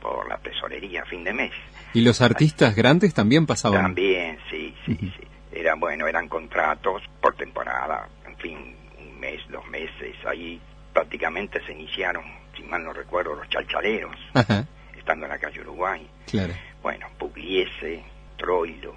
por 0.00 0.28
la 0.28 0.38
tesorería 0.38 1.02
a 1.02 1.06
fin 1.06 1.24
de 1.24 1.32
mes. 1.32 1.52
¿Y 1.92 2.02
los 2.02 2.20
artistas 2.20 2.74
grandes 2.74 3.12
también 3.14 3.46
pasaban? 3.46 3.82
También, 3.82 4.38
sí, 4.50 4.74
sí, 4.86 4.96
sí. 5.00 5.12
Eran, 5.52 5.80
bueno, 5.80 6.06
eran 6.06 6.28
contratos 6.28 7.02
por 7.20 7.34
temporada, 7.34 8.08
en 8.26 8.36
fin, 8.36 8.76
un 8.98 9.18
mes, 9.20 9.40
dos 9.50 9.66
meses. 9.68 10.14
Ahí 10.26 10.60
prácticamente 10.92 11.60
se 11.66 11.72
iniciaron, 11.72 12.24
si 12.56 12.62
mal 12.62 12.82
no 12.84 12.92
recuerdo, 12.92 13.34
los 13.34 13.48
chalchaleros, 13.48 14.16
Ajá, 14.34 14.64
estando 14.96 15.26
en 15.26 15.32
la 15.32 15.38
calle 15.38 15.60
Uruguay. 15.60 16.08
claro. 16.30 16.54
Bueno, 16.82 17.06
Pugliese, 17.18 18.02
Troilo, 18.36 18.94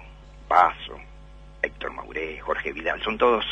Paso, 0.48 0.98
Héctor 1.62 1.92
Mauré, 1.92 2.38
Jorge 2.40 2.72
Vidal, 2.72 3.02
son 3.02 3.18
todos, 3.18 3.44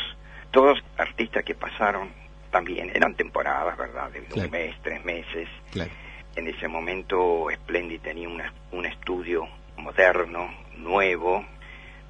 todos 0.51 0.83
artistas 0.97 1.43
que 1.43 1.55
pasaron 1.55 2.09
también, 2.51 2.91
eran 2.93 3.15
temporadas, 3.15 3.77
¿verdad? 3.77 4.09
De 4.11 4.21
Claro. 4.25 4.45
un 4.47 4.51
mes, 4.51 4.75
tres 4.83 5.03
meses. 5.05 5.47
Claro. 5.71 5.91
En 6.35 6.47
ese 6.47 6.67
momento 6.67 7.47
Splendid 7.53 8.01
tenía 8.01 8.27
una- 8.29 8.53
un 8.71 8.85
estudio 8.85 9.47
moderno, 9.77 10.49
nuevo, 10.77 11.45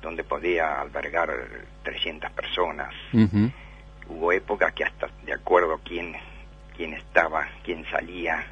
donde 0.01 0.23
podía 0.23 0.81
albergar 0.81 1.29
300 1.83 2.31
personas. 2.31 2.93
Hubo 4.07 4.31
épocas 4.33 4.73
que 4.73 4.83
hasta 4.83 5.07
de 5.23 5.33
acuerdo 5.33 5.79
quién, 5.83 6.13
quién 6.75 6.93
estaba, 6.93 7.47
quién 7.63 7.85
salía 7.89 8.45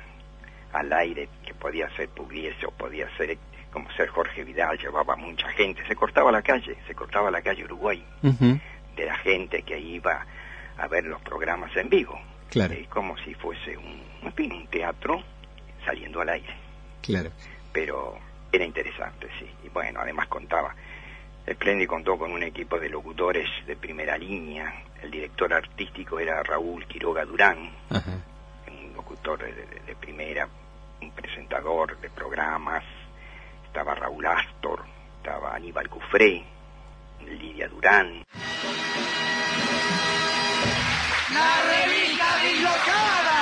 al 0.74 0.92
aire, 0.94 1.28
que 1.46 1.54
podía 1.54 1.90
ser 1.98 2.08
Pugliese 2.10 2.66
o 2.66 2.72
podía 2.72 3.10
ser 3.18 3.32
como 3.72 3.90
ser 3.92 4.10
Jorge 4.10 4.44
Vidal, 4.44 4.78
llevaba 4.78 5.16
mucha 5.16 5.50
gente, 5.52 5.86
se 5.88 5.96
cortaba 5.96 6.32
la 6.32 6.42
calle, 6.42 6.76
se 6.88 6.94
cortaba 6.96 7.32
la 7.32 7.42
calle 7.42 7.64
Uruguay 7.64 8.04
de 8.22 9.06
la 9.06 9.16
gente 9.18 9.64
que 9.64 9.80
iba 9.80 10.26
a 10.78 10.88
ver 10.88 11.06
los 11.06 11.22
programas 11.22 11.76
en 11.78 11.90
vivo. 11.90 12.20
Claro. 12.50 12.76
Como 12.90 13.18
si 13.20 13.34
fuese 13.36 13.78
un, 13.78 14.04
en 14.24 14.34
fin, 14.34 14.52
un 14.52 14.68
teatro 14.68 15.24
saliendo 15.86 16.20
al 16.22 16.30
aire. 16.30 16.54
Claro. 17.02 17.32
Pero 17.72 18.18
era 18.52 18.66
interesante, 18.66 19.28
sí. 19.40 19.50
Y 19.64 19.70
bueno, 19.70 20.02
además 20.02 20.28
contaba. 20.28 20.76
Splendid 21.50 21.88
contó 21.88 22.18
con 22.18 22.32
un 22.32 22.44
equipo 22.44 22.78
de 22.80 22.90
locutores 22.90 23.48
de 23.66 23.76
primera 23.78 24.18
línea. 24.18 24.84
El 25.02 25.10
director 25.12 25.54
artístico 25.54 26.20
era 26.20 26.44
Raúl 26.44 26.86
Quiroga 26.88 27.24
Durán, 27.26 27.72
Ajá. 27.90 28.12
un 28.68 28.94
locutor 28.94 29.40
de, 29.40 29.54
de- 29.54 29.80
de 29.80 29.96
primera, 29.96 30.48
un 31.02 31.12
presentador 31.12 31.98
de 32.02 32.10
programas. 32.10 32.84
Estaba 33.72 33.96
Raúl 33.96 34.26
Astor, 34.26 34.84
estaba 35.16 35.56
Aníbal 35.56 35.88
Cufré, 35.88 36.44
Lidia 37.22 37.70
Durán. 37.70 38.22
La 41.34 41.52
revista 41.72 42.38
dislocada. 42.44 43.40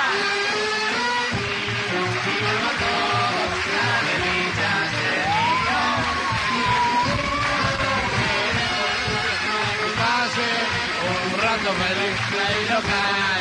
Un 11.08 11.40
rato 11.40 11.72
feliz. 11.72 12.20
Llegamos 12.60 13.39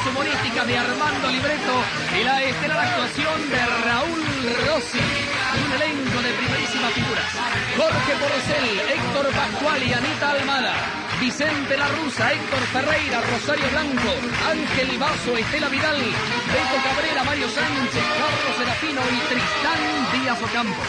humorísticas 0.00 0.66
de 0.66 0.78
Armando 0.78 1.28
Libreto 1.28 1.74
y 2.18 2.24
la 2.24 2.42
estelar 2.42 2.78
actuación 2.80 3.50
de 3.50 3.60
Raúl 3.60 4.24
Rossi. 4.66 4.98
Y 4.98 5.58
un 5.66 5.72
elenco 5.72 6.22
de 6.22 6.32
primerísimas 6.32 6.92
figuras. 6.92 7.28
Jorge 7.76 8.12
Porcel, 8.16 8.80
Héctor 8.88 9.28
Pascual 9.32 9.82
y 9.82 9.92
Anita 9.92 10.30
Almada. 10.30 10.74
Vicente 11.20 11.76
La 11.76 11.88
Rusa, 11.88 12.32
Héctor 12.32 12.60
Ferreira, 12.72 13.20
Rosario 13.20 13.68
Blanco, 13.70 14.10
Ángel 14.48 14.98
Vaso, 14.98 15.36
Estela 15.36 15.68
Vidal, 15.68 16.00
Beto 16.00 16.76
Cabrera, 16.82 17.22
Mario 17.24 17.48
Sánchez, 17.50 18.04
Carlos 18.16 18.56
Serafino 18.58 19.00
y 19.12 19.18
Tristán 19.28 19.80
Díaz 20.12 20.42
Ocampo. 20.42 20.82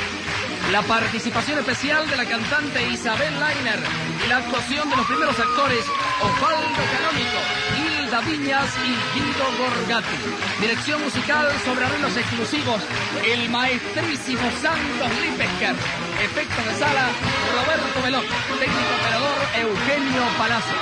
La 0.72 0.82
participación 0.82 1.60
especial 1.60 2.10
de 2.10 2.16
la 2.16 2.26
cantante 2.26 2.88
Isabel 2.88 3.38
Lainer 3.38 3.80
y 4.26 4.30
la 4.30 4.38
actuación 4.38 4.90
de 4.90 4.96
los 4.96 5.06
primeros 5.06 5.38
actores 5.38 5.86
Osvaldo 6.22 6.82
Canónico, 6.94 7.93
Hilda 8.14 8.30
Viñas 8.30 8.70
y 8.78 9.18
Guido 9.18 9.46
Gorgati. 9.58 10.18
Dirección 10.62 11.02
musical 11.02 11.52
sobre 11.66 11.84
arreglos 11.84 12.16
exclusivos, 12.16 12.84
el 13.26 13.50
maestrísimo 13.50 14.42
Santos 14.62 15.10
Lipesker. 15.20 15.74
Efectos 16.22 16.64
de 16.64 16.74
sala, 16.76 17.10
Roberto 17.56 18.02
Veloz. 18.04 18.24
Técnico 18.60 18.94
operador, 19.02 19.38
Eugenio 19.62 20.22
Palazzo. 20.38 20.76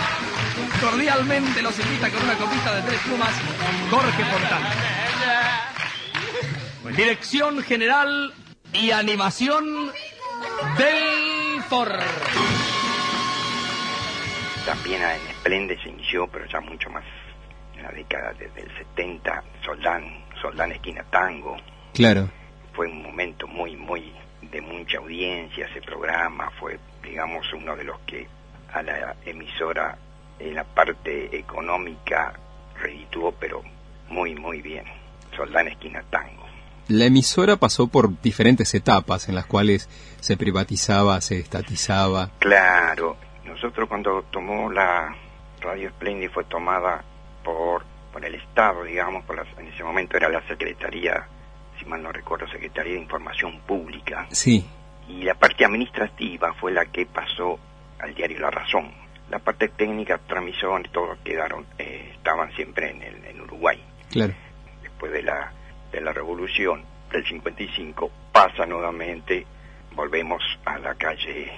Cordialmente 0.82 1.62
los 1.62 1.80
invita 1.80 2.10
con 2.10 2.22
una 2.22 2.36
copita 2.36 2.76
de 2.76 2.82
tres 2.82 3.00
plumas, 3.00 3.32
Jorge 3.90 4.26
Fontana. 4.26 4.70
Dirección 6.98 7.64
general 7.64 8.34
y 8.74 8.92
animación 8.92 9.90
del 10.78 11.64
For. 11.70 11.98
También 14.66 15.02
en 15.02 15.36
Splendid 15.40 15.80
se 15.82 15.90
inició, 15.90 16.28
pero 16.28 16.46
ya 16.48 16.60
mucho 16.60 16.90
más 16.90 17.06
la 17.82 17.90
década 17.92 18.34
de- 18.34 18.50
del 18.50 18.70
70, 18.78 19.44
Soldán, 19.64 20.04
Soldán 20.42 20.72
Esquina 20.72 21.04
Tango. 21.10 21.58
Claro. 21.94 22.30
Fue 22.74 22.88
un 22.88 23.04
momento 23.04 23.48
muy, 23.48 23.76
muy 23.76 24.12
de 24.42 24.62
mucha 24.62 24.98
audiencia 25.00 25.68
ese 25.68 25.82
programa. 25.82 26.50
Fue, 26.60 26.80
digamos, 27.04 27.46
uno 27.54 27.76
de 27.76 27.84
los 27.84 28.00
que 28.02 28.28
a 28.74 28.82
la 28.82 29.16
emisora 29.26 29.98
en 30.40 30.56
la 30.56 30.64
parte 30.64 31.38
económica 31.38 32.34
redituó, 32.82 33.32
pero 33.34 33.62
muy, 34.10 34.34
muy 34.36 34.62
bien. 34.62 34.86
Soldán 35.36 35.68
Esquina 35.68 36.04
Tango. 36.10 36.42
La 36.88 37.06
emisora 37.06 37.56
pasó 37.58 37.88
por 37.88 38.20
diferentes 38.22 38.74
etapas 38.74 39.30
en 39.30 39.36
las 39.36 39.46
cuales 39.46 39.88
se 40.20 40.36
privatizaba, 40.36 41.22
se 41.22 41.40
estatizaba. 41.40 42.32
Claro, 42.40 43.16
nosotros 43.46 43.88
cuando 43.88 44.24
tomó 44.32 44.70
la 44.72 45.16
Radio 45.62 45.90
Splendid 45.92 46.32
fue 46.32 46.44
tomada 46.46 47.04
por, 47.44 47.84
por 48.12 48.24
el 48.26 48.36
Estado, 48.36 48.84
digamos, 48.84 49.24
por 49.26 49.36
las- 49.36 49.58
en 49.58 49.68
ese 49.68 49.84
momento 49.84 50.18
era 50.18 50.30
la 50.30 50.42
Secretaría, 50.48 51.28
si 51.80 51.86
mal 51.86 52.02
no 52.04 52.12
recuerdo, 52.12 52.48
Secretaría 52.48 52.94
de 52.94 53.00
Información 53.00 53.60
Pública, 53.62 54.28
Sí. 54.32 54.66
y 55.08 55.24
la 55.24 55.34
parte 55.36 55.66
administrativa 55.66 56.54
fue 56.54 56.72
la 56.72 56.86
que 56.86 57.06
pasó 57.06 57.60
al 58.00 58.14
diario 58.16 58.40
La 58.40 58.52
Razón. 58.52 58.92
La 59.30 59.40
parte 59.40 59.70
técnica, 59.70 60.18
transmisión, 60.28 60.84
todos 60.92 61.18
quedaron, 61.24 61.66
eh, 61.78 62.12
estaban 62.16 62.52
siempre 62.54 62.90
en, 62.92 63.02
el, 63.02 63.24
en 63.26 63.42
Uruguay. 63.42 63.82
Claro. 64.10 64.34
Después 64.82 65.12
de 65.14 65.24
la, 65.24 65.52
de 65.92 66.02
la 66.02 66.12
revolución 66.12 66.84
del 67.12 67.26
55, 67.26 68.12
pasa 68.32 68.66
nuevamente, 68.66 69.46
volvemos 69.96 70.42
a 70.66 70.78
la 70.80 70.96
calle 70.96 71.52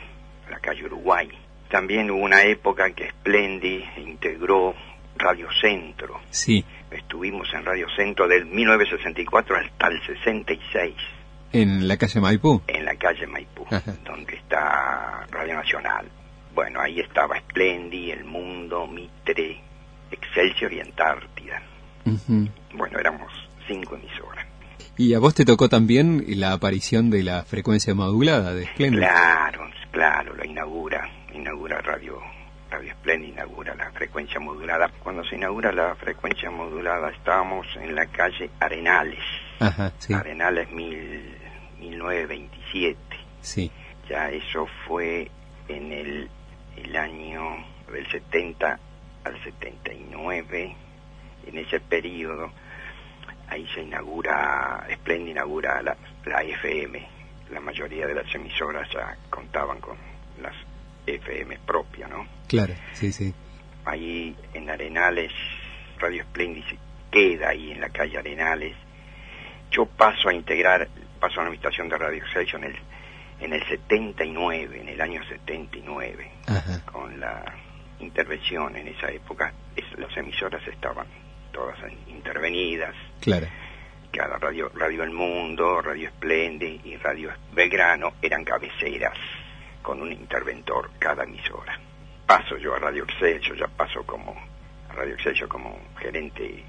la 0.49 0.59
calle 0.59 0.85
Uruguay. 0.85 1.29
También 1.69 2.11
hubo 2.11 2.21
una 2.23 2.43
época 2.43 2.85
en 2.85 2.93
que 2.93 3.09
Splendi 3.09 3.83
integró 3.97 4.75
Radio 5.17 5.47
Centro. 5.61 6.19
Sí. 6.29 6.63
Estuvimos 6.91 7.47
en 7.53 7.65
Radio 7.65 7.87
Centro 7.95 8.27
del 8.27 8.45
1964 8.45 9.55
hasta 9.55 9.87
el 9.87 10.01
66. 10.05 10.93
¿En 11.53 11.87
la 11.87 11.97
calle 11.97 12.19
Maipú? 12.19 12.61
En 12.67 12.83
la 12.85 12.95
calle 12.95 13.27
Maipú, 13.27 13.65
donde 14.03 14.35
está 14.35 15.25
Radio 15.29 15.55
Nacional. 15.55 16.07
Bueno, 16.53 16.81
ahí 16.81 16.99
estaba 16.99 17.39
Splendi, 17.39 18.11
El 18.11 18.25
Mundo, 18.25 18.87
Mitre, 18.87 19.59
Excelsior 20.11 20.73
y 20.73 20.79
Antártida. 20.79 21.61
Bueno, 22.73 22.99
éramos 22.99 23.31
cinco 23.67 23.95
emisoras. 23.95 24.47
¿Y 24.97 25.13
a 25.13 25.19
vos 25.19 25.33
te 25.33 25.45
tocó 25.45 25.69
también 25.69 26.23
la 26.27 26.53
aparición 26.53 27.09
de 27.09 27.23
la 27.23 27.43
frecuencia 27.43 27.95
modulada 27.95 28.53
de 28.53 28.65
Splendi? 28.65 28.97
Claro, 28.97 29.69
claro, 29.91 30.35
lo 30.35 30.45
inaugura, 30.45 31.09
inaugura 31.33 31.81
Radio 31.81 32.19
Radio 32.73 32.91
Splendi 32.93 33.27
inaugura 33.27 33.75
la 33.75 33.91
frecuencia 33.91 34.39
modulada. 34.39 34.89
Cuando 35.03 35.23
se 35.23 35.35
inaugura 35.35 35.71
la 35.71 35.93
frecuencia 35.93 36.49
modulada 36.49 37.11
estábamos 37.11 37.67
en 37.75 37.93
la 37.93 38.07
calle 38.07 38.49
Arenales. 38.59 39.23
Ajá, 39.59 39.93
sí. 39.99 40.11
Arenales 40.11 40.71
mil, 40.71 41.37
1927. 41.79 42.97
Sí. 43.41 43.71
Ya 44.09 44.31
eso 44.31 44.67
fue 44.87 45.29
en 45.67 45.91
el, 45.91 46.29
el 46.77 46.95
año 46.95 47.63
del 47.91 48.09
70 48.09 48.79
al 49.23 49.43
79. 49.43 50.75
En 51.45 51.57
ese 51.59 51.79
periodo, 51.79 52.51
ahí 53.49 53.67
se 53.75 53.83
inaugura, 53.83 54.87
Splendid 54.95 55.29
inaugura 55.29 55.79
la, 55.83 55.95
la 56.25 56.41
FM. 56.41 57.07
La 57.51 57.59
mayoría 57.59 58.07
de 58.07 58.15
las 58.15 58.33
emisoras 58.33 58.89
ya 58.91 59.15
contaban 59.29 59.79
con 59.79 59.95
las 60.41 60.55
FM 61.05 61.59
propias, 61.65 62.09
¿no? 62.09 62.27
Claro, 62.47 62.73
sí, 62.93 63.11
sí. 63.11 63.33
Ahí 63.85 64.35
en 64.53 64.69
Arenales, 64.69 65.31
Radio 65.99 66.23
Splendid 66.23 66.63
se 66.65 66.77
queda 67.11 67.49
ahí 67.49 67.71
en 67.71 67.81
la 67.81 67.89
calle 67.89 68.17
Arenales. 68.17 68.75
Yo 69.71 69.85
paso 69.85 70.29
a 70.29 70.33
integrar, 70.33 70.87
paso 71.19 71.39
a 71.39 71.43
la 71.43 71.49
habitación 71.49 71.89
de 71.89 71.97
Radio 71.97 72.23
Excelsior 72.23 72.63
en 72.63 72.71
el, 72.71 72.77
en 73.39 73.53
el 73.53 73.67
79, 73.67 74.81
en 74.81 74.89
el 74.89 75.01
año 75.01 75.21
79, 75.27 76.31
Ajá. 76.47 76.81
con 76.85 77.19
la 77.19 77.43
intervención 77.99 78.75
en 78.75 78.87
esa 78.87 79.11
época. 79.11 79.53
Es, 79.75 79.85
las 79.97 80.15
emisoras 80.15 80.65
estaban 80.67 81.07
todas 81.51 81.77
intervenidas. 82.07 82.95
Claro. 83.19 83.47
Cada 84.11 84.37
radio, 84.37 84.69
radio 84.75 85.03
El 85.03 85.11
Mundo, 85.11 85.81
Radio 85.81 86.07
Esplende 86.09 86.79
y 86.83 86.95
Radio 86.97 87.31
Belgrano 87.51 88.13
eran 88.21 88.43
cabeceras 88.43 89.17
con 89.83 90.01
un 90.01 90.11
interventor 90.11 90.89
cada 90.97 91.23
emisora. 91.25 91.79
Paso 92.25 92.57
yo 92.57 92.73
a 92.73 92.79
Radio 92.79 93.03
Excelsior, 93.03 93.55
ya 93.57 93.67
paso 93.67 94.03
como 94.05 94.31
a 94.89 94.93
Radio 94.93 95.13
Excelsior 95.13 95.47
como 95.49 95.77
gerente 95.99 96.63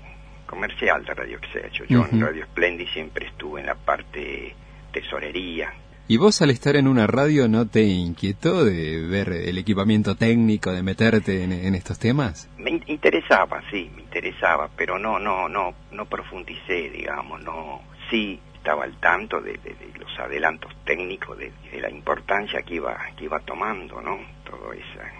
comercial 0.46 1.04
de 1.04 1.14
Radio 1.14 1.38
Excelsior. 1.38 1.88
Yo 1.88 2.04
en. 2.12 2.20
Radio 2.20 2.44
Splendid 2.44 2.88
siempre 2.88 3.26
estuve 3.28 3.60
en 3.60 3.66
la 3.66 3.74
parte 3.76 4.54
tesorería. 4.92 5.72
¿Y 6.06 6.18
vos 6.18 6.42
al 6.42 6.50
estar 6.50 6.76
en 6.76 6.86
una 6.86 7.06
radio 7.06 7.48
no 7.48 7.66
te 7.66 7.82
inquietó 7.82 8.62
de 8.64 9.00
ver 9.06 9.30
el 9.32 9.56
equipamiento 9.56 10.16
técnico, 10.16 10.70
de 10.70 10.82
meterte 10.82 11.42
en, 11.44 11.52
en 11.52 11.74
estos 11.74 11.98
temas? 11.98 12.50
Me 12.58 12.70
in- 12.72 12.84
interesaba, 12.88 13.62
sí, 13.70 13.90
me 13.96 14.02
interesaba, 14.02 14.68
pero 14.76 14.98
no, 14.98 15.18
no, 15.18 15.48
no, 15.48 15.72
no 15.92 16.04
profundicé, 16.04 16.90
digamos, 16.90 17.40
no, 17.42 17.80
sí 18.10 18.38
estaba 18.64 18.84
al 18.84 18.96
tanto 18.98 19.42
de, 19.42 19.52
de- 19.58 19.74
de 19.74 19.98
los 19.98 20.18
adelantos 20.18 20.72
técnicos, 20.86 21.36
de, 21.36 21.52
de 21.70 21.80
la 21.82 21.90
importancia 21.90 22.62
que 22.62 22.76
iba, 22.76 22.96
que 23.14 23.24
iba 23.24 23.38
tomando, 23.40 24.00
¿no? 24.00 24.18
Toda 24.42 24.74
esa, 24.74 25.12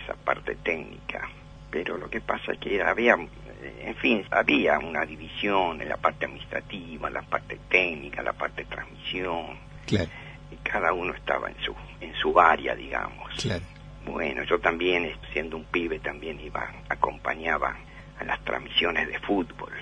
esa 0.00 0.14
parte 0.24 0.54
técnica. 0.62 1.28
Pero 1.72 1.98
lo 1.98 2.08
que 2.08 2.20
pasa 2.20 2.52
es 2.52 2.58
que 2.60 2.80
había, 2.80 3.14
eh, 3.16 3.82
en 3.86 3.96
fin, 3.96 4.24
había 4.30 4.78
una 4.78 5.04
división 5.04 5.82
en 5.82 5.88
la 5.88 5.96
parte 5.96 6.26
administrativa, 6.26 7.10
la 7.10 7.22
parte 7.22 7.58
técnica, 7.68 8.22
la 8.22 8.32
parte 8.32 8.62
de 8.62 8.70
transmisión, 8.70 9.58
Claro, 9.86 10.08
y 10.52 10.56
cada 10.58 10.92
uno 10.92 11.12
estaba 11.14 11.48
en 11.50 11.56
su, 11.64 11.74
en 12.00 12.14
su 12.14 12.38
área, 12.38 12.76
digamos. 12.76 13.28
claro. 13.42 13.64
Bueno, 14.06 14.44
yo 14.44 14.60
también, 14.60 15.04
eh, 15.06 15.16
siendo 15.32 15.56
un 15.56 15.64
pibe, 15.64 15.98
también 15.98 16.38
iba, 16.38 16.70
acompañaba 16.88 17.74
a 18.20 18.24
las 18.24 18.38
transmisiones 18.44 19.08
de 19.08 19.18
fútbol. 19.18 19.72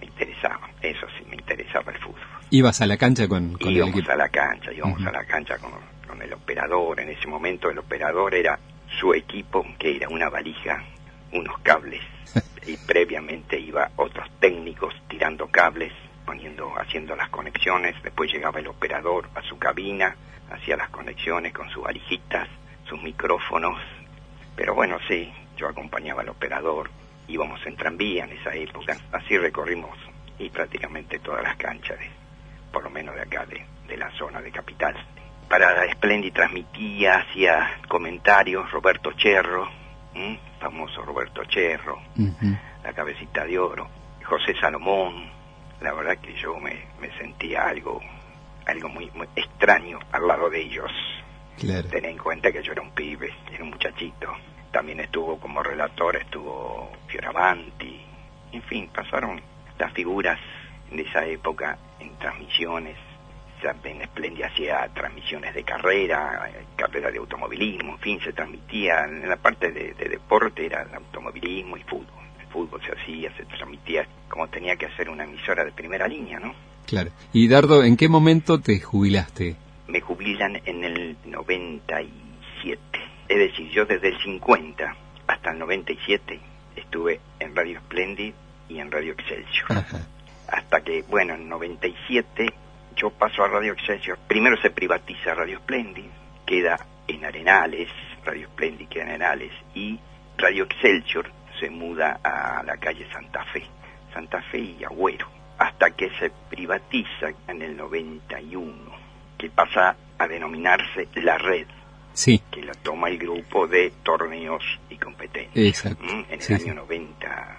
Me 0.00 0.04
interesaba, 0.06 0.68
eso 0.82 1.06
sí, 1.16 1.24
me 1.30 1.36
interesaba 1.36 1.92
el 1.92 1.98
fútbol. 1.98 2.20
Ibas 2.50 2.80
a 2.80 2.86
la 2.86 2.96
cancha 2.96 3.28
con, 3.28 3.54
con 3.54 3.68
el 3.68 3.76
íbamos 3.76 3.96
equipo. 3.96 4.12
a 4.12 4.16
la 4.16 4.28
cancha, 4.28 4.72
íbamos 4.72 5.04
a 5.06 5.12
la 5.12 5.24
cancha 5.24 5.58
con, 5.58 5.70
con 6.06 6.22
el 6.22 6.32
operador. 6.32 7.00
En 7.00 7.10
ese 7.10 7.26
momento 7.26 7.70
el 7.70 7.78
operador 7.78 8.34
era 8.34 8.58
su 8.98 9.12
equipo, 9.12 9.66
que 9.78 9.96
era 9.96 10.08
una 10.08 10.28
valija, 10.30 10.82
unos 11.32 11.58
cables, 11.60 12.02
y 12.66 12.76
previamente 12.78 13.58
iba 13.58 13.90
otros 13.96 14.28
técnicos 14.40 14.94
tirando 15.08 15.46
cables, 15.48 15.92
poniendo, 16.24 16.72
haciendo 16.78 17.14
las 17.16 17.28
conexiones. 17.28 17.94
Después 18.02 18.32
llegaba 18.32 18.60
el 18.60 18.68
operador 18.68 19.28
a 19.34 19.42
su 19.42 19.58
cabina, 19.58 20.16
hacía 20.50 20.76
las 20.76 20.88
conexiones 20.90 21.52
con 21.52 21.68
sus 21.70 21.84
valijitas, 21.84 22.48
sus 22.88 23.02
micrófonos. 23.02 23.78
Pero 24.56 24.74
bueno, 24.74 24.96
sí, 25.06 25.30
yo 25.56 25.68
acompañaba 25.68 26.22
al 26.22 26.30
operador, 26.30 26.90
íbamos 27.28 27.64
en 27.66 27.76
tranvía 27.76 28.24
en 28.24 28.32
esa 28.32 28.54
época, 28.54 28.96
así 29.12 29.36
recorrimos 29.36 29.96
y 30.38 30.48
prácticamente 30.50 31.18
todas 31.18 31.42
las 31.42 31.56
canchas, 31.56 31.98
de, 31.98 32.10
por 32.78 32.84
lo 32.84 32.90
menos 32.90 33.16
de 33.16 33.22
acá, 33.22 33.44
de, 33.44 33.60
de 33.88 33.96
la 33.96 34.08
zona 34.12 34.40
de 34.40 34.52
Capital. 34.52 34.94
Para 35.48 35.92
Splendid 35.94 36.32
transmitía, 36.32 37.16
hacía 37.16 37.80
comentarios 37.88 38.70
Roberto 38.70 39.10
Cherro, 39.14 39.68
famoso 40.60 41.02
Roberto 41.02 41.44
Cherro, 41.46 42.00
la 42.84 42.92
cabecita 42.92 43.44
de 43.44 43.58
oro, 43.58 43.88
José 44.24 44.54
Salomón, 44.60 45.28
la 45.80 45.92
verdad 45.92 46.18
que 46.18 46.32
yo 46.34 46.56
me, 46.60 46.86
me 47.00 47.10
sentía 47.18 47.66
algo, 47.66 48.00
algo 48.64 48.88
muy, 48.90 49.10
muy 49.10 49.26
extraño 49.34 49.98
al 50.12 50.28
lado 50.28 50.48
de 50.48 50.60
ellos. 50.60 50.92
Claro. 51.58 51.88
Ten 51.88 52.04
en 52.04 52.18
cuenta 52.18 52.52
que 52.52 52.62
yo 52.62 52.70
era 52.70 52.82
un 52.82 52.92
pibe, 52.92 53.34
era 53.52 53.64
un 53.64 53.70
muchachito. 53.70 54.32
También 54.70 55.00
estuvo 55.00 55.40
como 55.40 55.64
relator, 55.64 56.14
estuvo 56.14 56.92
Fioravanti. 57.08 58.00
En 58.52 58.62
fin, 58.62 58.88
pasaron 58.94 59.42
las 59.76 59.92
figuras 59.94 60.38
de 60.90 61.02
esa 61.02 61.26
época 61.26 61.78
en 62.00 62.16
transmisiones. 62.18 62.96
También 63.62 64.02
Splendid 64.04 64.44
hacía 64.44 64.88
transmisiones 64.94 65.52
de 65.54 65.64
carrera, 65.64 66.48
carrera 66.76 67.10
de 67.10 67.18
automovilismo, 67.18 67.94
en 67.94 67.98
fin, 67.98 68.20
se 68.20 68.32
transmitía. 68.32 69.04
En 69.04 69.28
la 69.28 69.36
parte 69.36 69.72
de, 69.72 69.94
de 69.94 70.08
deporte 70.08 70.66
era 70.66 70.82
el 70.82 70.94
automovilismo 70.94 71.76
y 71.76 71.82
fútbol. 71.82 72.24
El 72.40 72.46
fútbol 72.46 72.80
se 72.84 72.92
hacía, 72.92 73.36
se 73.36 73.44
transmitía 73.46 74.06
como 74.28 74.46
tenía 74.48 74.76
que 74.76 74.86
hacer 74.86 75.08
una 75.08 75.24
emisora 75.24 75.64
de 75.64 75.72
primera 75.72 76.06
línea, 76.06 76.38
¿no? 76.38 76.54
Claro. 76.86 77.10
Y 77.32 77.48
Dardo, 77.48 77.82
¿en 77.82 77.96
qué 77.96 78.08
momento 78.08 78.60
te 78.60 78.78
jubilaste? 78.78 79.56
me 79.88 80.00
jubilan 80.00 80.60
en 80.64 80.84
el 80.84 81.16
97. 81.24 82.78
Es 83.28 83.38
decir, 83.38 83.68
yo 83.70 83.84
desde 83.86 84.08
el 84.08 84.18
50 84.22 84.96
hasta 85.26 85.50
el 85.50 85.58
97 85.58 86.38
estuve 86.76 87.20
en 87.40 87.56
Radio 87.56 87.80
Splendid 87.80 88.32
y 88.68 88.78
en 88.78 88.90
Radio 88.90 89.12
Excelsior. 89.14 89.72
Ajá. 89.72 90.06
Hasta 90.48 90.80
que, 90.80 91.02
bueno, 91.02 91.34
en 91.34 91.48
97 91.48 92.52
yo 92.96 93.10
paso 93.10 93.44
a 93.44 93.48
Radio 93.48 93.72
Excelsior. 93.74 94.18
Primero 94.26 94.56
se 94.60 94.70
privatiza 94.70 95.34
Radio 95.34 95.58
Splendid, 95.58 96.06
queda 96.46 96.78
en 97.06 97.24
Arenales, 97.24 97.88
Radio 98.24 98.48
Splendid 98.48 98.88
queda 98.88 99.04
en 99.04 99.08
Arenales, 99.10 99.52
y 99.74 99.98
Radio 100.36 100.64
Excelsior 100.64 101.30
se 101.60 101.70
muda 101.70 102.18
a 102.22 102.62
la 102.64 102.76
calle 102.78 103.06
Santa 103.12 103.44
Fe, 103.52 103.64
Santa 104.12 104.40
Fe 104.50 104.58
y 104.58 104.84
Agüero, 104.84 105.28
hasta 105.58 105.90
que 105.90 106.08
se 106.18 106.30
privatiza 106.50 107.30
en 107.46 107.62
el 107.62 107.76
91, 107.76 108.72
que 109.36 109.50
pasa 109.50 109.96
a 110.18 110.26
denominarse 110.26 111.08
La 111.14 111.38
Red, 111.38 111.66
Sí, 112.12 112.42
que 112.50 112.62
la 112.64 112.74
toma 112.74 113.08
el 113.10 113.18
grupo 113.18 113.68
de 113.68 113.92
torneos 114.02 114.64
y 114.90 114.96
competencias. 114.96 115.54
exacto. 115.84 116.02
En 116.04 116.26
el 116.30 116.40
Sí, 116.42 116.54
año 116.54 116.62
sí. 116.64 116.70
90, 116.72 117.56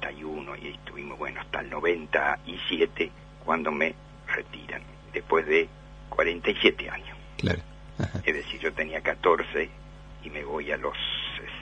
91 0.00 0.56
y 0.56 0.68
estuvimos, 0.68 1.18
bueno, 1.18 1.40
hasta 1.40 1.60
el 1.60 1.70
97 1.70 3.10
cuando 3.44 3.70
me 3.70 3.94
retiran, 4.28 4.82
después 5.12 5.46
de 5.46 5.68
47 6.10 6.88
años. 6.90 7.16
Claro. 7.38 7.60
Ajá. 7.98 8.20
Es 8.24 8.34
decir, 8.34 8.60
yo 8.60 8.72
tenía 8.72 9.00
14 9.02 9.68
y 10.24 10.30
me 10.30 10.44
voy 10.44 10.70
a 10.70 10.76
los 10.76 10.94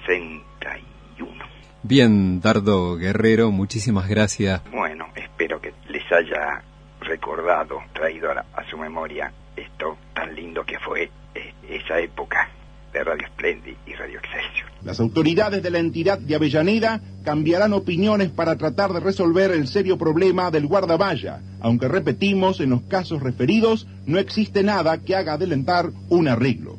61. 0.07 1.45
Bien, 1.83 2.41
Dardo 2.41 2.97
Guerrero, 2.97 3.51
muchísimas 3.51 4.09
gracias. 4.09 4.63
Bueno, 4.71 5.09
espero 5.15 5.61
que 5.61 5.73
les 5.89 6.11
haya 6.13 6.63
recordado, 7.01 7.81
traído 7.93 8.31
a, 8.31 8.35
la- 8.35 8.47
a 8.55 8.65
su 8.69 8.77
memoria 8.77 9.33
esto 9.57 9.97
tan 10.15 10.35
lindo 10.35 10.65
que 10.65 10.79
fue 10.81 11.11
eh, 11.35 11.55
esa 11.69 11.99
época 12.01 12.49
de 12.93 13.05
Radio 13.05 13.27
Splendid 13.29 13.75
y 13.87 13.93
Radio 13.95 14.19
Excelsior. 14.19 14.69
Las 14.85 15.01
autoridades 15.01 15.63
de 15.63 15.71
la 15.71 15.79
entidad 15.79 16.19
de 16.19 16.35
Avellaneda 16.35 17.01
cambiarán 17.25 17.73
opiniones 17.73 18.31
para 18.31 18.57
tratar 18.57 18.93
de 18.93 19.01
resolver 19.01 19.51
el 19.51 19.69
serio 19.69 19.99
problema 19.99 20.51
del 20.51 20.67
guardavalla, 20.67 21.41
aunque 21.61 21.89
repetimos, 21.89 22.61
en 22.61 22.71
los 22.71 22.83
casos 22.83 23.23
referidos 23.23 23.87
no 24.07 24.19
existe 24.19 24.63
nada 24.63 24.99
que 24.99 25.17
haga 25.17 25.35
adelantar 25.35 25.91
un 26.09 26.29
arreglo. 26.29 26.77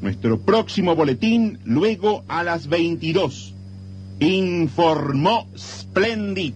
Nuestro 0.00 0.40
próximo 0.40 0.94
boletín 0.94 1.58
luego 1.64 2.24
a 2.28 2.44
las 2.44 2.68
22. 2.68 3.54
Informó 4.20 5.48
Splendid. 5.56 6.54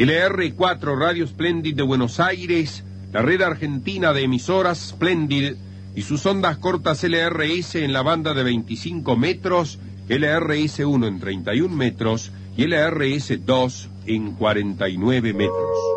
LR4 0.00 0.98
Radio 0.98 1.26
Splendid 1.26 1.76
de 1.76 1.82
Buenos 1.82 2.20
Aires, 2.20 2.84
la 3.12 3.20
red 3.20 3.42
argentina 3.42 4.14
de 4.14 4.22
emisoras 4.22 4.78
Splendid 4.78 5.56
y 5.94 6.00
sus 6.00 6.24
ondas 6.24 6.56
cortas 6.56 7.04
LRS 7.04 7.74
en 7.74 7.92
la 7.92 8.00
banda 8.00 8.32
de 8.32 8.42
25 8.42 9.14
metros, 9.18 9.78
LRS1 10.08 11.06
en 11.06 11.20
31 11.20 11.76
metros 11.76 12.32
y 12.56 12.62
LRS2 12.62 13.88
en 14.06 14.32
49 14.36 15.34
metros. 15.34 15.89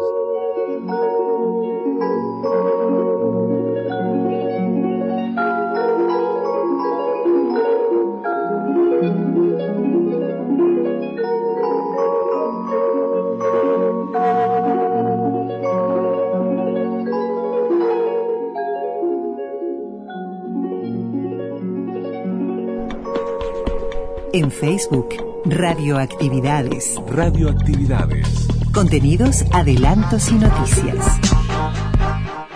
En 24.35 24.49
Facebook, 24.49 25.09
Radioactividades. 25.45 26.99
Radioactividades. 27.07 28.47
Contenidos, 28.73 29.45
adelantos 29.53 30.31
y 30.31 30.33
noticias. 30.39 31.05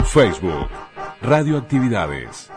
Facebook. 0.04 0.70
Radioactividades. 1.22 2.50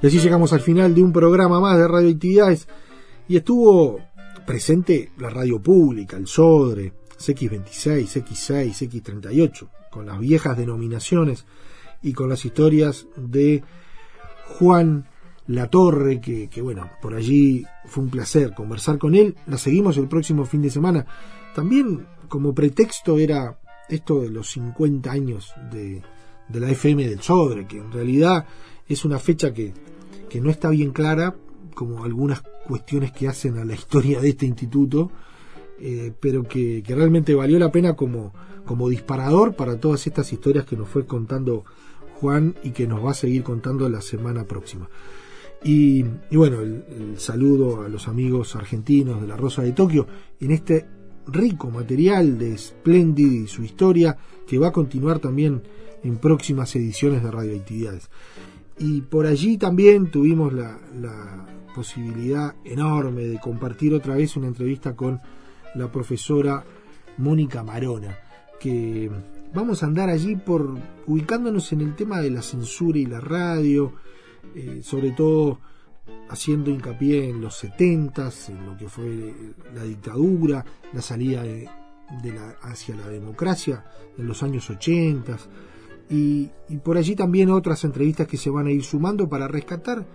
Y 0.00 0.06
así 0.06 0.20
llegamos 0.20 0.52
al 0.52 0.60
final 0.60 0.94
de 0.94 1.02
un 1.02 1.12
programa 1.12 1.58
más 1.58 1.76
de 1.76 1.88
radioactividades. 1.88 2.68
Y 3.28 3.36
estuvo 3.36 4.00
presente 4.46 5.10
la 5.18 5.30
radio 5.30 5.60
pública, 5.60 6.16
el 6.16 6.26
SODRE, 6.26 6.92
CX26, 7.18 8.24
X6, 8.24 8.88
X38, 8.90 9.68
con 9.90 10.06
las 10.06 10.18
viejas 10.20 10.56
denominaciones 10.56 11.44
y 12.02 12.12
con 12.12 12.28
las 12.28 12.44
historias 12.44 13.06
de 13.16 13.64
Juan 14.58 15.06
Latorre, 15.48 16.20
que, 16.20 16.48
que 16.48 16.62
bueno, 16.62 16.90
por 17.02 17.14
allí 17.14 17.64
fue 17.86 18.04
un 18.04 18.10
placer 18.10 18.54
conversar 18.54 18.98
con 18.98 19.14
él. 19.14 19.36
La 19.46 19.58
seguimos 19.58 19.96
el 19.96 20.08
próximo 20.08 20.44
fin 20.44 20.62
de 20.62 20.70
semana. 20.70 21.06
También 21.54 22.06
como 22.28 22.54
pretexto 22.54 23.18
era 23.18 23.58
esto 23.88 24.20
de 24.20 24.30
los 24.30 24.50
50 24.50 25.10
años 25.10 25.52
de, 25.72 26.02
de 26.48 26.60
la 26.60 26.70
FM 26.70 27.08
del 27.08 27.22
Sodre, 27.22 27.66
que 27.66 27.78
en 27.78 27.92
realidad 27.92 28.46
es 28.88 29.04
una 29.04 29.18
fecha 29.18 29.52
que, 29.52 29.72
que 30.28 30.40
no 30.40 30.50
está 30.50 30.70
bien 30.70 30.92
clara, 30.92 31.34
como 31.74 32.04
algunas 32.04 32.42
cuestiones 32.66 33.12
que 33.12 33.28
hacen 33.28 33.58
a 33.58 33.64
la 33.64 33.74
historia 33.74 34.20
de 34.20 34.30
este 34.30 34.46
instituto, 34.46 35.10
eh, 35.78 36.12
pero 36.20 36.42
que, 36.42 36.82
realmente 36.86 37.34
valió 37.34 37.58
la 37.58 37.70
pena 37.70 37.94
como, 37.94 38.32
como 38.64 38.88
disparador 38.88 39.54
para 39.54 39.78
todas 39.78 40.06
estas 40.06 40.32
historias 40.32 40.64
que 40.64 40.76
nos 40.76 40.88
fue 40.88 41.06
contando 41.06 41.64
Juan 42.14 42.54
y 42.62 42.70
que 42.70 42.86
nos 42.86 43.04
va 43.04 43.10
a 43.10 43.14
seguir 43.14 43.42
contando 43.42 43.88
la 43.88 44.00
semana 44.00 44.44
próxima. 44.44 44.88
Y, 45.64 46.04
bueno, 46.30 46.60
el, 46.60 47.14
saludo 47.18 47.82
a 47.82 47.88
los 47.88 48.08
amigos 48.08 48.56
argentinos 48.56 49.20
de 49.20 49.26
la 49.26 49.36
Rosa 49.36 49.62
de 49.62 49.72
Tokio 49.72 50.06
en 50.40 50.50
este 50.50 50.86
rico 51.26 51.70
material 51.70 52.38
de 52.38 52.56
Splendid 52.56 53.32
y 53.32 53.46
su 53.46 53.62
historia 53.62 54.16
que 54.46 54.58
va 54.58 54.68
a 54.68 54.72
continuar 54.72 55.18
también 55.18 55.62
en 56.04 56.18
próximas 56.18 56.74
ediciones 56.76 57.22
de 57.22 57.30
Radioactividades. 57.30 58.10
Y 58.78 59.00
por 59.00 59.26
allí 59.26 59.56
también 59.56 60.10
tuvimos 60.10 60.52
la 60.52 60.78
posibilidad 61.76 62.54
enorme 62.64 63.24
de 63.24 63.38
compartir 63.38 63.92
otra 63.92 64.16
vez 64.16 64.34
una 64.36 64.46
entrevista 64.46 64.96
con 64.96 65.20
la 65.74 65.92
profesora 65.92 66.64
Mónica 67.18 67.62
Marona, 67.62 68.16
que 68.58 69.10
vamos 69.52 69.82
a 69.82 69.86
andar 69.86 70.08
allí 70.08 70.36
por 70.36 70.74
ubicándonos 71.06 71.70
en 71.74 71.82
el 71.82 71.94
tema 71.94 72.22
de 72.22 72.30
la 72.30 72.40
censura 72.40 72.98
y 72.98 73.04
la 73.04 73.20
radio, 73.20 73.92
eh, 74.54 74.80
sobre 74.82 75.10
todo 75.10 75.60
haciendo 76.30 76.70
hincapié 76.70 77.28
en 77.28 77.42
los 77.42 77.58
setentas, 77.58 78.48
en 78.48 78.64
lo 78.64 78.74
que 78.78 78.88
fue 78.88 79.34
la 79.74 79.82
dictadura, 79.84 80.64
la 80.94 81.02
salida 81.02 81.42
de, 81.42 81.68
de 82.22 82.32
la, 82.32 82.56
hacia 82.62 82.96
la 82.96 83.08
democracia 83.08 83.84
en 84.16 84.26
los 84.26 84.42
años 84.42 84.70
ochentas, 84.70 85.46
y, 86.08 86.48
y 86.70 86.78
por 86.78 86.96
allí 86.96 87.14
también 87.14 87.50
otras 87.50 87.84
entrevistas 87.84 88.26
que 88.26 88.38
se 88.38 88.48
van 88.48 88.66
a 88.66 88.70
ir 88.70 88.82
sumando 88.82 89.28
para 89.28 89.46
rescatar 89.46 90.06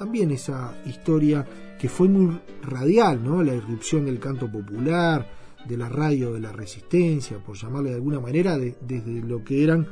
también 0.00 0.30
esa 0.30 0.72
historia 0.86 1.46
que 1.78 1.90
fue 1.90 2.08
muy 2.08 2.40
radial, 2.62 3.22
¿no? 3.22 3.42
La 3.42 3.54
irrupción 3.54 4.06
del 4.06 4.18
canto 4.18 4.50
popular, 4.50 5.28
de 5.68 5.76
la 5.76 5.90
radio 5.90 6.32
de 6.32 6.40
la 6.40 6.52
resistencia, 6.52 7.36
por 7.36 7.54
llamarle 7.54 7.90
de 7.90 7.96
alguna 7.96 8.18
manera, 8.18 8.56
de, 8.56 8.76
desde 8.80 9.20
lo 9.20 9.44
que 9.44 9.62
eran 9.62 9.86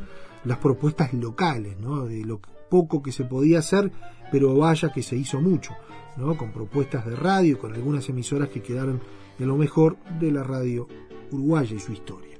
las 0.46 0.56
propuestas 0.56 1.12
locales, 1.12 1.78
¿no? 1.78 2.06
De 2.06 2.24
lo 2.24 2.40
poco 2.70 3.02
que 3.02 3.12
se 3.12 3.24
podía 3.24 3.58
hacer, 3.58 3.92
pero 4.32 4.56
vaya 4.56 4.90
que 4.94 5.02
se 5.02 5.14
hizo 5.14 5.42
mucho, 5.42 5.74
¿no? 6.16 6.38
Con 6.38 6.52
propuestas 6.52 7.04
de 7.04 7.14
radio, 7.14 7.58
con 7.58 7.74
algunas 7.74 8.08
emisoras 8.08 8.48
que 8.48 8.62
quedaron 8.62 9.02
en 9.38 9.46
lo 9.46 9.58
mejor 9.58 9.98
de 10.18 10.32
la 10.32 10.42
radio 10.42 10.88
uruguaya 11.30 11.76
y 11.76 11.80
su 11.80 11.92
historia. 11.92 12.38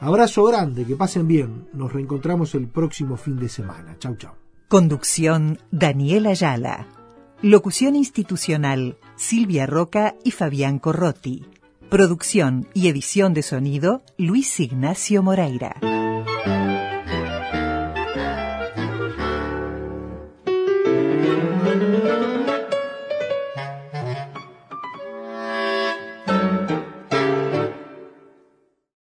Abrazo 0.00 0.44
grande, 0.44 0.84
que 0.84 0.96
pasen 0.96 1.26
bien. 1.26 1.66
Nos 1.72 1.94
reencontramos 1.94 2.54
el 2.54 2.68
próximo 2.68 3.16
fin 3.16 3.38
de 3.38 3.48
semana. 3.48 3.96
Chau, 3.98 4.16
chau. 4.16 4.43
Conducción 4.68 5.58
Daniel 5.70 6.26
Ayala. 6.26 6.88
Locución 7.42 7.94
institucional 7.94 8.96
Silvia 9.14 9.66
Roca 9.66 10.14
y 10.24 10.30
Fabián 10.30 10.78
Corrotti. 10.78 11.44
Producción 11.90 12.66
y 12.72 12.88
edición 12.88 13.34
de 13.34 13.42
sonido 13.42 14.02
Luis 14.16 14.58
Ignacio 14.58 15.22
Moreira. 15.22 15.76